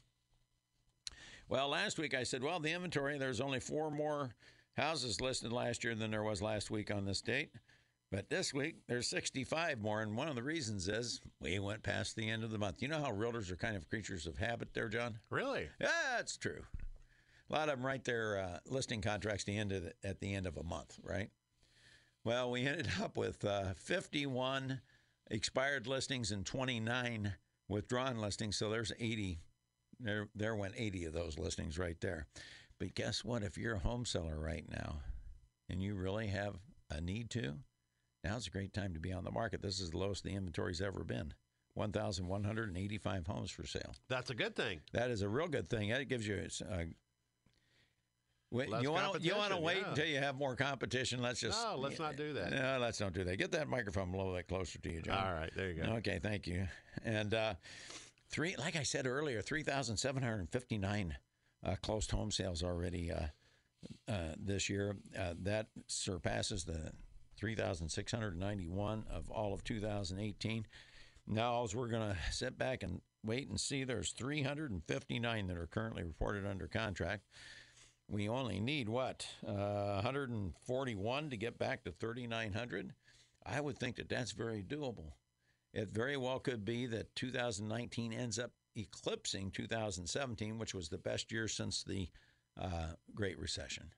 Well, 1.49 1.69
last 1.69 1.99
week 1.99 2.15
I 2.15 2.23
said, 2.23 2.43
well, 2.43 2.61
the 2.61 2.73
inventory, 2.73 3.19
there's 3.19 3.41
only 3.41 3.61
four 3.61 3.91
more 3.91 4.35
houses 4.77 5.21
listed 5.21 5.53
last 5.53 5.83
year 5.83 5.95
than 5.95 6.11
there 6.11 6.23
was 6.23 6.41
last 6.41 6.71
week 6.71 6.91
on 6.91 7.05
this 7.05 7.21
date. 7.21 7.51
But 8.11 8.29
this 8.29 8.53
week, 8.53 8.77
there's 8.89 9.09
65 9.09 9.81
more, 9.81 10.03
and 10.03 10.17
one 10.17 10.29
of 10.29 10.35
the 10.35 10.43
reasons 10.43 10.89
is 10.89 11.21
we 11.41 11.59
went 11.61 11.85
past 11.85 12.17
the 12.17 12.29
end 12.29 12.43
of 12.43 12.51
the 12.51 12.59
month. 12.59 12.83
You 12.83 12.89
know 12.89 12.99
how 12.99 13.13
realtors 13.13 13.53
are 13.53 13.57
kind 13.57 13.77
of 13.77 13.89
creatures 13.89 14.27
of 14.27 14.37
habit 14.37 14.75
there, 14.75 14.89
John? 14.89 15.19
Really? 15.31 15.69
Yeah, 15.81 15.89
that's 16.17 16.37
true. 16.37 16.63
A 17.49 17.53
lot 17.53 17.69
of 17.69 17.77
them 17.77 17.87
write 17.87 18.05
their 18.05 18.39
uh, 18.39 18.59
listing 18.69 19.01
contracts 19.01 19.45
the 19.45 19.57
end 19.57 19.71
of 19.71 19.85
the, 19.85 19.93
at 20.03 20.21
the 20.21 20.35
end 20.35 20.47
of 20.47 20.57
a 20.57 20.65
month, 20.65 20.99
right? 21.05 21.31
Well, 22.25 22.51
we 22.51 22.67
ended 22.67 22.89
up 23.01 23.17
with 23.17 23.45
uh, 23.45 23.75
51 23.77 24.81
expired 25.31 25.87
listings 25.87 26.33
and 26.33 26.45
29 26.45 27.35
withdrawn 27.69 28.19
listings. 28.19 28.57
So 28.57 28.69
there's 28.69 28.93
80. 28.99 29.39
There, 30.01 30.29
there 30.35 30.57
went 30.57 30.75
80 30.77 31.07
of 31.07 31.13
those 31.13 31.39
listings 31.39 31.79
right 31.79 32.01
there. 32.01 32.27
But 32.79 32.95
guess 32.95 33.25
what? 33.25 33.43
If 33.43 33.59
you're 33.59 33.77
a 33.77 33.81
home 33.81 34.07
seller 34.07 34.39
right 34.39 34.65
now 34.71 35.01
and 35.69 35.83
you 35.83 35.95
really 35.95 36.29
have 36.29 36.57
a 36.91 37.01
need 37.01 37.31
to, 37.31 37.55
now's 38.25 38.47
a 38.47 38.51
great 38.51 38.73
time 38.73 38.95
to 38.95 39.01
be 39.01 39.13
on 39.13 39.25
the 39.25 39.31
market. 39.31 39.63
This 39.63 39.81
is 39.81 39.91
the 39.91 39.99
lowest 39.99 40.25
the 40.25 40.35
inventory's 40.35 40.81
ever 40.81 41.05
been 41.05 41.35
1,185 41.75 43.27
homes 43.27 43.51
for 43.51 43.67
sale. 43.67 43.95
That's 44.09 44.31
a 44.31 44.35
good 44.35 44.57
thing. 44.57 44.81
That 44.93 45.11
is 45.11 45.23
a 45.23 45.29
real 45.29 45.49
good 45.49 45.69
thing. 45.69 45.91
That 45.91 46.09
gives 46.09 46.27
you. 46.27 46.47
Uh, 46.71 46.85
wait, 48.51 48.69
you 48.81 48.93
want 48.93 49.15
to 49.15 49.21
you 49.21 49.35
want 49.35 49.51
to 49.51 49.57
competition, 49.57 49.63
wait 49.63 49.79
yeah. 49.79 49.89
until 49.89 50.07
you 50.07 50.19
have 50.19 50.37
more 50.37 50.57
competition. 50.57 51.23
Let's 51.23 51.41
just 51.41 51.63
No, 51.63 51.77
let's 51.77 51.99
not 51.99 52.17
do 52.17 52.33
that. 52.35 52.51
No, 52.51 52.79
let's 52.81 53.01
not 53.01 53.13
do 53.13 53.25
that. 53.25 53.37
Get 53.37 53.53
that 53.53 53.69
microphone 53.69 54.13
a 54.13 54.17
little 54.17 54.35
bit 54.35 54.49
closer 54.49 54.79
to 54.79 54.93
you, 54.93 55.03
John. 55.03 55.25
All 55.25 55.35
right, 55.35 55.51
there 55.57 55.71
you 55.71 55.83
go. 55.83 55.93
Okay, 55.95 56.19
thank 56.23 56.47
you. 56.47 56.67
And 57.05 57.35
uh, 57.35 57.55
three, 58.31 58.57
like 58.57 58.77
I 58.77 58.83
said 58.83 59.07
earlier, 59.07 59.43
three 59.43 59.63
thousand 59.63 59.97
seven 59.97 60.23
hundred 60.23 60.49
fifty-nine 60.51 61.17
uh, 61.65 61.77
closed 61.83 62.11
home 62.11 62.31
sales 62.31 62.63
already 62.63 63.11
uh, 63.11 63.27
uh, 64.09 64.35
this 64.39 64.69
year. 64.69 64.97
Uh, 65.19 65.35
that 65.43 65.69
surpasses 65.87 66.65
the 66.65 66.93
three 67.37 67.55
thousand 67.55 67.89
six 67.89 68.13
hundred 68.13 68.37
ninety-one 68.39 69.05
of 69.11 69.31
all 69.31 69.55
of 69.55 69.65
two 69.65 69.81
thousand 69.81 70.19
eighteen. 70.21 70.67
Now, 71.27 71.63
as 71.63 71.77
we're 71.77 71.89
going 71.89 72.11
to 72.11 72.17
sit 72.33 72.59
back 72.59 72.83
and 72.83 73.01
wait 73.25 73.49
and 73.49 73.61
see, 73.61 73.85
there's 73.85 74.13
359 74.13 75.47
that 75.47 75.57
are 75.57 75.67
currently 75.67 76.03
reported 76.03 76.47
under 76.47 76.67
contract. 76.67 77.25
We 78.11 78.29
only 78.29 78.59
need 78.59 78.89
what 78.89 79.27
uh, 79.47 80.03
141 80.03 81.31
to 81.31 81.37
get 81.37 81.59
back 81.59 81.85
to 81.85 81.93
3,900. 81.93 82.93
I 83.47 83.61
would 83.61 83.79
think 83.79 83.97
that 83.97 84.09
that's 84.09 84.33
very 84.33 84.65
doable. 84.65 85.13
It 85.73 85.91
very 85.91 86.17
well 86.17 86.41
could 86.41 86.65
be 86.65 86.87
that 86.87 87.15
2019 87.15 88.13
ends 88.13 88.39
up 88.39 88.51
eclipsing 88.77 89.53
2017, 89.53 90.59
which 90.59 90.75
was 90.75 90.89
the 90.89 90.99
best 90.99 91.31
year 91.31 91.47
since 91.47 91.85
the 91.85 92.09
uh, 92.61 92.95
Great 93.15 93.39
Recession, 93.39 93.91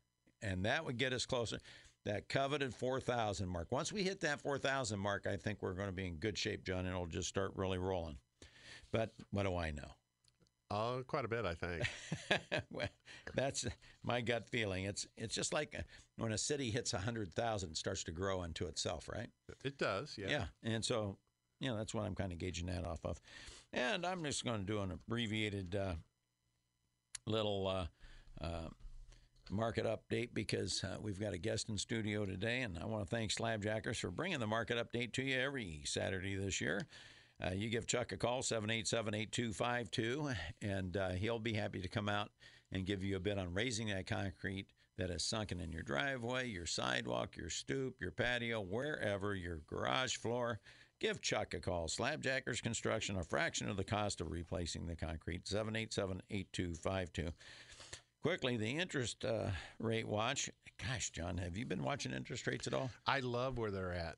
and 0.43 0.65
that 0.67 0.85
would 0.85 0.99
get 0.99 1.15
us 1.15 1.25
closer. 1.25 1.59
That 2.05 2.29
coveted 2.29 2.75
4,000 2.75 3.49
mark. 3.49 3.71
Once 3.71 3.93
we 3.93 4.03
hit 4.03 4.21
that 4.21 4.41
4,000 4.41 4.99
mark, 4.99 5.27
I 5.27 5.37
think 5.37 5.63
we're 5.63 5.73
going 5.73 5.89
to 5.89 5.93
be 5.93 6.09
in 6.09 6.17
good 6.17 6.37
shape, 6.37 6.65
John, 6.65 6.81
and 6.81 6.89
it'll 6.89 7.07
just 7.07 7.29
start 7.29 7.53
really 7.55 7.79
rolling. 7.79 8.17
But 8.91 9.13
what 9.31 9.45
do 9.45 9.57
I 9.57 9.71
know? 9.71 9.93
Oh, 10.73 11.03
quite 11.07 11.27
a 11.27 11.29
bit, 11.29 11.45
I 11.45 11.55
think. 11.55 11.83
well, 12.71 12.89
that's 13.35 13.67
my 14.03 14.23
gut 14.23 14.49
feeling. 14.49 14.85
It's 14.85 15.07
it's 15.19 15.35
just 15.35 15.53
like 15.53 15.75
uh, 15.79 15.83
when 16.17 16.33
a 16.33 16.39
city 16.39 16.71
hits 16.71 16.95
100,000, 16.95 17.71
it 17.71 17.77
starts 17.77 18.05
to 18.05 18.13
grow 18.13 18.43
into 18.43 18.67
itself, 18.67 19.09
right? 19.13 19.29
It 19.65 19.77
does, 19.77 20.17
yeah. 20.17 20.29
Yeah. 20.29 20.45
And 20.63 20.83
so, 20.83 21.19
you 21.61 21.69
know, 21.69 21.77
that's 21.77 21.95
what 21.95 22.07
I'm 22.07 22.15
kind 22.15 22.33
of 22.33 22.39
gauging 22.39 22.67
that 22.67 22.87
off 22.87 23.05
of. 23.05 23.21
And 23.75 24.07
I'm 24.07 24.25
just 24.25 24.45
going 24.45 24.61
to 24.61 24.67
do 24.67 24.81
an 24.81 24.93
abbreviated 24.93 25.75
uh, 25.75 25.95
little 27.27 27.67
uh, 27.67 27.87
uh, 28.41 28.69
market 29.51 29.85
update 29.85 30.31
because 30.33 30.83
uh, 30.85 30.97
we've 31.01 31.21
got 31.21 31.35
a 31.35 31.39
guest 31.39 31.69
in 31.69 31.77
studio 31.77 32.25
today. 32.25 32.63
And 32.63 32.79
I 32.79 32.87
want 32.87 33.05
to 33.05 33.15
thank 33.15 33.31
Slabjackers 33.31 34.01
for 34.01 34.11
bringing 34.11 34.41
the 34.41 34.47
market 34.47 34.79
update 34.79 35.13
to 35.15 35.23
you 35.23 35.39
every 35.39 35.83
Saturday 35.85 36.35
this 36.35 36.61
year. 36.63 36.87
Uh, 37.43 37.51
you 37.53 37.69
give 37.69 37.87
Chuck 37.87 38.13
a 38.13 38.17
call, 38.17 38.43
787 38.43 39.15
8252, 39.15 40.31
and 40.61 40.97
uh, 40.97 41.11
he'll 41.11 41.41
be 41.41 41.55
happy 41.55 41.81
to 41.81 41.89
come 41.89 42.09
out 42.09 42.31
and 42.71 42.87
give 42.87 43.03
you 43.03 43.17
a 43.17 43.21
bit 43.21 43.39
on 43.39 43.53
raising 43.53 43.89
that 43.89 44.07
concrete 44.07 44.67
that 44.97 45.11
is 45.11 45.25
sunken 45.25 45.61
in 45.61 45.73
your 45.73 45.83
driveway, 45.83 46.49
your 46.49 46.67
sidewalk, 46.67 47.37
your 47.37 47.51
stoop, 47.51 47.97
your 48.01 48.13
patio, 48.13 48.61
wherever, 48.61 49.35
your 49.35 49.61
garage 49.67 50.17
floor. 50.17 50.61
Give 51.01 51.21
Chuck 51.21 51.55
a 51.55 51.59
call. 51.59 51.89
Slabjackers 51.89 52.63
Construction, 52.63 53.17
a 53.17 53.25
fraction 53.25 53.69
of 53.69 53.77
the 53.77 53.83
cost 53.83 54.21
of 54.21 54.31
replacing 54.31 54.87
the 54.87 54.95
concrete, 54.95 55.49
787 55.49 56.23
8252. 56.31 57.33
Quickly, 58.23 58.57
the 58.57 58.79
interest 58.79 59.25
uh, 59.25 59.49
rate 59.81 60.07
watch. 60.07 60.49
Gosh, 60.79 61.11
John, 61.11 61.39
have 61.39 61.57
you 61.57 61.67
been 61.67 61.83
watching 61.83 62.13
interest 62.13 62.47
rates 62.47 62.69
at 62.69 62.75
all? 62.75 62.91
I 63.05 63.19
love 63.19 63.59
where 63.59 63.73
they're 63.73 63.93
at. 63.93 64.17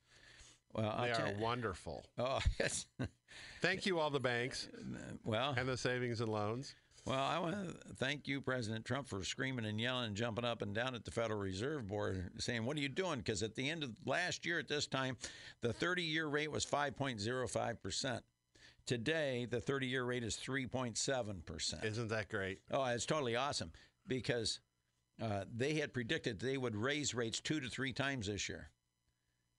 Well, 0.74 0.92
I'll 0.96 1.04
They 1.04 1.12
are 1.12 1.34
wonderful. 1.38 2.04
Oh, 2.18 2.40
yes. 2.60 2.86
Thank 3.62 3.86
you, 3.86 4.00
all 4.00 4.10
the 4.10 4.20
banks 4.20 4.68
well, 5.24 5.54
and 5.56 5.68
the 5.68 5.76
savings 5.76 6.20
and 6.20 6.30
loans. 6.30 6.74
Well, 7.06 7.22
I 7.22 7.38
want 7.38 7.54
to 7.54 7.94
thank 7.96 8.26
you, 8.26 8.40
President 8.40 8.84
Trump, 8.86 9.08
for 9.08 9.22
screaming 9.24 9.66
and 9.66 9.78
yelling 9.78 10.06
and 10.06 10.16
jumping 10.16 10.44
up 10.44 10.62
and 10.62 10.74
down 10.74 10.94
at 10.94 11.04
the 11.04 11.10
Federal 11.10 11.38
Reserve 11.38 11.86
Board, 11.86 12.30
saying, 12.38 12.64
What 12.64 12.78
are 12.78 12.80
you 12.80 12.88
doing? 12.88 13.18
Because 13.18 13.42
at 13.42 13.54
the 13.54 13.68
end 13.68 13.82
of 13.82 13.90
last 14.06 14.46
year 14.46 14.58
at 14.58 14.68
this 14.68 14.86
time, 14.86 15.18
the 15.60 15.72
30 15.72 16.02
year 16.02 16.26
rate 16.26 16.50
was 16.50 16.64
5.05%. 16.64 18.20
Today, 18.86 19.46
the 19.48 19.60
30 19.60 19.86
year 19.86 20.04
rate 20.04 20.24
is 20.24 20.36
3.7%. 20.36 21.84
Isn't 21.84 22.08
that 22.08 22.30
great? 22.30 22.60
Oh, 22.70 22.84
it's 22.84 23.06
totally 23.06 23.36
awesome 23.36 23.70
because 24.06 24.60
uh, 25.22 25.44
they 25.54 25.74
had 25.74 25.92
predicted 25.92 26.40
they 26.40 26.56
would 26.56 26.74
raise 26.74 27.14
rates 27.14 27.38
two 27.38 27.60
to 27.60 27.68
three 27.68 27.92
times 27.92 28.26
this 28.28 28.48
year. 28.48 28.70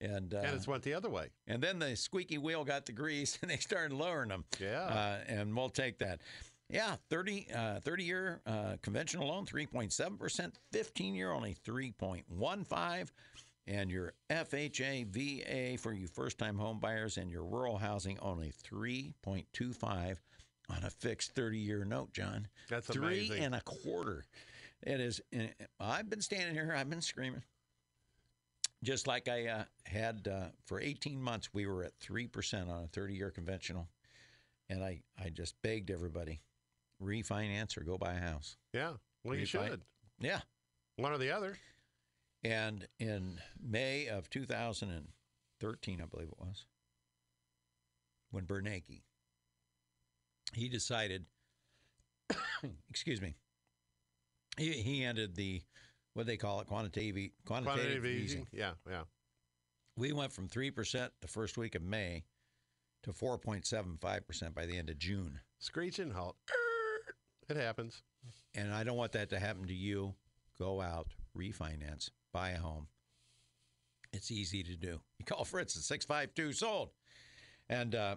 And, 0.06 0.34
uh, 0.34 0.58
went 0.68 0.84
the 0.84 0.94
other 0.94 1.10
way. 1.10 1.30
and 1.48 1.62
then 1.62 1.80
the 1.80 1.96
squeaky 1.96 2.38
wheel 2.38 2.64
got 2.64 2.86
the 2.86 2.92
grease 2.92 3.38
and 3.42 3.50
they 3.52 3.58
started 3.58 3.94
lowering 3.94 4.30
them. 4.30 4.46
Yeah. 4.60 4.82
Uh, 4.84 5.18
and 5.28 5.56
we'll 5.56 5.70
take 5.70 5.98
that. 6.00 6.22
Yeah, 6.70 6.96
30, 7.12 7.48
uh, 7.54 7.80
30 7.82 8.04
year 8.04 8.42
uh, 8.48 8.78
conventional 8.82 9.28
loan, 9.28 9.46
3.7%, 9.46 10.52
15 10.72 11.14
year 11.16 11.32
only 11.32 11.56
3.15, 11.66 13.08
and 13.68 13.92
your 13.92 14.14
FHA 14.32 15.06
VA 15.08 15.78
for 15.78 15.94
you 15.94 16.08
first 16.08 16.38
time 16.40 16.58
home 16.58 16.80
buyers 16.80 17.18
and 17.18 17.30
your 17.30 17.44
rural 17.44 17.78
housing 17.78 18.18
only 18.20 18.52
3.25 19.26 20.18
on 20.70 20.84
a 20.84 20.90
fixed 20.90 21.32
30 21.34 21.58
year 21.60 21.86
note, 21.86 22.12
John. 22.14 22.48
That's 22.70 22.88
Three 22.88 23.28
amazing. 23.28 23.44
and 23.44 23.56
a 23.56 23.62
quarter. 23.62 24.26
It 24.82 25.00
is. 25.00 25.22
eh, 25.34 25.48
I've 25.80 26.10
been 26.10 26.22
standing 26.22 26.54
here. 26.54 26.74
I've 26.76 26.90
been 26.90 27.02
screaming. 27.02 27.44
Just 28.86 29.08
like 29.08 29.28
I 29.28 29.48
uh, 29.48 29.64
had 29.86 30.28
uh, 30.32 30.50
for 30.68 30.80
18 30.80 31.20
months, 31.20 31.50
we 31.54 31.66
were 31.66 31.84
at 31.84 32.00
3% 32.00 32.70
on 32.70 32.84
a 32.84 32.88
30 32.88 33.16
year 33.16 33.32
conventional. 33.32 33.88
And 34.70 34.84
I, 34.84 35.02
I 35.20 35.30
just 35.30 35.56
begged 35.64 35.90
everybody 35.90 36.42
refinance 37.02 37.78
or 37.78 37.82
go 37.82 37.98
buy 37.98 38.14
a 38.14 38.20
house. 38.20 38.58
Yeah. 38.74 38.94
Well, 39.24 39.36
you 39.36 39.46
should. 39.46 39.82
Yeah. 40.20 40.42
One 40.98 41.12
or 41.12 41.18
the 41.18 41.32
other. 41.32 41.58
And 42.44 42.88
in 43.00 43.40
May 43.60 44.08
of 44.08 44.30
2013, 44.30 46.02
I 46.02 46.06
believe 46.06 46.28
it 46.28 46.40
was, 46.40 46.66
when 48.30 48.46
Bernanke, 48.46 49.02
he 50.54 50.70
decided, 50.70 51.26
excuse 52.90 53.20
me, 53.20 53.34
he, 54.58 54.74
he 54.74 55.04
ended 55.04 55.36
the, 55.36 55.64
what 56.16 56.24
do 56.26 56.32
they 56.32 56.38
call 56.38 56.62
it, 56.62 56.68
quantitative, 56.68 57.30
quantitative, 57.46 57.76
Quantitative 57.76 58.06
easing. 58.06 58.24
easing. 58.24 58.48
Yeah. 58.52 58.72
Yeah. 58.90 59.04
We 59.98 60.12
went 60.14 60.32
from 60.32 60.48
3% 60.48 61.10
the 61.22 61.28
first 61.28 61.58
week 61.58 61.76
of 61.76 61.82
May 61.84 62.24
to 63.04 63.12
4.75% 63.12 64.56
by 64.56 64.66
the 64.66 64.78
end 64.78 64.90
of 64.90 64.98
June. 64.98 65.40
Screeching 65.60 66.12
halt. 66.12 66.36
It 67.50 67.58
happens. 67.58 68.02
And 68.56 68.74
I 68.74 68.84
don't 68.84 68.98
want 68.98 69.12
that 69.12 69.30
to 69.30 69.40
happen 69.40 69.68
to 69.68 69.74
you. 69.74 70.16
Go 70.58 70.82
out, 70.82 71.08
refinance, 71.38 72.10
buy 72.34 72.52
a 72.52 72.58
home. 72.58 72.88
It's 74.14 74.32
easy 74.32 74.64
to 74.64 74.76
do. 74.78 75.00
You 75.20 75.26
call 75.26 75.44
Fritz 75.44 75.76
at 75.76 75.84
652 75.84 76.54
sold. 76.54 76.90
And 77.70 77.94
uh, 77.94 78.16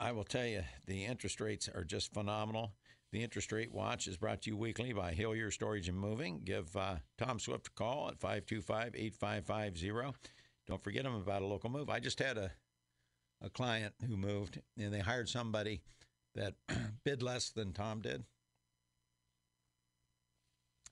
I 0.00 0.10
will 0.12 0.24
tell 0.24 0.44
you, 0.44 0.62
the 0.86 1.04
interest 1.04 1.40
rates 1.40 1.68
are 1.72 1.84
just 1.84 2.12
phenomenal. 2.12 2.72
The 3.12 3.24
interest 3.24 3.50
rate 3.50 3.72
watch 3.72 4.06
is 4.06 4.16
brought 4.16 4.42
to 4.42 4.50
you 4.50 4.56
weekly 4.56 4.92
by 4.92 5.12
Hillier 5.12 5.50
Storage 5.50 5.88
and 5.88 5.98
Moving. 5.98 6.42
Give 6.44 6.74
uh, 6.76 6.96
Tom 7.18 7.40
Swift 7.40 7.68
a 7.68 7.70
call 7.70 8.08
at 8.08 8.20
525 8.20 8.94
8550. 8.94 10.18
Don't 10.68 10.82
forget 10.82 11.04
him 11.04 11.14
about 11.16 11.42
a 11.42 11.46
local 11.46 11.70
move. 11.70 11.90
I 11.90 11.98
just 11.98 12.20
had 12.20 12.38
a, 12.38 12.52
a 13.42 13.50
client 13.50 13.94
who 14.06 14.16
moved 14.16 14.60
and 14.78 14.94
they 14.94 15.00
hired 15.00 15.28
somebody 15.28 15.82
that 16.36 16.54
bid 17.04 17.20
less 17.20 17.50
than 17.50 17.72
Tom 17.72 18.00
did 18.00 18.22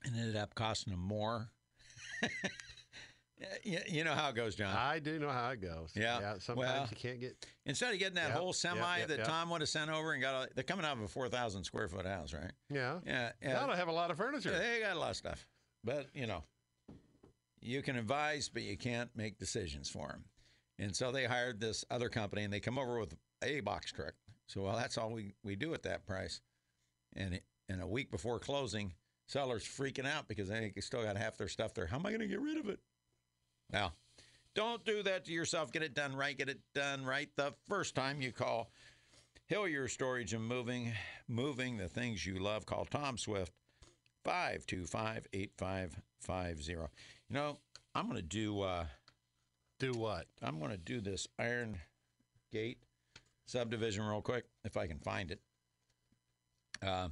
and 0.04 0.16
ended 0.16 0.36
up 0.36 0.54
costing 0.54 0.92
them 0.92 1.00
more. 1.00 1.50
you, 3.62 3.78
you 3.88 4.04
know 4.04 4.14
how 4.14 4.30
it 4.30 4.34
goes, 4.34 4.54
John. 4.54 4.74
I 4.76 4.98
do 4.98 5.18
know 5.18 5.30
how 5.30 5.50
it 5.50 5.60
goes. 5.60 5.92
Yeah. 5.94 6.38
Sometimes 6.38 6.56
Well, 6.56 6.88
you 6.90 6.96
can't 6.96 7.20
get. 7.20 7.46
Instead 7.66 7.92
of 7.92 7.98
getting 7.98 8.16
that 8.16 8.30
Yep, 8.30 8.38
whole 8.38 8.52
semi 8.52 8.98
yep, 8.98 9.08
that 9.08 9.18
yep. 9.18 9.26
Tom 9.26 9.50
would 9.50 9.60
have 9.60 9.68
sent 9.68 9.90
over 9.90 10.12
and 10.12 10.22
got, 10.22 10.44
a, 10.44 10.54
they're 10.54 10.64
coming 10.64 10.84
out 10.84 10.96
of 10.96 11.02
a 11.02 11.08
four 11.08 11.28
thousand 11.28 11.64
square 11.64 11.88
foot 11.88 12.06
house, 12.06 12.32
right? 12.32 12.52
Yeah. 12.70 12.98
Yeah, 13.06 13.32
yeah. 13.42 13.66
I 13.66 13.76
have 13.76 13.88
a 13.88 13.92
lot 13.92 14.10
of 14.10 14.16
furniture. 14.16 14.50
They 14.50 14.80
got 14.80 14.96
a 14.96 15.00
lot 15.00 15.10
of 15.10 15.16
stuff, 15.16 15.46
but 15.84 16.06
you 16.14 16.26
know, 16.26 16.42
you 17.60 17.82
can 17.82 17.96
advise, 17.96 18.48
but 18.48 18.62
you 18.62 18.76
can't 18.76 19.10
make 19.16 19.38
decisions 19.38 19.88
for 19.88 20.08
them. 20.08 20.24
And 20.78 20.94
so 20.94 21.10
they 21.10 21.24
hired 21.24 21.60
this 21.60 21.84
other 21.90 22.08
company, 22.08 22.44
and 22.44 22.52
they 22.52 22.60
come 22.60 22.78
over 22.78 23.00
with 23.00 23.16
a 23.42 23.60
box 23.60 23.92
truck. 23.92 24.14
So 24.46 24.62
well, 24.62 24.76
that's 24.76 24.96
all 24.96 25.10
we 25.10 25.34
we 25.44 25.56
do 25.56 25.74
at 25.74 25.82
that 25.82 26.06
price. 26.06 26.40
And 27.16 27.34
it, 27.34 27.44
and 27.68 27.82
a 27.82 27.86
week 27.86 28.10
before 28.10 28.38
closing, 28.38 28.92
sellers 29.26 29.64
freaking 29.64 30.06
out 30.06 30.28
because 30.28 30.48
they 30.48 30.72
still 30.80 31.02
got 31.02 31.16
half 31.16 31.36
their 31.36 31.48
stuff 31.48 31.74
there. 31.74 31.86
How 31.86 31.98
am 31.98 32.06
I 32.06 32.10
going 32.10 32.20
to 32.20 32.26
get 32.26 32.40
rid 32.40 32.58
of 32.58 32.68
it? 32.68 32.80
Now, 33.72 33.92
don't 34.54 34.84
do 34.84 35.02
that 35.02 35.24
to 35.26 35.32
yourself. 35.32 35.72
Get 35.72 35.82
it 35.82 35.94
done 35.94 36.16
right. 36.16 36.36
Get 36.36 36.48
it 36.48 36.60
done 36.74 37.04
right 37.04 37.28
the 37.36 37.54
first 37.68 37.94
time 37.94 38.20
you 38.20 38.32
call 38.32 38.70
Hillier 39.46 39.88
Storage 39.88 40.32
and 40.32 40.44
Moving. 40.44 40.92
Moving 41.28 41.76
the 41.76 41.88
things 41.88 42.24
you 42.26 42.38
love. 42.38 42.66
Call 42.66 42.84
Tom 42.86 43.18
Swift 43.18 43.52
525 44.24 45.26
8550. 45.32 46.72
You 46.72 46.88
know, 47.30 47.58
I'm 47.94 48.06
going 48.06 48.16
to 48.16 48.22
do. 48.22 48.60
Uh, 48.62 48.86
Do 49.78 49.92
what? 49.92 50.26
I'm 50.42 50.58
going 50.58 50.72
to 50.72 50.76
do 50.78 51.00
this 51.00 51.28
Iron 51.38 51.78
Gate 52.52 52.78
subdivision 53.46 54.04
real 54.04 54.22
quick 54.22 54.44
if 54.64 54.76
I 54.76 54.86
can 54.86 54.98
find 54.98 55.30
it, 55.30 55.40
uh, 56.84 57.08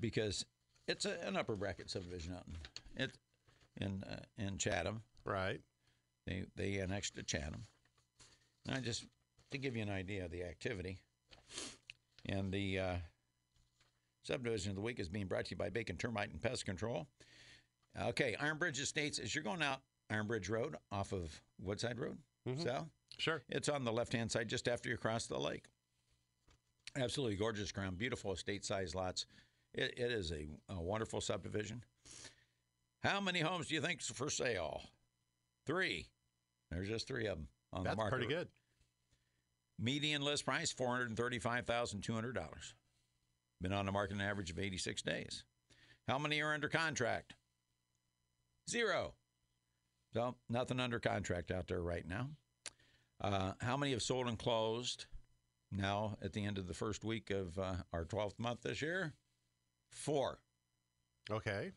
because 0.00 0.44
it's 0.88 1.04
a, 1.04 1.20
an 1.26 1.36
upper 1.36 1.54
bracket 1.56 1.88
subdivision 1.90 2.34
out 2.34 2.44
in 2.96 3.04
it 3.04 3.18
in 3.80 4.02
uh, 4.04 4.22
in 4.38 4.58
Chatham. 4.58 5.02
Right. 5.28 5.60
They 6.26 6.44
they 6.56 6.78
annexed 6.78 7.14
to 7.16 7.22
Chatham, 7.22 7.62
and 8.66 8.76
I 8.76 8.80
just 8.80 9.04
to 9.50 9.58
give 9.58 9.76
you 9.76 9.82
an 9.82 9.90
idea 9.90 10.24
of 10.24 10.30
the 10.30 10.42
activity. 10.42 10.98
And 12.26 12.52
the 12.52 12.78
uh, 12.78 12.94
subdivision 14.24 14.70
of 14.70 14.76
the 14.76 14.82
week 14.82 14.98
is 15.00 15.08
being 15.08 15.26
brought 15.26 15.46
to 15.46 15.50
you 15.52 15.56
by 15.56 15.70
Bacon 15.70 15.96
Termite 15.96 16.30
and 16.30 16.40
Pest 16.40 16.64
Control. 16.66 17.06
Okay, 18.00 18.36
Ironbridge 18.40 18.78
Estates. 18.80 19.18
As 19.18 19.34
you're 19.34 19.44
going 19.44 19.62
out 19.62 19.80
Ironbridge 20.10 20.50
Road 20.50 20.76
off 20.92 21.12
of 21.12 21.40
Woodside 21.60 21.98
Road, 21.98 22.18
Mhm. 22.46 22.62
south, 22.62 22.88
Sure. 23.18 23.42
it's 23.48 23.68
on 23.68 23.84
the 23.84 23.92
left 23.92 24.12
hand 24.12 24.30
side 24.30 24.48
just 24.48 24.68
after 24.68 24.88
you 24.88 24.96
cross 24.96 25.26
the 25.26 25.38
lake. 25.38 25.66
Absolutely 26.96 27.36
gorgeous 27.36 27.72
ground, 27.72 27.98
beautiful 27.98 28.32
estate 28.32 28.64
size 28.64 28.94
lots. 28.94 29.26
It, 29.74 29.94
it 29.98 30.10
is 30.12 30.32
a, 30.32 30.48
a 30.68 30.80
wonderful 30.80 31.20
subdivision. 31.20 31.84
How 33.02 33.20
many 33.20 33.40
homes 33.40 33.68
do 33.68 33.74
you 33.74 33.80
think's 33.80 34.10
for 34.10 34.28
sale? 34.30 34.82
Three. 35.68 36.08
There's 36.70 36.88
just 36.88 37.06
three 37.06 37.26
of 37.26 37.36
them 37.36 37.48
on 37.74 37.84
That's 37.84 37.92
the 37.92 37.96
market. 37.98 38.16
That's 38.16 38.26
pretty 38.26 38.40
good. 38.40 38.48
Median 39.78 40.22
list 40.22 40.46
price 40.46 40.72
four 40.72 40.88
hundred 40.88 41.14
thirty-five 41.14 41.66
thousand 41.66 42.00
two 42.00 42.14
hundred 42.14 42.34
dollars. 42.34 42.74
Been 43.60 43.74
on 43.74 43.84
the 43.84 43.92
market 43.92 44.14
an 44.14 44.22
average 44.22 44.50
of 44.50 44.58
eighty-six 44.58 45.02
days. 45.02 45.44
How 46.08 46.18
many 46.18 46.40
are 46.40 46.54
under 46.54 46.68
contract? 46.68 47.34
Zero. 48.68 49.12
So 50.14 50.36
nothing 50.48 50.80
under 50.80 50.98
contract 50.98 51.50
out 51.50 51.68
there 51.68 51.82
right 51.82 52.08
now. 52.08 52.30
Uh, 53.20 53.52
how 53.60 53.76
many 53.76 53.92
have 53.92 54.02
sold 54.02 54.26
and 54.26 54.38
closed 54.38 55.04
now 55.70 56.16
at 56.22 56.32
the 56.32 56.46
end 56.46 56.56
of 56.56 56.66
the 56.66 56.72
first 56.72 57.04
week 57.04 57.28
of 57.28 57.58
uh, 57.58 57.74
our 57.92 58.06
twelfth 58.06 58.38
month 58.38 58.62
this 58.62 58.80
year? 58.80 59.12
Four. 59.92 60.38
Okay. 61.30 61.72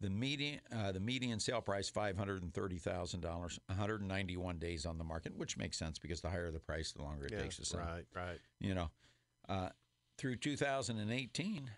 The 0.00 0.08
median 0.10 0.60
uh, 0.74 0.92
the 0.92 1.00
median 1.00 1.40
sale 1.40 1.60
price 1.60 1.88
five 1.90 2.16
hundred 2.16 2.42
and 2.42 2.52
thirty 2.54 2.78
thousand 2.78 3.20
dollars. 3.20 3.58
One 3.66 3.76
hundred 3.78 4.00
and 4.00 4.08
ninety 4.08 4.36
one 4.36 4.58
days 4.58 4.86
on 4.86 4.96
the 4.98 5.04
market, 5.04 5.36
which 5.36 5.56
makes 5.58 5.76
sense 5.78 5.98
because 5.98 6.20
the 6.22 6.30
higher 6.30 6.50
the 6.50 6.58
price, 6.58 6.92
the 6.92 7.02
longer 7.02 7.26
it 7.26 7.32
Yeah. 7.32 7.42
takes 7.42 7.56
to 7.56 7.64
sell. 7.66 7.80
Right. 7.80 8.06
Right. 8.14 8.38
You 8.60 8.74
know, 8.74 8.90
uh, 9.48 9.68
through 10.16 10.36
2018, 10.36 11.70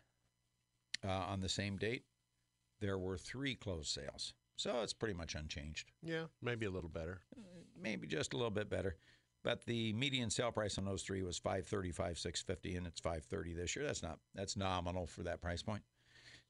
uh, 1.04 1.08
on 1.08 1.40
the 1.40 1.48
same 1.48 1.76
date, 1.76 2.04
there 2.80 2.98
were 2.98 3.18
three 3.18 3.54
closed 3.54 3.88
sales. 3.90 4.34
So 4.56 4.82
it's 4.82 4.92
pretty 4.92 5.14
much 5.14 5.34
unchanged. 5.34 5.90
Yeah. 6.02 6.24
Maybe 6.40 6.66
a 6.66 6.70
little 6.70 6.90
better. 6.90 7.22
Maybe 7.80 8.06
just 8.06 8.32
a 8.34 8.36
little 8.36 8.50
bit 8.50 8.68
better. 8.70 8.96
But 9.42 9.64
the 9.66 9.92
median 9.94 10.30
sale 10.30 10.52
price 10.52 10.78
on 10.78 10.84
those 10.84 11.02
three 11.02 11.22
was 11.24 11.38
535, 11.38 12.18
650, 12.18 12.76
and 12.76 12.86
it's 12.86 13.00
530 13.00 13.54
this 13.54 13.74
year. 13.74 13.84
That's 13.84 14.02
not 14.02 14.20
that's 14.34 14.56
nominal 14.56 15.06
for 15.08 15.24
that 15.24 15.40
price 15.40 15.62
point. 15.62 15.82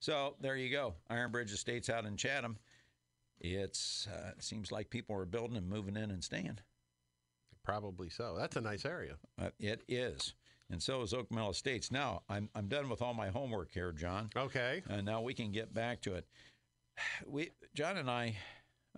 So 0.03 0.35
there 0.41 0.57
you 0.57 0.69
go. 0.69 0.95
Iron 1.09 1.31
Bridge 1.31 1.53
Estates 1.53 1.89
out 1.89 2.03
in 2.03 2.17
Chatham. 2.17 2.57
It's 3.39 4.05
uh, 4.13 4.31
it 4.37 4.43
seems 4.43 4.69
like 4.69 4.89
people 4.89 5.15
are 5.15 5.23
building 5.23 5.55
and 5.55 5.69
moving 5.69 5.95
in 5.95 6.11
and 6.11 6.21
staying. 6.21 6.59
Probably 7.63 8.09
so. 8.09 8.35
That's 8.37 8.57
a 8.57 8.61
nice 8.61 8.83
area. 8.83 9.13
Uh, 9.41 9.51
it 9.61 9.81
is, 9.87 10.33
and 10.69 10.83
so 10.83 11.03
is 11.03 11.13
Oak 11.13 11.31
Mill 11.31 11.51
Estates. 11.51 11.89
Now 11.89 12.23
I'm 12.27 12.49
I'm 12.53 12.67
done 12.67 12.89
with 12.89 13.01
all 13.01 13.13
my 13.13 13.29
homework 13.29 13.71
here, 13.71 13.93
John. 13.93 14.29
Okay. 14.35 14.83
And 14.89 15.05
now 15.05 15.21
we 15.21 15.33
can 15.33 15.53
get 15.53 15.73
back 15.73 16.01
to 16.01 16.15
it. 16.15 16.27
We, 17.25 17.51
John 17.73 17.95
and 17.95 18.09
I, 18.11 18.35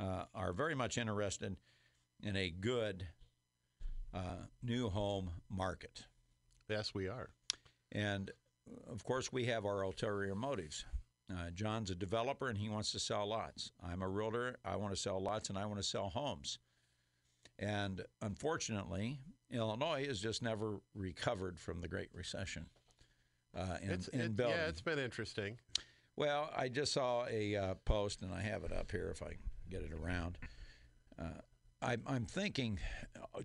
uh, 0.01 0.23
are 0.33 0.53
very 0.53 0.73
much 0.73 0.97
interested 0.97 1.55
in 2.23 2.35
a 2.35 2.49
good 2.49 3.05
uh, 4.11 4.47
new 4.63 4.89
home 4.89 5.29
market, 5.51 6.03
Yes, 6.67 6.95
we 6.95 7.07
are. 7.09 7.29
and 7.91 8.31
of 8.91 9.03
course 9.03 9.31
we 9.31 9.45
have 9.45 9.65
our 9.65 9.83
ulterior 9.83 10.33
motives. 10.33 10.83
Uh, 11.31 11.49
John's 11.53 11.89
a 11.89 11.95
developer 11.95 12.49
and 12.49 12.57
he 12.57 12.69
wants 12.69 12.91
to 12.91 12.99
sell 12.99 13.25
lots. 13.25 13.71
I'm 13.83 14.01
a 14.01 14.07
realtor. 14.07 14.57
I 14.63 14.75
want 14.75 14.93
to 14.93 14.99
sell 14.99 15.19
lots 15.19 15.49
and 15.49 15.57
I 15.57 15.65
want 15.65 15.77
to 15.77 15.83
sell 15.83 16.09
homes. 16.09 16.59
And 17.57 18.03
unfortunately, 18.21 19.17
Illinois 19.51 20.05
has 20.07 20.19
just 20.19 20.41
never 20.43 20.81
recovered 20.93 21.59
from 21.59 21.81
the 21.81 21.87
Great 21.87 22.09
Recession. 22.13 22.67
Uh, 23.57 23.77
in, 23.81 23.89
It's 23.91 24.07
in 24.09 24.19
it, 24.21 24.35
building. 24.35 24.57
yeah. 24.57 24.67
It's 24.67 24.81
been 24.81 24.99
interesting. 24.99 25.57
Well, 26.17 26.49
I 26.55 26.69
just 26.69 26.93
saw 26.93 27.25
a 27.29 27.55
uh, 27.55 27.73
post, 27.85 28.21
and 28.21 28.33
I 28.33 28.41
have 28.41 28.63
it 28.63 28.71
up 28.71 28.91
here 28.91 29.09
if 29.11 29.21
I 29.23 29.35
get 29.69 29.81
it 29.81 29.91
around. 29.93 30.37
Uh, 31.19 31.41
I, 31.81 31.97
I'm 32.07 32.25
thinking, 32.25 32.79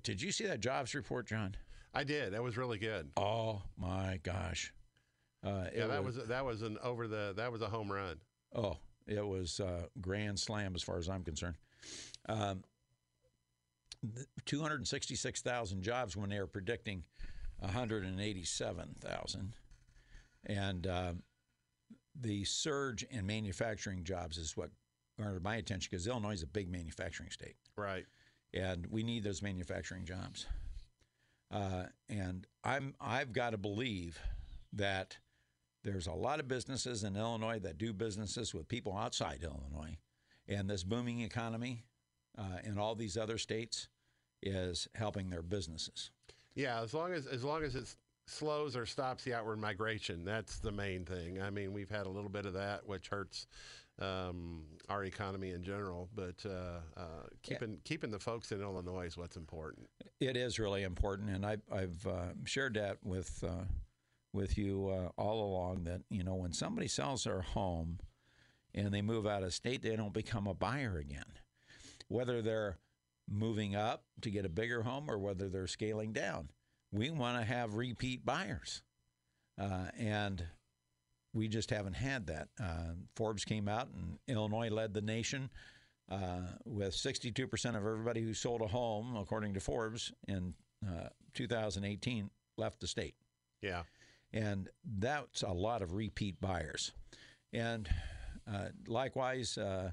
did 0.03 0.21
you 0.23 0.33
see 0.33 0.47
that 0.47 0.61
jobs 0.61 0.95
report, 0.95 1.27
John? 1.27 1.57
I 1.95 2.05
did. 2.05 2.33
That 2.33 2.43
was 2.43 2.57
really 2.57 2.79
good. 2.79 3.11
Oh 3.17 3.63
my 3.77 4.21
gosh! 4.23 4.73
Uh, 5.43 5.67
Yeah, 5.75 5.87
that 5.87 6.05
was 6.05 6.17
that 6.17 6.45
was 6.45 6.63
an 6.63 6.79
over 6.83 7.09
the 7.09 7.33
that 7.37 7.51
was 7.51 7.63
a 7.63 7.69
home 7.69 7.91
run. 7.91 8.17
Oh, 8.55 8.77
it 9.07 9.27
was 9.27 9.61
uh, 9.61 9.87
grand 10.01 10.39
slam 10.39 10.75
as 10.75 10.83
far 10.83 10.99
as 10.99 11.09
I'm 11.09 11.25
concerned. 11.25 11.57
Um, 12.29 12.63
266,000 14.47 15.83
jobs 15.83 16.17
when 16.17 16.31
they 16.31 16.39
were 16.41 16.47
predicting 16.47 17.05
187,000. 17.59 19.55
And 20.47 20.87
um, 20.87 21.23
the 22.19 22.45
surge 22.45 23.03
in 23.05 23.27
manufacturing 23.27 24.05
jobs 24.05 24.39
is 24.39 24.57
what 24.57 24.71
garnered 25.19 25.43
my 25.45 25.57
attention 25.57 25.89
because 25.91 26.07
Illinois 26.07 26.33
is 26.33 26.43
a 26.43 26.47
big 26.47 26.71
manufacturing 26.71 27.31
state 27.31 27.57
Right. 27.77 28.07
and 28.55 28.87
we 28.91 29.03
need 29.03 29.23
those 29.23 29.43
manufacturing 29.43 30.05
jobs. 30.07 30.47
Uh, 31.51 31.85
and 32.09 32.47
I'm 32.65 32.95
I've 33.01 33.33
got 33.33 33.51
to 33.51 33.59
believe 33.59 34.19
that 34.73 35.19
there's 35.83 36.07
a 36.07 36.13
lot 36.13 36.41
of 36.41 36.49
businesses 36.49 37.05
in 37.05 37.17
Illinois 37.17 37.59
that 37.61 37.79
do 37.79 37.93
businesses 37.93 38.55
with 38.55 38.69
people 38.69 38.97
outside 38.97 39.43
Illinois, 39.43 39.97
and 40.49 40.69
this 40.69 40.85
booming 40.85 41.21
economy 41.21 41.85
uh, 42.39 42.59
in 42.65 42.79
all 42.79 42.95
these 42.95 43.17
other 43.17 43.39
states 43.39 43.89
is 44.43 44.89
helping 44.95 45.31
their 45.31 45.43
businesses. 45.43 46.11
Yeah, 46.55 46.81
as 46.83 46.95
long 46.95 47.13
as 47.13 47.27
as 47.27 47.45
long 47.45 47.63
as 47.63 47.75
it 47.75 47.95
slows 48.27 48.77
or 48.77 48.87
stops 48.87 49.25
the 49.25 49.35
outward 49.35 49.59
migration, 49.59 50.25
that's 50.25 50.59
the 50.59 50.73
main 50.73 51.05
thing. 51.05 51.41
I 51.41 51.51
mean, 51.51 51.73
we've 51.73 51.91
had 51.91 52.07
a 52.07 52.11
little 52.11 52.31
bit 52.31 52.47
of 52.47 52.53
that, 52.55 52.87
which 52.87 53.09
hurts 53.09 53.47
um, 54.01 54.63
our 54.89 55.05
economy 55.05 55.51
in 55.51 55.63
general. 55.63 56.09
But 56.15 56.45
uh, 56.45 56.81
uh, 56.97 57.27
keeping 57.43 57.79
keeping 57.85 58.11
the 58.11 58.19
folks 58.19 58.53
in 58.53 58.61
Illinois 58.61 59.07
is 59.07 59.17
what's 59.17 59.37
important. 59.37 59.89
It 60.21 60.37
is 60.37 60.59
really 60.59 60.83
important, 60.83 61.31
and 61.31 61.45
I've, 61.45 61.63
I've 61.73 62.07
uh, 62.07 62.33
shared 62.45 62.75
that 62.75 62.99
with 63.05 63.43
uh, 63.47 63.65
with 64.33 64.57
you 64.57 64.89
uh, 64.89 65.09
all 65.21 65.45
along. 65.45 65.85
That 65.85 66.03
you 66.11 66.23
know, 66.25 66.35
when 66.35 66.53
somebody 66.53 66.89
sells 66.89 67.25
their 67.25 67.43
home 67.43 67.99
and 68.75 68.93
they 68.93 69.03
move 69.03 69.27
out 69.27 69.43
of 69.43 69.55
state, 69.55 69.83
they 69.83 69.97
don't 69.97 70.15
become 70.15 70.47
a 70.47 70.55
buyer 70.55 70.99
again. 70.99 71.25
Whether 72.09 72.43
they're 72.43 72.79
moving 73.29 73.77
up 73.77 74.05
to 74.23 74.31
get 74.31 74.45
a 74.45 74.49
bigger 74.49 74.83
home 74.83 75.09
or 75.09 75.19
whether 75.19 75.49
they're 75.49 75.67
scaling 75.67 76.13
down, 76.13 76.51
we 76.93 77.11
want 77.11 77.39
to 77.39 77.45
have 77.45 77.75
repeat 77.75 78.25
buyers, 78.25 78.83
uh, 79.61 79.87
and 79.99 80.45
we 81.33 81.49
just 81.49 81.71
haven't 81.71 81.95
had 81.95 82.27
that. 82.27 82.49
Uh, 82.61 82.95
Forbes 83.15 83.45
came 83.45 83.69
out, 83.69 83.89
and 83.95 84.19
Illinois 84.27 84.69
led 84.69 84.95
the 84.95 85.01
nation 85.01 85.51
uh, 86.11 86.43
with 86.65 86.93
62% 86.95 87.69
of 87.71 87.77
everybody 87.77 88.23
who 88.23 88.35
sold 88.35 88.63
a 88.63 88.67
home, 88.67 89.17
according 89.17 89.55
to 89.55 89.61
Forbes, 89.61 90.13
in 90.27 90.55
uh, 90.87 91.09
2018 91.35 92.31
left 92.57 92.81
the 92.81 92.87
state. 92.87 93.15
Yeah. 93.63 93.83
And 94.33 94.69
that's 94.99 95.43
a 95.43 95.53
lot 95.53 95.83
of 95.83 95.95
repeat 95.95 96.41
buyers. 96.41 96.93
And 97.53 97.89
uh, 98.53 98.69
likewise, 98.87 99.59
uh, 99.59 99.91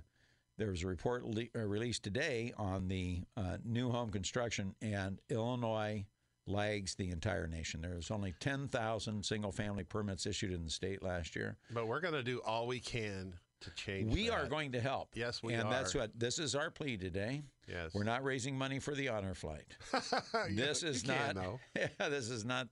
there 0.58 0.69
was 0.69 0.84
a 0.84 0.88
report 0.88 1.23
le- 1.26 1.45
uh, 1.56 1.60
released 1.60 2.04
today 2.04 2.54
on 2.58 2.88
the 2.88 3.21
uh, 3.36 3.58
new 3.63 3.89
home 3.89 4.10
construction, 4.10 4.76
and 4.82 5.19
Illinois 5.30 6.06
lags 6.45 6.95
the 6.95 7.10
entire 7.10 7.47
nation. 7.47 7.82
There 7.82 7.95
was 7.95 8.10
only 8.10 8.34
10,000 8.39 9.26
single 9.26 9.52
family 9.52 9.84
permits 9.84 10.26
issued 10.26 10.52
in 10.54 10.63
the 10.63 10.69
state 10.69 11.04
last 11.04 11.36
year. 11.36 11.58
But 11.71 11.88
we're 11.88 12.00
going 12.00 12.13
to 12.13 12.23
do 12.23 12.41
all 12.45 12.67
we 12.67 12.80
can 12.80 13.34
to 13.62 13.71
change. 13.71 14.13
We 14.13 14.30
are 14.30 14.45
going 14.47 14.71
to 14.71 14.80
help. 14.80 15.10
Yes, 15.13 15.43
we 15.43 15.56
are 15.56 15.62
and 15.62 15.71
that's 15.71 15.93
what 15.93 16.17
this 16.17 16.39
is 16.39 16.56
our 16.56 16.69
plea 16.69 16.97
today. 16.97 17.41
Yes. 17.67 17.91
We're 17.93 18.04
not 18.04 18.23
raising 18.23 18.58
money 18.58 18.80
for 18.80 18.95
the 18.95 19.10
honor 19.10 19.34
flight. 19.34 19.76
This 20.50 20.84
is 20.84 21.02
can, 21.02 21.36
not. 21.36 21.60
Yeah, 21.76 22.10
this 22.10 22.30
is 22.30 22.45
not 22.45 22.67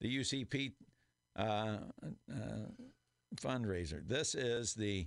the 0.00 0.18
UCP 0.18 0.72
uh, 1.36 1.78
uh, 2.32 2.66
fundraiser. 3.36 4.06
This 4.06 4.34
is 4.34 4.74
the 4.74 5.06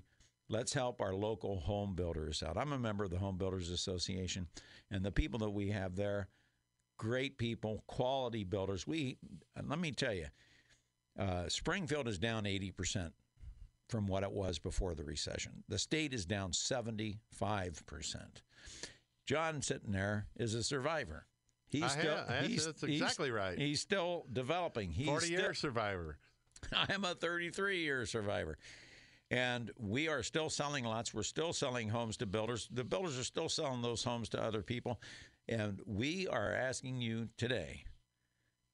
let's 0.49 0.73
help 0.73 1.01
our 1.01 1.13
local 1.13 1.59
home 1.59 1.95
builders 1.95 2.43
out. 2.43 2.57
I'm 2.57 2.73
a 2.73 2.79
member 2.79 3.03
of 3.03 3.11
the 3.11 3.17
Home 3.17 3.37
Builders 3.37 3.69
Association, 3.69 4.47
and 4.91 5.03
the 5.03 5.11
people 5.11 5.39
that 5.39 5.49
we 5.49 5.69
have 5.69 5.95
there, 5.95 6.27
great 6.97 7.37
people, 7.37 7.83
quality 7.87 8.43
builders. 8.43 8.87
We 8.87 9.17
let 9.63 9.79
me 9.79 9.91
tell 9.91 10.13
you, 10.13 10.27
uh, 11.17 11.47
Springfield 11.47 12.07
is 12.07 12.19
down 12.19 12.45
80 12.45 12.71
percent 12.71 13.13
from 13.89 14.05
what 14.05 14.23
it 14.23 14.31
was 14.31 14.59
before 14.59 14.93
the 14.93 15.03
recession. 15.03 15.63
The 15.67 15.79
state 15.79 16.13
is 16.13 16.25
down 16.25 16.53
75 16.53 17.85
percent. 17.85 18.43
John 19.25 19.61
sitting 19.61 19.91
there 19.91 20.27
is 20.37 20.53
a 20.53 20.63
survivor. 20.63 21.27
He's 21.69 21.83
I 21.83 21.87
still 21.87 22.15
have- 22.17 22.27
that's- 22.27 22.47
he's, 22.47 22.65
that's 22.65 22.81
he's- 22.81 23.01
exactly 23.01 23.31
right. 23.31 23.57
He's 23.57 23.79
still 23.81 24.25
developing. 24.31 24.91
He's 24.91 25.07
Forty 25.07 25.27
still, 25.27 25.39
year 25.39 25.53
survivor. 25.53 26.17
I'm 26.73 27.05
a 27.05 27.13
33 27.15 27.79
year 27.83 28.05
survivor. 28.05 28.57
And 29.31 29.69
we 29.77 30.07
are 30.07 30.23
still 30.23 30.49
selling 30.49 30.83
lots. 30.85 31.13
We're 31.13 31.21
still 31.23 31.53
selling 31.53 31.87
homes 31.89 32.17
to 32.17 32.25
builders. 32.25 32.67
The 32.71 32.83
builders 32.83 33.17
are 33.19 33.23
still 33.23 33.47
selling 33.47 33.83
those 33.83 34.03
homes 34.03 34.29
to 34.29 34.43
other 34.43 34.63
people. 34.63 34.99
And 35.47 35.79
we 35.85 36.27
are 36.27 36.51
asking 36.51 37.01
you 37.01 37.29
today 37.37 37.83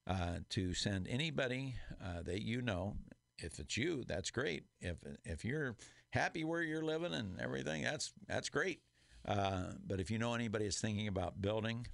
uh, 0.07 0.37
to 0.51 0.73
send 0.73 1.07
anybody 1.09 1.75
uh, 2.03 2.21
that 2.23 2.41
you 2.41 2.61
know. 2.61 2.95
If 3.37 3.59
it's 3.59 3.75
you, 3.75 4.05
that's 4.07 4.31
great. 4.31 4.63
If 4.79 4.95
if 5.25 5.43
you're 5.43 5.75
happy 6.11 6.45
where 6.45 6.61
you're 6.61 6.85
living 6.85 7.13
and 7.13 7.37
everything, 7.41 7.83
that's 7.83 8.13
that's 8.27 8.47
great. 8.47 8.79
Uh, 9.27 9.73
but 9.85 9.99
if 9.99 10.09
you 10.09 10.17
know 10.17 10.33
anybody 10.35 10.63
that's 10.65 10.79
thinking 10.79 11.09
about 11.09 11.41
building, 11.41 11.85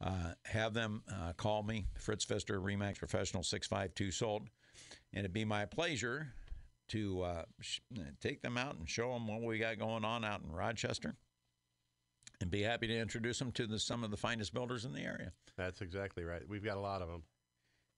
uh, 0.00 0.32
have 0.44 0.74
them 0.74 1.02
uh, 1.12 1.32
call 1.32 1.62
me, 1.62 1.86
Fritz 1.98 2.24
Pfister, 2.24 2.60
Remax 2.60 2.98
Professional, 2.98 3.42
652 3.42 4.10
sold. 4.10 4.42
And 5.12 5.20
it'd 5.20 5.32
be 5.32 5.44
my 5.44 5.64
pleasure 5.64 6.28
to 6.88 7.22
uh, 7.22 7.42
sh- 7.60 7.80
take 8.20 8.42
them 8.42 8.56
out 8.56 8.76
and 8.76 8.88
show 8.88 9.12
them 9.12 9.26
what 9.26 9.42
we 9.42 9.58
got 9.58 9.78
going 9.78 10.04
on 10.04 10.24
out 10.24 10.42
in 10.42 10.52
Rochester 10.52 11.14
and 12.40 12.50
be 12.50 12.62
happy 12.62 12.86
to 12.86 12.96
introduce 12.96 13.38
them 13.38 13.52
to 13.52 13.66
the, 13.66 13.78
some 13.78 14.04
of 14.04 14.10
the 14.10 14.16
finest 14.16 14.54
builders 14.54 14.84
in 14.84 14.92
the 14.92 15.02
area. 15.02 15.32
That's 15.56 15.80
exactly 15.80 16.24
right. 16.24 16.42
We've 16.48 16.64
got 16.64 16.76
a 16.76 16.80
lot 16.80 17.02
of 17.02 17.08
them. 17.08 17.24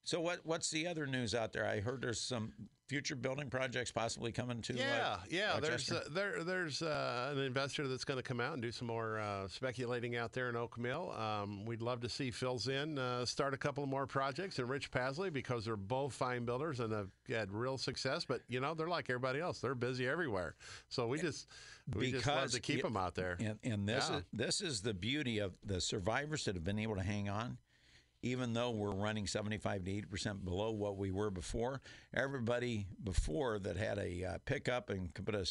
So, 0.03 0.19
what 0.19 0.39
what's 0.43 0.71
the 0.71 0.87
other 0.87 1.05
news 1.05 1.35
out 1.35 1.53
there? 1.53 1.67
I 1.67 1.79
heard 1.79 2.01
there's 2.01 2.19
some 2.19 2.53
future 2.91 3.15
building 3.15 3.49
projects 3.49 3.89
possibly 3.89 4.33
coming 4.33 4.61
to 4.61 4.73
Yeah, 4.73 5.13
uh, 5.13 5.17
yeah. 5.29 5.59
There's 5.61 5.89
uh, 5.89 6.03
there 6.11 6.43
there's 6.43 6.81
uh, 6.81 7.29
an 7.31 7.39
investor 7.39 7.87
that's 7.87 8.03
going 8.03 8.17
to 8.17 8.23
come 8.23 8.41
out 8.41 8.51
and 8.51 8.61
do 8.61 8.69
some 8.69 8.89
more 8.89 9.17
uh, 9.17 9.47
speculating 9.47 10.17
out 10.17 10.33
there 10.33 10.49
in 10.49 10.57
Oak 10.57 10.77
Mill. 10.77 11.09
Um, 11.17 11.63
we'd 11.63 11.81
love 11.81 12.01
to 12.01 12.09
see 12.09 12.31
Phil 12.31 12.57
Zinn 12.57 12.99
uh, 12.99 13.25
start 13.25 13.53
a 13.53 13.57
couple 13.57 13.85
more 13.85 14.05
projects 14.05 14.59
and 14.59 14.67
Rich 14.67 14.91
Pasley 14.91 15.31
because 15.31 15.63
they're 15.63 15.77
both 15.77 16.11
fine 16.13 16.43
builders 16.43 16.81
and 16.81 16.91
have 16.91 17.07
had 17.29 17.49
real 17.53 17.77
success. 17.77 18.25
But 18.25 18.41
you 18.49 18.59
know 18.59 18.73
they're 18.73 18.89
like 18.89 19.09
everybody 19.09 19.39
else; 19.39 19.59
they're 19.59 19.73
busy 19.73 20.05
everywhere. 20.05 20.55
So 20.89 21.07
we 21.07 21.17
just 21.17 21.47
we 21.95 22.11
just 22.11 22.27
love 22.27 22.51
to 22.51 22.59
keep 22.59 22.79
it- 22.79 22.83
them 22.83 22.97
out 22.97 23.15
there. 23.15 23.37
And, 23.39 23.57
and 23.63 23.87
this 23.87 24.09
Yeah. 24.09 24.17
is 24.17 24.23
this 24.33 24.59
is 24.61 24.81
the 24.81 24.93
beauty 24.93 25.39
of 25.39 25.53
the 25.63 25.79
survivors 25.79 26.43
that 26.43 26.55
have 26.55 26.65
been 26.65 26.77
able 26.79 26.95
to 26.95 27.03
hang 27.03 27.29
on, 27.29 27.57
even 28.23 28.53
though 28.53 28.71
we're 28.71 28.91
running 28.91 29.27
75 29.27 29.83
to 29.85 29.91
80 29.91 30.07
percent 30.07 30.45
below 30.45 30.71
what 30.71 30.97
we 30.97 31.11
were 31.11 31.29
before. 31.31 31.81
Everybody 32.13 32.85
before 33.03 33.59
that 33.59 33.77
had 33.77 33.97
a 33.97 34.23
uh, 34.25 34.37
pickup 34.45 34.89
and 34.89 35.13
could 35.13 35.25
put 35.25 35.35
a 35.35 35.45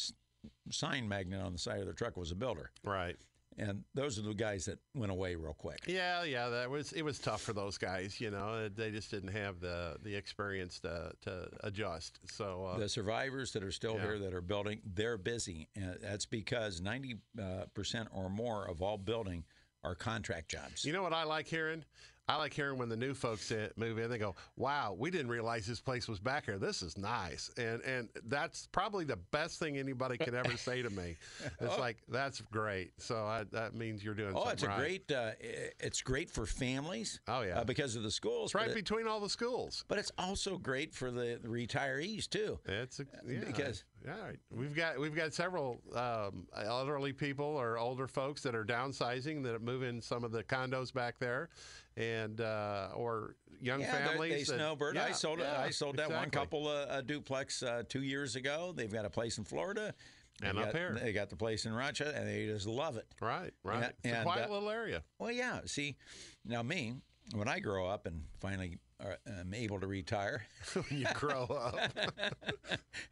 sign 0.69 1.07
magnet 1.07 1.41
on 1.41 1.53
the 1.53 1.59
side 1.59 1.79
of 1.79 1.85
their 1.85 1.93
truck 1.93 2.17
was 2.17 2.31
a 2.31 2.35
builder, 2.35 2.71
Right. 2.83 3.15
and 3.57 3.83
those 3.93 4.17
are 4.17 4.23
the 4.23 4.33
guys 4.33 4.65
that 4.65 4.79
went 4.95 5.11
away 5.11 5.35
real 5.35 5.53
quick. 5.53 5.79
Yeah, 5.85 6.23
yeah, 6.23 6.49
that 6.49 6.69
was 6.69 6.93
it 6.93 7.03
was 7.03 7.19
tough 7.19 7.41
for 7.41 7.53
those 7.53 7.77
guys. 7.77 8.19
You 8.19 8.31
know, 8.31 8.67
they 8.69 8.89
just 8.89 9.11
didn't 9.11 9.33
have 9.33 9.59
the 9.59 9.97
the 10.01 10.15
experience 10.15 10.79
to 10.79 11.11
to 11.21 11.49
adjust. 11.63 12.19
So 12.25 12.65
uh, 12.73 12.77
The 12.79 12.89
survivors 12.89 13.51
that 13.51 13.63
are 13.63 13.71
still 13.71 13.95
Yeah. 13.95 14.01
here 14.01 14.19
that 14.19 14.33
are 14.33 14.41
building, 14.41 14.81
they're 14.85 15.17
busy, 15.17 15.67
and 15.75 15.97
that's 16.01 16.25
because 16.25 16.81
90 16.81 17.17
uh, 17.39 17.65
percent 17.73 18.07
or 18.13 18.29
more 18.29 18.65
of 18.67 18.81
all 18.81 18.97
building 18.97 19.43
are 19.83 19.95
contract 19.95 20.49
jobs. 20.49 20.85
You 20.85 20.93
know 20.93 21.03
what 21.03 21.13
I 21.13 21.23
like 21.23 21.47
hearing? 21.47 21.83
I 22.31 22.35
like 22.37 22.53
hearing 22.53 22.77
when 22.77 22.87
the 22.87 22.95
new 22.95 23.13
folks 23.13 23.51
uh, 23.51 23.67
move 23.75 23.99
in. 23.99 24.09
They 24.09 24.17
go, 24.17 24.35
"Wow, 24.55 24.95
we 24.97 25.11
didn't 25.11 25.27
realize 25.27 25.67
this 25.67 25.81
place 25.81 26.07
was 26.07 26.19
back 26.19 26.45
here. 26.45 26.57
This 26.57 26.81
is 26.81 26.97
nice," 26.97 27.49
and 27.57 27.81
and 27.81 28.07
that's 28.25 28.67
probably 28.71 29.03
the 29.03 29.17
best 29.31 29.59
thing 29.59 29.77
anybody 29.77 30.17
can 30.17 30.33
ever 30.33 30.55
say 30.57 30.81
to 30.81 30.89
me. 30.89 31.17
It's 31.59 31.77
like 31.77 31.97
that's 32.07 32.41
great. 32.41 32.93
So 32.97 33.25
I, 33.25 33.43
that 33.51 33.75
means 33.75 34.03
you're 34.03 34.15
doing. 34.15 34.33
Oh, 34.35 34.49
it's 34.49 34.63
a 34.63 34.67
right. 34.67 34.79
great. 34.79 35.11
Uh, 35.11 35.31
it's 35.79 36.01
great 36.01 36.29
for 36.29 36.45
families. 36.45 37.19
Oh, 37.27 37.41
yeah. 37.41 37.59
uh, 37.59 37.63
because 37.63 37.95
of 37.95 38.03
the 38.03 38.11
schools. 38.11 38.51
It's 38.51 38.55
right 38.55 38.69
it- 38.69 38.75
between 38.75 39.07
all 39.07 39.19
the 39.19 39.29
schools. 39.29 39.83
but 39.87 39.97
it's 39.97 40.11
also 40.17 40.57
great 40.57 40.93
for 40.93 41.11
the, 41.11 41.39
the 41.41 41.47
retirees 41.47 42.27
too. 42.29 42.59
It's 42.65 42.99
a, 42.99 43.05
yeah, 43.27 43.39
because 43.45 43.83
All 44.07 44.19
right, 44.25 44.37
we've 44.49 44.75
got 44.75 44.99
we've 44.99 45.15
got 45.15 45.31
several 45.31 45.79
um, 45.95 46.47
elderly 46.57 47.13
people 47.13 47.45
or 47.45 47.77
older 47.77 48.07
folks 48.07 48.41
that 48.41 48.55
are 48.55 48.65
downsizing 48.65 49.43
that 49.43 49.61
move 49.61 49.83
in 49.83 50.01
some 50.01 50.23
of 50.23 50.31
the 50.31 50.43
condos 50.43 50.91
back 50.91 51.19
there, 51.19 51.49
and 51.97 52.41
uh, 52.41 52.89
or 52.95 53.35
young 53.61 53.81
Yeah, 53.81 53.91
families. 54.07 54.47
they 54.47 54.55
snowbird. 54.55 54.97
I 54.97 55.09
Yeah, 55.09 55.13
sold 55.13 55.39
yeah, 55.39 55.61
I 55.61 55.69
sold 55.69 55.97
that 55.97 56.09
one 56.09 56.31
couple 56.31 56.67
uh, 56.67 56.87
a 56.89 57.03
duplex 57.03 57.61
uh, 57.61 57.83
two 57.87 58.01
years 58.01 58.35
ago. 58.35 58.73
They've 58.75 58.91
got 58.91 59.05
a 59.05 59.09
place 59.09 59.37
in 59.37 59.43
Florida. 59.43 59.93
They 60.41 60.47
And 60.47 60.57
up 60.57 60.65
got- 60.71 60.75
here. 60.75 60.97
they 60.99 61.13
got 61.13 61.29
the 61.29 61.35
place 61.35 61.65
in 61.67 61.73
Rochester, 61.73 62.11
and 62.17 62.27
they 62.27 62.47
just 62.47 62.65
love 62.65 62.97
it. 62.97 63.05
Right, 63.21 63.53
right. 63.63 63.91
it's 64.03 64.05
a 64.05 64.15
and, 64.15 64.23
quiet 64.25 64.49
uh, 64.49 64.53
little 64.53 64.69
area. 64.71 65.03
Well, 65.19 65.31
yeah. 65.31 65.59
See, 65.65 65.95
now 66.43 66.63
me, 66.63 66.95
when 67.35 67.47
I 67.47 67.59
grow 67.59 67.87
up 67.87 68.07
and 68.07 68.23
finally 68.39 68.79
uh, 69.03 69.15
am 69.39 69.53
able 69.53 69.79
to 69.79 69.87
retire, 69.87 70.43
when 70.73 70.99
you 70.99 71.05
grow 71.13 71.43
up. 71.45 71.75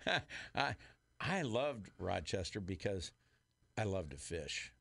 I 0.56 0.76
I 1.20 1.42
loved 1.42 1.90
Rochester 1.98 2.60
because 2.60 3.12
I 3.78 3.84
love 3.84 4.10
to 4.10 4.18
fish, 4.18 4.72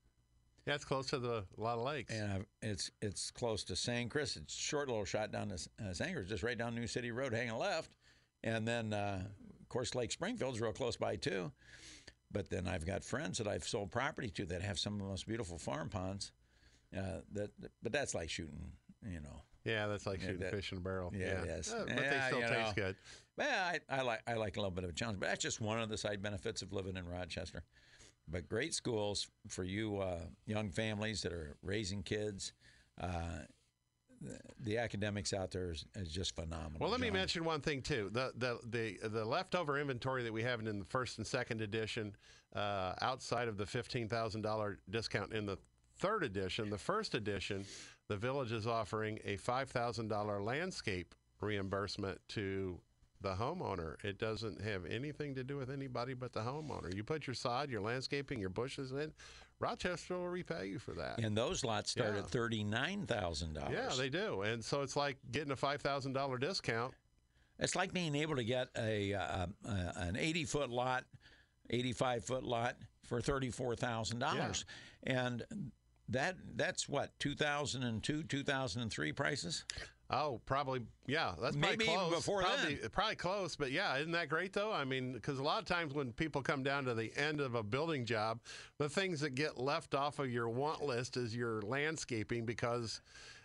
Yeah, 0.67 0.75
it's 0.75 0.85
close 0.85 1.07
to 1.09 1.19
the 1.19 1.45
a 1.57 1.61
lot 1.61 1.79
of 1.79 1.85
lakes. 1.85 2.13
and 2.13 2.33
I've, 2.33 2.47
it's 2.63 2.91
it's 3.01 3.31
close 3.31 3.65
to 3.65 3.75
Sangchris. 3.75 4.37
It's 4.37 4.55
a 4.55 4.59
short 4.61 4.89
little 4.89 5.05
shot 5.05 5.33
down 5.33 5.49
to 5.49 5.55
uh, 5.55 5.93
Sangchris, 5.95 6.29
just 6.29 6.43
right 6.43 6.59
down 6.59 6.75
New 6.75 6.87
City 6.87 7.11
Road, 7.11 7.33
hanging 7.33 7.57
left, 7.57 7.91
and 8.45 8.67
then 8.67 8.93
uh, 8.93 9.23
of 9.61 9.69
course 9.69 9.95
Lake 9.95 10.13
Springfield's 10.13 10.61
real 10.61 10.73
close 10.73 10.97
by 10.97 11.17
too. 11.17 11.51
But 12.31 12.51
then 12.51 12.69
I've 12.69 12.85
got 12.87 13.03
friends 13.05 13.39
that 13.39 13.49
I've 13.49 13.65
sold 13.67 13.91
property 13.91 14.29
to 14.31 14.45
that 14.47 14.61
have 14.63 14.79
some 14.79 14.93
of 14.95 14.99
the 15.01 15.07
most 15.07 15.27
beautiful 15.27 15.59
farm 15.59 15.89
ponds. 15.89 16.33
Uh, 16.97 17.21
that, 17.33 17.51
but 17.83 17.93
that's 17.93 18.15
like 18.15 18.29
shooting, 18.31 18.73
you 19.07 19.21
know. 19.21 19.43
Yeah, 19.69 19.87
that's 19.87 20.07
like 20.07 20.21
shooting 20.21 20.39
that- 20.41 20.51
fish 20.53 20.73
in 20.73 20.79
a 20.79 20.81
barrel. 20.81 21.13
yeah, 21.15 21.43
yes. 21.47 21.73
Uh, 21.73 21.85
but 21.87 21.97
Yeah, 21.97 22.11
they 22.11 22.27
still 22.37 22.41
taste 22.49 22.77
know. 22.77 22.83
good. 22.85 22.97
Well, 23.37 23.49
I, 23.49 23.79
I 23.89 24.03
like 24.03 24.23
I 24.27 24.35
like 24.35 24.57
a 24.57 24.61
little 24.61 24.71
bit 24.73 24.85
of 24.85 24.91
a 24.91 24.93
challenge, 24.93 25.21
but 25.21 25.29
that's 25.29 25.43
just 25.43 25.61
one 25.61 25.79
of 25.81 25.89
the 25.89 25.97
side 25.97 26.21
benefits 26.23 26.63
of 26.63 26.73
living 26.73 26.97
in 26.97 27.07
Rochester. 27.07 27.63
But 28.31 28.49
great 28.49 28.75
schools 28.75 29.29
for 29.47 29.65
you 29.65 29.99
uh, 29.99 30.19
young 30.47 30.71
families 30.71 31.23
that 31.23 31.33
are 31.33 31.57
raising 31.63 32.03
kids. 32.03 32.53
Uh, 33.01 33.45
the, 34.21 34.39
the 34.65 34.79
academics 34.79 35.33
out 35.33 35.53
there 35.53 35.71
is, 35.71 35.85
is 35.95 36.09
just 36.09 36.35
phenomenal. 36.35 36.79
Well, 36.81 36.91
let 36.91 36.99
me 37.01 37.11
mention 37.11 37.45
one 37.45 37.61
thing 37.61 37.81
too. 37.83 38.11
The 38.13 38.33
the 38.37 38.59
the 38.69 39.09
the 39.09 39.25
leftover 39.25 39.79
inventory 39.79 40.25
that 40.25 40.33
we 40.33 40.43
have 40.43 40.59
in 40.59 40.79
the 40.81 40.85
first 40.85 41.19
and 41.19 41.27
second 41.27 41.61
edition, 41.61 42.17
uh, 42.57 42.95
outside 43.01 43.47
of 43.47 43.57
the 43.57 43.65
fifteen 43.67 44.09
thousand 44.09 44.43
dollar 44.43 44.79
discount 44.91 45.33
in 45.33 45.47
the 45.47 45.57
third 46.01 46.25
edition, 46.25 46.69
the 46.71 46.77
first 46.79 47.15
edition, 47.15 47.65
the 48.09 48.17
village 48.17 48.53
is 48.53 48.67
offering 48.67 49.19
a 49.25 49.37
five 49.37 49.69
thousand 49.71 50.09
dollar 50.09 50.43
landscape 50.43 51.15
reimbursement 51.41 52.21
to 52.29 52.81
the 53.21 53.35
homeowner. 53.35 53.97
It 54.05 54.19
doesn't 54.19 54.61
have 54.63 54.87
anything 54.87 55.35
to 55.35 55.45
do 55.45 55.57
with 55.57 55.71
anybody 55.71 56.15
but 56.15 56.33
the 56.33 56.41
homeowner. 56.41 56.95
You 56.95 57.03
put 57.05 57.27
your 57.27 57.35
sod, 57.35 57.69
your 57.71 57.81
landscaping, 57.81 58.39
your 58.39 58.49
bushes 58.51 58.93
in, 58.93 59.13
Rochester 59.61 60.17
will 60.17 60.29
repay 60.29 60.67
you 60.67 60.79
for 60.79 60.93
that. 60.93 61.19
And 61.19 61.37
those 61.37 61.65
lots 61.65 61.91
start 61.91 62.13
Yeah. 62.15 62.21
at 62.21 62.29
thirty 62.31 62.63
nine 62.65 63.07
thousand 63.07 63.55
dollars. 63.55 63.73
yeah, 63.75 63.91
they 63.97 64.09
do. 64.09 64.43
And 64.43 64.65
so 64.65 64.83
it's 64.83 64.95
like 64.97 65.17
getting 65.33 65.51
a 65.53 65.57
five 65.57 65.83
thousand 65.83 66.13
dollar 66.13 66.39
discount. 66.39 66.95
It's 67.59 67.75
like 67.75 67.93
being 67.93 68.15
able 68.15 68.37
to 68.37 68.45
get 68.45 68.69
a, 68.79 69.15
uh, 69.15 69.47
uh, 69.69 69.93
an 69.97 70.15
80 70.17 70.45
foot 70.45 70.71
lot, 70.71 71.03
85 71.71 72.25
foot 72.25 72.45
lot 72.45 72.77
for 73.03 73.21
$34,000. 73.21 74.65
Yeah. 75.05 75.13
And 75.13 75.43
that 76.09 76.37
that's 76.57 76.89
what 76.89 77.11
2002, 77.19 78.23
2003 78.25 79.13
prices. 79.13 79.65
Oh, 80.11 80.41
probably. 80.47 80.81
Yeah, 81.07 81.33
that's 81.41 81.55
Maybe 81.55 81.85
close. 81.85 82.15
before 82.15 82.41
probably, 82.41 82.77
then. 82.77 82.91
Probably 82.91 83.17
close, 83.17 83.57
but 83.57 83.73
yeah, 83.73 83.97
isn't 83.99 84.13
that 84.13 84.31
great 84.31 84.55
though? 84.55 84.73
I 84.73 84.85
mean, 84.85 85.13
because 85.13 85.39
a 85.39 85.43
lot 85.43 85.59
of 85.59 85.67
times 85.67 85.93
when 85.93 86.13
people 86.13 86.41
come 86.41 86.63
down 86.63 86.85
to 86.87 86.95
the 86.95 87.13
end 87.17 87.41
of 87.41 87.55
a 87.55 87.63
building 87.63 88.07
job, 88.07 88.41
the 88.79 88.89
things 88.89 89.21
that 89.21 89.35
get 89.35 89.59
left 89.59 89.95
off 89.95 90.19
of 90.19 90.31
your 90.31 90.49
want 90.49 90.83
list 90.83 91.17
is 91.17 91.37
your 91.37 91.61
landscaping 91.63 92.47
because. 92.47 93.01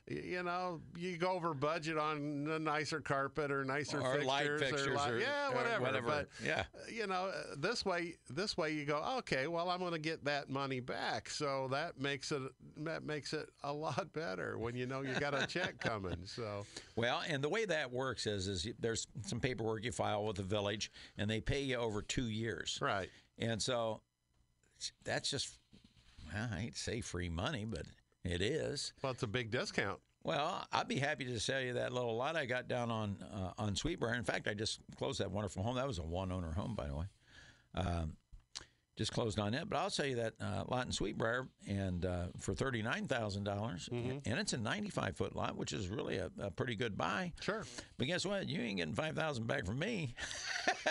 You 0.05 0.43
know, 0.43 0.81
you 0.97 1.15
go 1.15 1.31
over 1.31 1.53
budget 1.53 1.97
on 1.97 2.45
a 2.51 2.59
nicer 2.59 2.99
carpet 2.99 3.49
or 3.51 3.63
nicer 3.63 4.01
Or 4.01 4.11
fixtures, 4.15 4.25
light 4.25 4.59
fixtures 4.59 4.95
light- 4.97 5.11
or- 5.11 5.19
yeah, 5.19 5.49
or 5.49 5.55
whatever. 5.55 5.81
whatever. 5.81 6.07
But 6.07 6.29
Yeah. 6.45 6.65
uh, 6.75 6.79
you 6.91 7.07
know, 7.07 7.27
uh, 7.27 7.55
this 7.57 7.85
way, 7.85 8.17
this 8.29 8.57
way 8.57 8.71
you 8.73 8.83
go. 8.83 8.97
Okay, 9.19 9.47
well, 9.47 9.69
I'm 9.69 9.79
going 9.79 9.93
to 9.93 9.99
get 9.99 10.25
that 10.25 10.49
money 10.49 10.81
back, 10.81 11.29
so 11.29 11.69
that 11.69 12.01
makes 12.01 12.33
it 12.33 12.41
that 12.79 13.03
makes 13.03 13.31
it 13.31 13.49
a 13.63 13.71
lot 13.71 14.11
better 14.11 14.57
when 14.57 14.75
you 14.75 14.85
know 14.87 15.03
you 15.03 15.13
got 15.21 15.33
a 15.33 15.47
check 15.47 15.79
coming. 15.79 16.25
So 16.25 16.65
Well, 16.97 17.23
and 17.25 17.41
the 17.41 17.49
way 17.49 17.63
that 17.63 17.89
works 17.89 18.27
is 18.27 18.49
is 18.49 18.67
there's 18.79 19.07
some 19.25 19.39
paperwork 19.39 19.85
you 19.85 19.93
file 19.93 20.25
with 20.25 20.35
the 20.35 20.43
village, 20.43 20.91
and 21.17 21.29
they 21.29 21.39
pay 21.39 21.61
you 21.61 21.77
over 21.77 22.01
two 22.01 22.25
years. 22.27 22.77
right. 22.81 23.09
And 23.39 23.61
so 23.61 24.01
that's 25.05 25.29
just 25.29 25.57
well, 26.33 26.49
I 26.51 26.59
hate 26.59 26.73
to 26.75 26.79
say 26.79 26.99
free 26.99 27.29
money, 27.29 27.63
but 27.63 27.85
it 28.23 28.41
is. 28.41 28.93
Well, 29.01 29.11
it's 29.11 29.23
a 29.23 29.27
big 29.27 29.51
discount. 29.51 29.99
Well, 30.23 30.65
I'd 30.71 30.87
be 30.87 30.99
happy 30.99 31.25
to 31.25 31.39
sell 31.39 31.59
you 31.59 31.73
that 31.73 31.91
little 31.91 32.15
lot 32.15 32.37
I 32.37 32.45
got 32.45 32.67
down 32.69 32.89
on 32.89 33.17
uh, 33.33 33.51
on 33.57 33.75
Sweetbriar. 33.75 34.17
In 34.17 34.23
fact, 34.23 34.47
I 34.47 34.53
just 34.53 34.79
closed 34.95 35.19
that 35.19 35.31
wonderful 35.31 35.63
home. 35.63 35.75
That 35.75 35.87
was 35.87 35.99
a 35.99 36.03
one 36.03 36.31
owner 36.31 36.51
home, 36.51 36.75
by 36.75 36.87
the 36.87 36.95
way. 36.95 37.05
Um, 37.75 38.13
just 38.95 39.11
closed 39.11 39.39
on 39.39 39.55
it, 39.55 39.67
but 39.67 39.77
I'll 39.77 39.89
sell 39.89 40.05
you 40.05 40.17
that 40.17 40.33
uh, 40.39 40.63
lot 40.67 40.85
in 40.85 40.91
Sweetbriar 40.91 41.47
and 41.67 42.05
uh, 42.05 42.27
for 42.39 42.53
thirty 42.53 42.81
nine 42.83 43.07
dollars, 43.07 43.89
and 43.91 44.21
it's 44.25 44.53
a 44.53 44.57
ninety 44.57 44.89
five 44.89 45.17
foot 45.17 45.35
lot, 45.35 45.57
which 45.57 45.73
is 45.73 45.89
really 45.89 46.17
a, 46.17 46.29
a 46.39 46.51
pretty 46.51 46.75
good 46.75 46.95
buy. 46.95 47.33
Sure. 47.41 47.65
But 47.97 48.07
guess 48.07 48.23
what? 48.23 48.47
You 48.47 48.61
ain't 48.61 48.77
getting 48.77 48.93
five 48.93 49.15
thousand 49.15 49.47
back 49.47 49.65
from 49.65 49.79
me. 49.79 50.13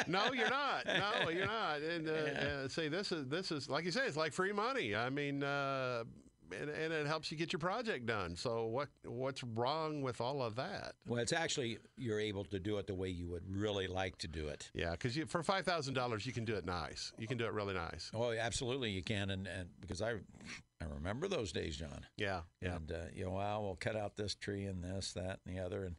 No, 0.09 0.33
you're 0.33 0.51
not. 0.51 0.87
No, 0.87 1.28
you're 1.28 1.47
not. 1.47 1.80
And 1.80 2.09
uh, 2.09 2.12
uh, 2.12 2.68
say 2.68 2.89
this 2.89 3.12
is 3.12 3.28
this 3.28 3.53
is 3.53 3.68
like 3.68 3.85
you 3.85 3.91
say, 3.93 4.07
it's 4.07 4.16
like 4.16 4.33
free 4.33 4.53
money. 4.53 4.97
I 4.97 5.11
mean, 5.11 5.45
uh, 5.45 6.05
and, 6.53 6.70
and 6.70 6.92
it 6.92 7.07
helps 7.07 7.30
you 7.30 7.36
get 7.36 7.53
your 7.53 7.61
project 7.61 8.07
done. 8.07 8.36
So 8.36 8.66
what 8.66 8.88
what's 9.05 9.42
wrong 9.42 10.03
with 10.03 10.20
all 10.20 10.42
of 10.42 10.57
that? 10.57 10.94
Well, 11.07 11.20
it's 11.20 11.32
actually 11.32 11.78
you're 11.96 12.20
able 12.20 12.44
to 12.44 12.59
do 12.59 12.78
it 12.78 12.86
the 12.86 12.94
way 12.94 13.09
you 13.09 13.28
would 13.28 13.44
really 13.48 13.86
like 13.86 14.18
to 14.18 14.28
do 14.28 14.48
it. 14.48 14.70
Yeah, 14.74 14.92
because 14.92 15.16
for 15.28 15.42
five 15.42 15.64
thousand 15.64 15.94
dollars, 15.94 16.26
you 16.26 16.32
can 16.32 16.44
do 16.44 16.55
it 16.55 16.64
nice. 16.64 17.12
You 17.18 17.26
can 17.26 17.38
do 17.38 17.44
it 17.46 17.53
really 17.53 17.74
nice. 17.74 18.11
Oh, 18.14 18.32
absolutely, 18.32 18.90
you 18.90 19.03
can, 19.03 19.30
and, 19.30 19.46
and 19.46 19.68
because 19.80 20.03
I, 20.03 20.12
I 20.12 20.84
remember 20.94 21.28
those 21.28 21.53
days, 21.53 21.76
John. 21.76 22.07
Yeah, 22.16 22.40
yeah. 22.61 22.76
And 22.76 22.92
uh, 22.92 22.96
you 23.14 23.24
know, 23.24 23.32
well, 23.32 23.62
we'll 23.62 23.76
cut 23.76 23.96
out 23.96 24.16
this 24.16 24.34
tree 24.34 24.64
and 24.64 24.82
this, 24.82 25.12
that, 25.12 25.40
and 25.46 25.57
the 25.57 25.61
other, 25.61 25.84
and 25.84 25.96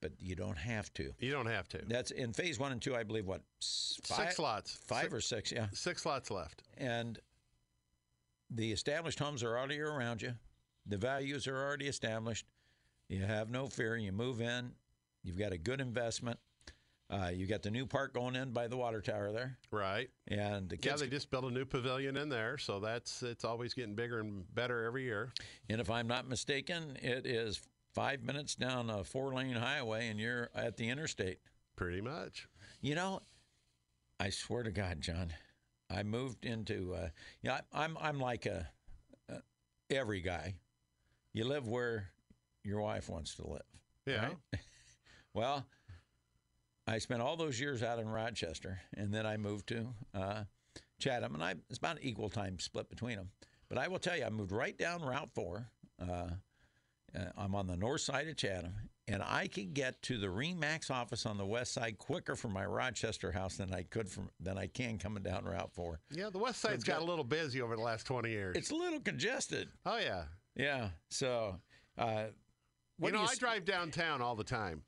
but 0.00 0.12
you 0.18 0.34
don't 0.34 0.56
have 0.56 0.92
to. 0.94 1.12
You 1.18 1.30
don't 1.30 1.46
have 1.46 1.68
to. 1.68 1.82
That's 1.86 2.10
in 2.10 2.32
phase 2.32 2.58
one 2.58 2.72
and 2.72 2.80
two, 2.80 2.96
I 2.96 3.02
believe. 3.02 3.26
What 3.26 3.42
five, 4.04 4.28
Six 4.28 4.38
lots. 4.38 4.78
five 4.86 5.02
Six, 5.04 5.14
or 5.14 5.20
six? 5.20 5.52
Yeah. 5.52 5.66
six 5.72 6.06
lots 6.06 6.30
left. 6.30 6.62
And 6.78 7.18
the 8.50 8.72
established 8.72 9.18
homes 9.18 9.42
are 9.42 9.56
already 9.56 9.80
around 9.80 10.22
you. 10.22 10.34
The 10.86 10.96
values 10.96 11.46
are 11.46 11.56
already 11.56 11.86
established. 11.86 12.46
You 13.08 13.22
have 13.22 13.50
no 13.50 13.66
fear. 13.68 13.96
You 13.96 14.12
move 14.12 14.40
in. 14.40 14.72
You've 15.22 15.38
got 15.38 15.52
a 15.52 15.58
good 15.58 15.80
investment. 15.80 16.38
Uh, 17.10 17.28
you 17.34 17.46
got 17.46 17.62
the 17.62 17.70
new 17.70 17.86
park 17.86 18.14
going 18.14 18.36
in 18.36 18.52
by 18.52 18.68
the 18.68 18.76
water 18.76 19.00
tower 19.00 19.32
there, 19.32 19.58
Right. 19.72 20.08
and 20.28 20.68
the 20.68 20.78
Yeah, 20.80 20.94
they 20.94 21.08
just 21.08 21.28
built 21.28 21.44
a 21.44 21.50
new 21.50 21.64
pavilion 21.64 22.16
in 22.16 22.28
there, 22.28 22.56
so 22.56 22.78
that's 22.78 23.24
it's 23.24 23.44
always 23.44 23.74
getting 23.74 23.96
bigger 23.96 24.20
and 24.20 24.44
better 24.54 24.84
every 24.84 25.02
year. 25.02 25.32
and 25.68 25.80
if 25.80 25.90
I'm 25.90 26.06
not 26.06 26.28
mistaken, 26.28 26.96
it 27.02 27.26
is 27.26 27.60
five 27.94 28.22
minutes 28.22 28.54
down 28.54 28.88
a 28.90 29.02
four-lane 29.02 29.56
highway, 29.56 30.06
and 30.06 30.20
you're 30.20 30.50
at 30.54 30.76
the 30.76 30.88
interstate. 30.88 31.40
Pretty 31.74 32.00
much. 32.00 32.46
You 32.80 32.94
know, 32.94 33.22
I 34.20 34.30
swear 34.30 34.62
to 34.62 34.70
God, 34.70 35.00
John, 35.00 35.32
I 35.90 36.02
moved 36.02 36.44
into. 36.44 36.94
Uh, 36.94 37.08
yeah, 37.42 37.60
I'm 37.72 37.96
I'm 38.00 38.20
like 38.20 38.46
a, 38.46 38.68
uh, 39.30 39.38
every 39.90 40.20
guy. 40.20 40.54
You 41.32 41.44
live 41.44 41.68
where 41.68 42.10
your 42.64 42.80
wife 42.80 43.08
wants 43.08 43.34
to 43.36 43.46
live. 43.46 43.62
Yeah. 44.06 44.26
Right? 44.26 44.36
Well, 45.32 45.64
I 46.88 46.98
spent 46.98 47.22
all 47.22 47.36
those 47.36 47.60
years 47.60 47.84
out 47.84 48.00
in 48.00 48.08
Rochester, 48.08 48.80
and 48.96 49.14
then 49.14 49.26
I 49.26 49.36
moved 49.36 49.68
to 49.68 49.86
uh, 50.12 50.42
Chatham, 50.98 51.34
and 51.34 51.44
I 51.44 51.54
it's 51.68 51.78
about 51.78 51.98
an 51.98 52.02
equal 52.02 52.28
time 52.28 52.58
split 52.58 52.88
between 52.90 53.16
them. 53.16 53.30
But 53.68 53.78
I 53.78 53.86
will 53.86 54.00
tell 54.00 54.16
you, 54.16 54.24
I 54.24 54.30
moved 54.30 54.50
right 54.50 54.76
down 54.76 55.02
Route 55.02 55.30
Four. 55.32 55.68
Uh, 56.00 56.30
uh, 57.18 57.24
I'm 57.36 57.54
on 57.54 57.66
the 57.66 57.76
north 57.76 58.00
side 58.02 58.28
of 58.28 58.36
Chatham, 58.36 58.74
and 59.08 59.22
I 59.22 59.46
could 59.48 59.74
get 59.74 60.00
to 60.02 60.18
the 60.18 60.26
Remax 60.28 60.90
office 60.90 61.26
on 61.26 61.36
the 61.38 61.46
west 61.46 61.72
side 61.72 61.98
quicker 61.98 62.36
from 62.36 62.52
my 62.52 62.64
Rochester 62.64 63.32
house 63.32 63.56
than 63.56 63.72
I 63.74 63.82
could 63.82 64.08
from 64.08 64.30
than 64.40 64.56
I 64.58 64.66
can 64.66 64.98
coming 64.98 65.22
down 65.22 65.44
Route 65.44 65.72
Four. 65.72 66.00
Yeah, 66.10 66.30
the 66.30 66.38
West 66.38 66.60
Side's 66.60 66.84
got 66.84 67.00
a 67.02 67.04
little 67.04 67.24
busy 67.24 67.60
over 67.62 67.76
the 67.76 67.82
last 67.82 68.06
twenty 68.06 68.30
years. 68.30 68.56
It's 68.56 68.70
a 68.70 68.74
little 68.76 69.00
congested. 69.00 69.68
oh 69.86 69.98
yeah. 69.98 70.24
Yeah. 70.56 70.90
So, 71.10 71.56
uh, 71.96 72.24
you 73.02 73.12
know, 73.12 73.20
I 73.20 73.24
s- 73.24 73.38
drive 73.38 73.64
downtown 73.64 74.20
all 74.20 74.34
the 74.36 74.44
time, 74.44 74.82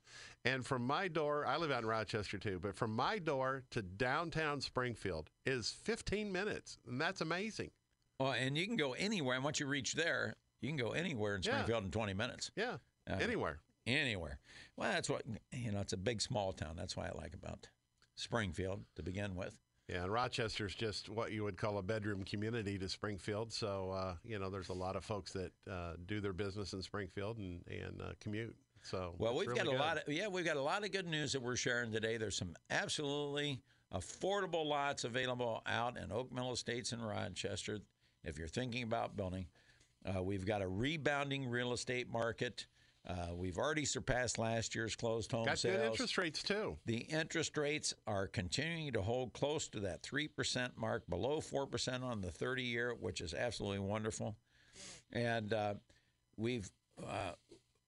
and 0.45 0.65
from 0.65 0.85
my 0.85 1.07
door, 1.07 1.45
I 1.47 1.57
live 1.57 1.71
out 1.71 1.83
in 1.83 1.89
Rochester 1.89 2.37
too. 2.37 2.59
But 2.61 2.75
from 2.75 2.95
my 2.95 3.17
door 3.17 3.63
to 3.71 3.81
downtown 3.81 4.61
Springfield 4.61 5.29
is 5.45 5.71
15 5.83 6.31
minutes, 6.31 6.77
and 6.87 6.99
that's 7.01 7.21
amazing. 7.21 7.71
Well, 8.19 8.33
and 8.33 8.55
you 8.57 8.67
can 8.67 8.75
go 8.77 8.93
anywhere. 8.93 9.35
And 9.35 9.43
once 9.43 9.59
you 9.59 9.65
reach 9.65 9.93
there, 9.95 10.35
you 10.63 10.69
can 10.69 10.77
go 10.77 10.91
anywhere 10.93 11.35
in 11.35 11.43
Yeah. 11.43 11.51
Springfield 11.51 11.83
in 11.85 11.91
20 11.91 12.13
minutes. 12.13 12.51
Yeah, 12.55 12.77
Uh, 13.09 13.15
anywhere. 13.21 13.59
Anywhere. 13.85 14.39
Well, 14.77 14.91
that's 14.91 15.09
what, 15.09 15.23
you 15.51 15.71
know, 15.71 15.81
it's 15.81 15.91
a 15.93 15.97
big, 15.97 16.21
small 16.21 16.53
town. 16.53 16.75
That's 16.77 16.95
why 16.95 17.07
I 17.07 17.11
like 17.11 17.33
about 17.33 17.67
Springfield 18.15 18.85
to 18.95 19.03
begin 19.03 19.35
with. 19.35 19.59
Yeah, 19.89 20.03
and 20.03 20.13
Rochester's 20.13 20.73
just 20.73 21.09
what 21.09 21.33
you 21.33 21.43
would 21.43 21.57
call 21.57 21.77
a 21.77 21.83
bedroom 21.83 22.23
community 22.23 22.79
to 22.79 22.87
Springfield. 22.87 23.51
So 23.51 23.91
uh, 23.91 24.15
you 24.23 24.39
know, 24.39 24.49
there's 24.49 24.69
a 24.69 24.73
lot 24.73 24.95
of 24.95 25.03
folks 25.03 25.33
that 25.33 25.51
uh, 25.69 25.95
do 26.05 26.21
their 26.21 26.31
business 26.31 26.71
in 26.71 26.81
Springfield 26.81 27.37
and 27.37 27.61
and 27.67 28.01
uh, 28.01 28.13
commute. 28.21 28.55
So 28.81 29.15
Well, 29.17 29.35
we've 29.35 29.47
really 29.49 29.57
got 29.59 29.67
a 29.67 29.71
good. 29.71 29.79
lot 29.79 29.97
of 29.97 30.13
yeah, 30.13 30.29
we've 30.29 30.45
got 30.45 30.55
a 30.55 30.61
lot 30.61 30.85
of 30.85 30.91
good 30.93 31.05
news 31.07 31.33
that 31.33 31.41
we're 31.41 31.57
sharing 31.57 31.91
today. 31.91 32.15
There's 32.15 32.37
some 32.37 32.55
absolutely 32.69 33.61
affordable 33.93 34.65
lots 34.65 35.03
available 35.03 35.61
out 35.65 35.97
in 35.97 36.11
Oak 36.13 36.31
Mill 36.31 36.53
Estates 36.53 36.93
in 36.93 37.01
Rochester. 37.01 37.79
If 38.23 38.37
you're 38.37 38.47
thinking 38.47 38.83
about 38.83 39.17
building, 39.17 39.47
uh, 40.05 40.21
we've 40.21 40.45
got 40.45 40.61
a 40.61 40.67
rebounding 40.67 41.47
real 41.47 41.73
estate 41.73 42.11
market. 42.11 42.65
Uh, 43.07 43.35
we've 43.35 43.57
already 43.57 43.83
surpassed 43.83 44.37
last 44.37 44.75
year's 44.75 44.95
closed 44.95 45.31
home 45.31 45.45
got 45.45 45.59
sales. 45.59 45.77
good 45.77 45.85
interest 45.85 46.17
rates 46.17 46.41
too. 46.41 46.77
The 46.85 46.97
interest 46.97 47.57
rates 47.57 47.93
are 48.07 48.27
continuing 48.27 48.93
to 48.93 49.01
hold 49.01 49.33
close 49.33 49.67
to 49.69 49.81
that 49.81 50.03
3% 50.03 50.77
mark, 50.77 51.03
below 51.09 51.41
4% 51.41 52.01
on 52.01 52.21
the 52.21 52.31
30 52.31 52.63
year, 52.63 52.95
which 52.97 53.19
is 53.19 53.33
absolutely 53.33 53.79
wonderful. 53.79 54.37
And 55.11 55.53
uh, 55.53 55.73
we've 56.37 56.71
uh, 57.05 57.33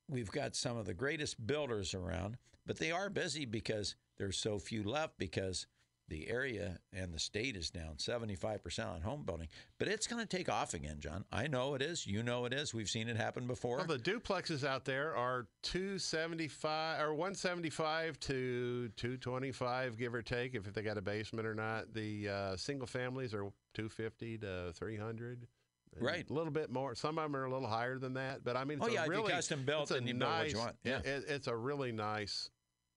we've 0.10 0.32
got 0.32 0.56
some 0.56 0.78
of 0.78 0.86
the 0.86 0.94
greatest 0.94 1.46
builders 1.46 1.94
around, 1.94 2.38
but 2.66 2.78
they 2.78 2.92
are 2.92 3.10
busy 3.10 3.46
because 3.46 3.96
there's 4.18 4.38
so 4.38 4.60
few 4.60 4.84
left 4.84 5.18
because 5.18 5.66
the 6.08 6.30
area 6.30 6.78
and 6.94 7.12
the 7.14 7.20
state 7.20 7.56
is 7.56 7.70
down 7.72 7.96
75% 7.98 8.86
on 8.88 9.02
home 9.02 9.24
building. 9.24 9.48
But 9.80 9.88
it's 9.88 10.06
going 10.06 10.22
to 10.26 10.38
take 10.38 10.50
off 10.50 10.74
again, 10.76 10.98
John. 11.00 11.26
I 11.32 11.48
know 11.48 11.74
it 11.74 11.82
is. 11.82 12.06
You 12.06 12.22
know 12.22 12.46
it 12.46 12.54
is. 12.54 12.74
We've 12.74 12.90
seen 12.90 13.08
it 13.10 13.18
happen 13.18 13.48
before. 13.48 13.78
Well, 13.78 13.88
the 13.88 13.98
duplexes 13.98 14.64
out 14.64 14.86
there 14.86 15.16
are 15.16 15.48
275 15.64 17.02
or 17.02 17.14
175 17.14 18.20
to 18.22 18.90
225, 18.96 19.98
give 19.98 20.14
or 20.14 20.22
take, 20.22 20.56
if 20.56 20.64
they 20.74 20.82
got 20.82 20.98
a 20.98 21.02
basement 21.02 21.48
or 21.48 21.56
not. 21.56 21.94
The 21.94 22.30
uh, 22.30 22.56
single 22.58 22.88
families 22.88 23.34
are 23.34 23.44
250 23.74 24.38
to 24.40 24.72
300. 24.74 25.48
and 25.96 26.06
Right. 26.06 26.30
A 26.30 26.34
little 26.34 26.52
bit 26.52 26.70
more. 26.72 26.94
Some 26.96 27.18
of 27.18 27.24
them 27.24 27.36
are 27.36 27.46
a 27.46 27.52
little 27.52 27.68
higher 27.68 27.98
than 27.98 28.14
that. 28.14 28.44
But 28.44 28.58
I 28.58 28.64
mean, 28.64 28.78
it's 28.80 28.88
Oh, 28.88 28.92
a 28.92 28.94
yeah, 28.94 29.06
really, 29.08 29.32
custom 29.32 29.64
built, 29.66 29.84
it's 29.84 29.92
a 29.92 29.94
then 29.96 30.08
you 30.08 30.14
build 30.14 30.30
what 30.32 30.38
nice, 30.44 30.52
you 30.52 30.58
want. 30.60 30.76
Yeah. 30.84 31.00
it- 31.00 31.26
it's 31.28 31.48
a 31.48 31.56
really 31.56 31.92
nice 31.92 32.50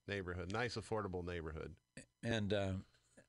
neighborhood, 0.06 0.52
nice, 0.52 0.76
affordable 0.76 1.24
neighborhood. 1.24 1.74
and 2.22 2.52
uh, 2.52 2.72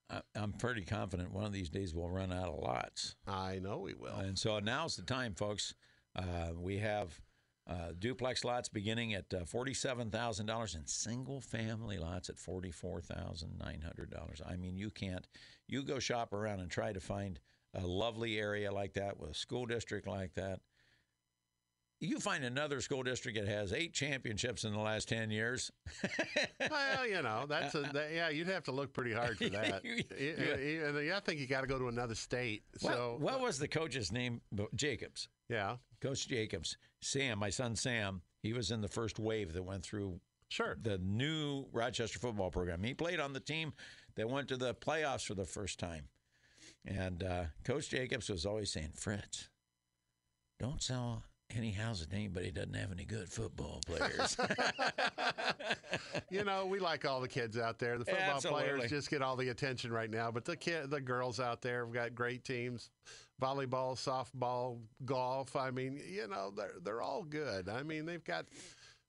I, 0.10 0.22
I'm 0.36 0.54
pretty 0.54 0.84
confident 0.84 1.32
one 1.32 1.46
of 1.46 1.54
these 1.54 1.70
days 1.70 1.94
we'll 1.94 2.10
run 2.10 2.32
out 2.32 2.50
of 2.50 2.60
lots. 2.60 3.16
I 3.28 3.60
know 3.60 3.80
we 3.80 3.94
will. 3.94 4.16
And 4.16 4.38
so 4.38 4.60
now's 4.60 4.96
the 4.96 5.04
time, 5.04 5.36
folks. 5.36 5.74
Uh, 6.16 6.50
we 6.58 6.80
have 6.80 7.22
uh, 7.68 7.92
duplex 7.98 8.44
lots 8.44 8.68
beginning 8.68 9.14
at 9.14 9.32
uh, 9.34 9.42
$47,000 9.42 10.76
and 10.76 10.90
single 10.90 11.40
family 11.40 12.00
lots 12.00 12.30
at 12.30 12.38
$44,900. 12.38 14.42
I 14.50 14.56
mean, 14.56 14.78
you 14.78 14.90
can't, 14.90 15.28
you 15.68 15.84
go 15.84 16.00
shop 16.00 16.34
around 16.34 16.62
and 16.62 16.72
try 16.72 16.94
to 16.94 17.00
find 17.00 17.40
a 17.76 17.86
lovely 17.86 18.40
area 18.40 18.72
like 18.72 18.94
that 18.94 19.20
with 19.20 19.32
a 19.32 19.36
school 19.36 19.68
district 19.68 20.08
like 20.08 20.34
that. 20.34 20.62
You 22.02 22.20
find 22.20 22.46
another 22.46 22.80
school 22.80 23.04
district 23.04 23.38
that 23.38 23.48
has 23.50 23.74
eight 23.74 23.94
championships 23.94 24.64
in 24.64 24.72
the 24.72 24.80
last 24.80 25.10
10 25.10 25.32
years. 25.32 25.70
well, 26.70 27.06
you 27.06 27.22
know, 27.22 27.46
that's 27.48 27.76
a 27.76 27.82
that, 27.94 28.14
yeah. 28.14 28.30
You'd 28.30 28.48
have 28.48 28.64
to 28.66 28.72
look 28.72 28.94
pretty 28.94 29.12
hard 29.12 29.38
for 29.38 29.50
that. 29.50 29.84
You- 29.84 30.04
Y- 30.12 30.36
y- 30.38 30.88
and 30.88 31.12
I 31.14 31.20
think 31.20 31.40
you 31.42 31.48
got 31.48 31.62
to 31.62 31.68
go 31.68 31.78
to 31.78 31.88
another 31.90 32.16
state. 32.16 32.64
What- 32.80 32.94
So 32.94 33.18
what 33.20 33.42
was 33.42 33.60
the 33.60 33.68
coach's 33.68 34.12
name? 34.14 34.40
Jacobs. 34.76 35.28
yeah, 35.50 35.76
Coach 36.00 36.28
Jacobs, 36.30 36.78
Sam, 37.02 37.38
my 37.40 37.50
son 37.50 37.76
Sam, 37.76 38.22
he 38.42 38.54
was 38.54 38.72
in 38.72 38.80
the 38.80 38.88
first 38.88 39.20
wave 39.20 39.52
that 39.52 39.64
went 39.64 39.84
through 39.84 40.22
sure. 40.48 40.78
the 40.82 40.98
new 41.00 41.66
Rochester 41.74 42.18
football 42.20 42.50
program. 42.50 42.82
He 42.82 42.94
played 42.94 43.20
on 43.20 43.34
the 43.34 43.42
team 43.42 43.74
that 44.16 44.30
went 44.30 44.48
to 44.48 44.56
the 44.58 44.74
playoffs 44.74 45.26
for 45.26 45.34
the 45.34 45.44
first 45.46 45.80
time. 45.80 46.08
And 46.86 47.24
uh, 47.24 47.44
Coach 47.66 47.90
Jacobs 47.90 48.30
was 48.30 48.46
always 48.46 48.72
saying, 48.72 48.92
Fritz, 48.96 49.50
don't 50.62 50.82
sell 50.82 51.24
any 51.56 51.72
house 51.72 52.06
to 52.06 52.16
anybody 52.16 52.52
doesn't 52.52 52.76
have 52.76 52.92
any 52.92 53.06
good 53.06 53.30
football 53.30 53.82
players. 53.86 54.38
you 56.30 56.44
know, 56.44 56.66
we 56.66 56.80
like 56.80 57.06
all 57.06 57.22
the 57.22 57.28
kids 57.28 57.58
out 57.58 57.80
there. 57.80 57.98
The 57.98 58.06
football 58.06 58.36
Absolutely. 58.36 58.64
players 58.64 58.90
just 58.90 59.10
get 59.10 59.22
all 59.22 59.36
the 59.36 59.50
attention 59.50 59.92
right 59.92 60.10
now, 60.10 60.32
but 60.32 60.46
the 60.46 60.56
kid, 60.56 60.90
the 60.90 61.02
girls 61.02 61.40
out 61.40 61.62
there 61.62 61.86
have 61.86 61.94
got 61.94 62.14
great 62.16 62.44
teams. 62.44 62.92
Volleyball, 63.42 63.96
softball, 63.96 64.80
golf. 65.06 65.56
I 65.56 65.72
mean, 65.72 66.00
you 66.08 66.28
know, 66.28 66.52
they're 66.56 66.74
they're 66.84 67.02
all 67.02 67.24
good. 67.24 67.70
I 67.70 67.84
mean, 67.84 68.06
they've 68.06 68.24
got 68.24 68.46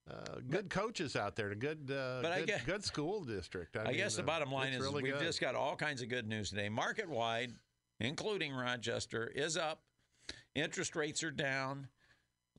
uh, 0.08 0.36
good 0.48 0.70
coaches 0.70 1.16
out 1.16 1.34
there, 1.34 1.50
a 1.50 1.56
good 1.56 1.90
uh, 1.90 2.20
But 2.22 2.32
I 2.32 2.38
good, 2.40 2.46
guess- 2.48 2.64
good 2.64 2.84
school 2.84 3.24
district. 3.24 3.76
I, 3.76 3.82
I 3.82 3.86
mean, 3.88 3.96
guess 3.96 4.14
the 4.16 4.22
uh, 4.22 4.26
bottom 4.26 4.52
line 4.52 4.72
is 4.72 4.80
really 4.80 5.02
we've 5.02 5.14
good. 5.14 5.22
just 5.22 5.40
got 5.40 5.54
all 5.56 5.74
kinds 5.76 6.00
of 6.00 6.08
good 6.08 6.28
news 6.28 6.50
today. 6.50 6.68
Market 6.68 7.08
wide, 7.10 7.52
including 7.98 8.54
Rochester, 8.54 9.26
is 9.34 9.56
up. 9.56 9.82
Interest 10.54 10.94
rates 10.96 11.22
are 11.24 11.30
down. 11.32 11.88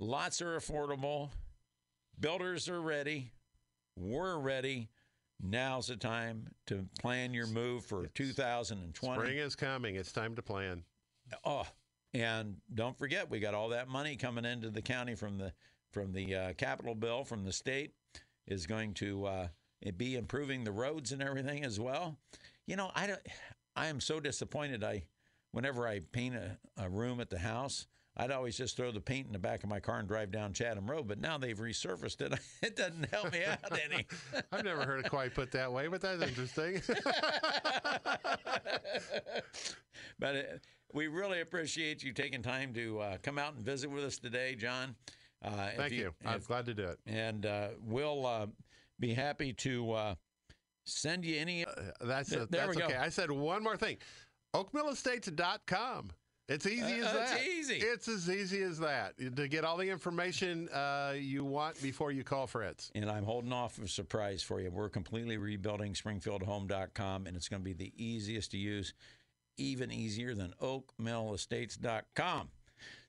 Lots 0.01 0.41
are 0.41 0.57
affordable. 0.57 1.29
Builders 2.19 2.67
are 2.67 2.81
ready. 2.81 3.33
We're 3.95 4.39
ready. 4.39 4.89
Now's 5.39 5.87
the 5.87 5.95
time 5.95 6.47
to 6.65 6.87
plan 6.99 7.35
your 7.35 7.45
move 7.45 7.85
for 7.85 8.07
2020. 8.07 9.21
Spring 9.21 9.37
is 9.37 9.55
coming. 9.55 9.95
It's 9.97 10.11
time 10.11 10.35
to 10.37 10.41
plan. 10.41 10.85
Oh, 11.45 11.67
and 12.15 12.55
don't 12.73 12.97
forget, 12.97 13.29
we 13.29 13.39
got 13.39 13.53
all 13.53 13.69
that 13.69 13.89
money 13.89 14.15
coming 14.15 14.43
into 14.43 14.71
the 14.71 14.81
county 14.81 15.13
from 15.13 15.37
the 15.37 15.53
from 15.91 16.13
the 16.13 16.35
uh, 16.35 16.53
capital 16.53 16.95
bill 16.95 17.23
from 17.23 17.45
the 17.45 17.53
state 17.53 17.91
is 18.47 18.65
going 18.65 18.95
to 18.95 19.25
uh, 19.25 19.47
it 19.81 19.99
be 19.99 20.15
improving 20.15 20.63
the 20.63 20.71
roads 20.71 21.11
and 21.11 21.21
everything 21.21 21.63
as 21.63 21.79
well. 21.79 22.17
You 22.65 22.75
know, 22.75 22.89
I 22.95 23.05
don't. 23.05 23.21
I 23.75 23.85
am 23.85 24.01
so 24.01 24.19
disappointed. 24.19 24.83
I 24.83 25.03
whenever 25.51 25.87
I 25.87 25.99
paint 26.11 26.33
a, 26.35 26.57
a 26.75 26.89
room 26.89 27.19
at 27.19 27.29
the 27.29 27.37
house. 27.37 27.85
I'd 28.21 28.29
always 28.29 28.55
just 28.55 28.77
throw 28.77 28.91
the 28.91 29.01
paint 29.01 29.25
in 29.25 29.33
the 29.33 29.39
back 29.39 29.63
of 29.63 29.69
my 29.69 29.79
car 29.79 29.97
and 29.97 30.07
drive 30.07 30.29
down 30.31 30.53
Chatham 30.53 30.85
Road, 30.89 31.07
but 31.07 31.19
now 31.19 31.39
they've 31.39 31.57
resurfaced 31.57 32.21
it. 32.21 32.39
It 32.61 32.75
doesn't 32.75 33.09
help 33.09 33.33
me 33.33 33.43
out 33.43 33.57
any. 33.91 34.05
I've 34.51 34.63
never 34.63 34.85
heard 34.85 35.03
it 35.03 35.09
quite 35.09 35.33
put 35.33 35.51
that 35.53 35.73
way, 35.73 35.87
but 35.87 36.01
that's 36.01 36.21
interesting. 36.21 36.79
but 40.19 40.35
uh, 40.35 40.41
we 40.93 41.07
really 41.07 41.41
appreciate 41.41 42.03
you 42.03 42.13
taking 42.13 42.43
time 42.43 42.75
to 42.75 42.99
uh, 42.99 43.17
come 43.23 43.39
out 43.39 43.55
and 43.55 43.65
visit 43.65 43.89
with 43.89 44.03
us 44.03 44.19
today, 44.19 44.53
John. 44.53 44.95
Uh, 45.43 45.69
Thank 45.75 45.93
you. 45.93 46.13
I'm 46.23 46.35
if- 46.37 46.47
glad 46.47 46.67
to 46.67 46.75
do 46.75 46.83
it. 46.83 46.99
and 47.07 47.47
uh, 47.47 47.69
we'll 47.83 48.27
uh, 48.27 48.45
be 48.99 49.15
happy 49.15 49.53
to 49.53 49.91
uh, 49.93 50.15
send 50.85 51.25
you 51.25 51.39
any. 51.39 51.65
That's 51.99 52.31
a, 52.33 52.45
there 52.45 52.67
that's 52.67 52.77
okay. 52.77 52.97
I 52.97 53.09
said 53.09 53.31
one 53.31 53.63
more 53.63 53.77
thing. 53.77 53.97
OakMillEstates.com. 54.53 56.11
It's 56.49 56.65
easy 56.65 56.81
as 56.99 57.05
Uh, 57.05 57.13
that. 57.13 57.39
it's 57.39 57.47
easy. 57.47 57.75
It's 57.77 58.07
as 58.07 58.29
easy 58.29 58.61
as 58.63 58.79
that 58.79 59.17
to 59.37 59.47
get 59.47 59.63
all 59.63 59.77
the 59.77 59.89
information 59.89 60.67
uh, 60.69 61.13
you 61.17 61.45
want 61.45 61.81
before 61.81 62.11
you 62.11 62.23
call 62.23 62.45
Fritz. 62.47 62.91
And 62.93 63.09
I'm 63.09 63.23
holding 63.23 63.53
off 63.53 63.79
a 63.79 63.87
surprise 63.87 64.43
for 64.43 64.59
you. 64.59 64.69
We're 64.69 64.89
completely 64.89 65.37
rebuilding 65.37 65.93
SpringfieldHome.com, 65.93 67.25
and 67.27 67.37
it's 67.37 67.47
going 67.47 67.61
to 67.61 67.63
be 67.63 67.73
the 67.73 67.93
easiest 67.95 68.51
to 68.51 68.57
use, 68.57 68.93
even 69.57 69.91
easier 69.91 70.33
than 70.35 70.53
OakMillEstates.com. 70.61 72.49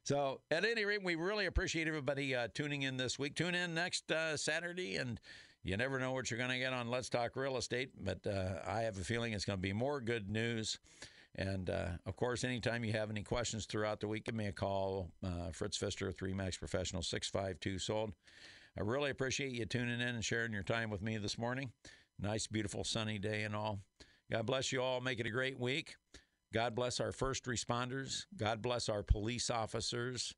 So, 0.05 0.41
at 0.51 0.64
any 0.64 0.85
rate, 0.85 1.03
we 1.03 1.14
really 1.14 1.47
appreciate 1.47 1.87
everybody 1.89 2.35
uh, 2.35 2.49
tuning 2.55 2.83
in 2.83 2.97
this 2.97 3.18
week. 3.18 3.35
Tune 3.37 3.55
in 3.55 3.72
next 3.74 4.11
uh, 4.11 4.37
Saturday, 4.37 4.97
and 4.97 5.20
you 5.62 5.76
never 5.76 5.99
know 6.01 6.12
what 6.12 6.30
you're 6.30 6.39
going 6.39 6.51
to 6.51 6.59
get 6.59 6.72
on 6.72 6.89
Let's 6.91 7.09
Talk 7.09 7.37
Real 7.37 7.57
Estate, 7.57 7.91
but 8.01 8.24
uh, 8.26 8.61
I 8.66 8.80
have 8.83 8.99
a 8.99 9.05
feeling 9.05 9.33
it's 9.33 9.45
going 9.45 9.59
to 9.59 9.62
be 9.62 9.72
more 9.72 10.01
good 10.01 10.28
news. 10.28 10.78
And 11.37 11.70
uh, 11.70 11.89
of 12.07 12.16
course, 12.16 12.45
anytime 12.45 12.85
you 12.85 12.93
have 12.93 13.11
any 13.11 13.22
questions 13.22 13.64
throughout 13.64 14.01
the 14.01 14.09
week, 14.09 14.24
give 14.24 14.35
me 14.35 14.47
a 14.47 14.53
call. 14.53 15.11
Uh, 15.24 15.51
Fritz 15.53 15.76
Pfister, 15.76 16.12
Remax 16.12 16.59
Professional, 16.59 17.03
652 17.03 17.78
Sold. 17.78 18.12
I 18.76 18.83
really 18.83 19.11
appreciate 19.11 19.53
you 19.53 19.64
tuning 19.64 20.01
in 20.01 20.09
and 20.09 20.24
sharing 20.24 20.53
your 20.53 20.62
time 20.62 20.91
with 20.91 21.03
me 21.03 21.18
this 21.18 21.39
morning. 21.39 21.72
Nice, 22.18 22.47
beautiful, 22.47 22.85
sunny 22.85 23.18
day 23.18 23.43
and 23.43 23.55
all. 23.55 23.80
God 24.30 24.47
bless 24.47 24.72
you 24.72 24.83
all. 24.83 25.01
Make 25.01 25.20
it 25.20 25.26
a 25.26 25.30
great 25.30 25.59
week. 25.59 25.97
God 26.53 26.74
bless 26.74 27.01
our 27.01 27.12
first 27.12 27.45
responders. 27.45 28.26
God 28.37 28.62
bless 28.62 28.89
our 28.89 29.03
police 29.03 29.51
officers. 29.51 30.35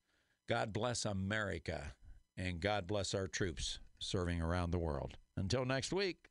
God 0.48 0.72
bless 0.72 1.04
America. 1.04 1.92
And 2.36 2.60
God 2.60 2.86
bless 2.86 3.14
our 3.14 3.28
troops 3.28 3.78
serving 3.98 4.40
around 4.40 4.70
the 4.70 4.78
world. 4.78 5.16
Until 5.36 5.64
next 5.64 5.92
week. 5.92 6.28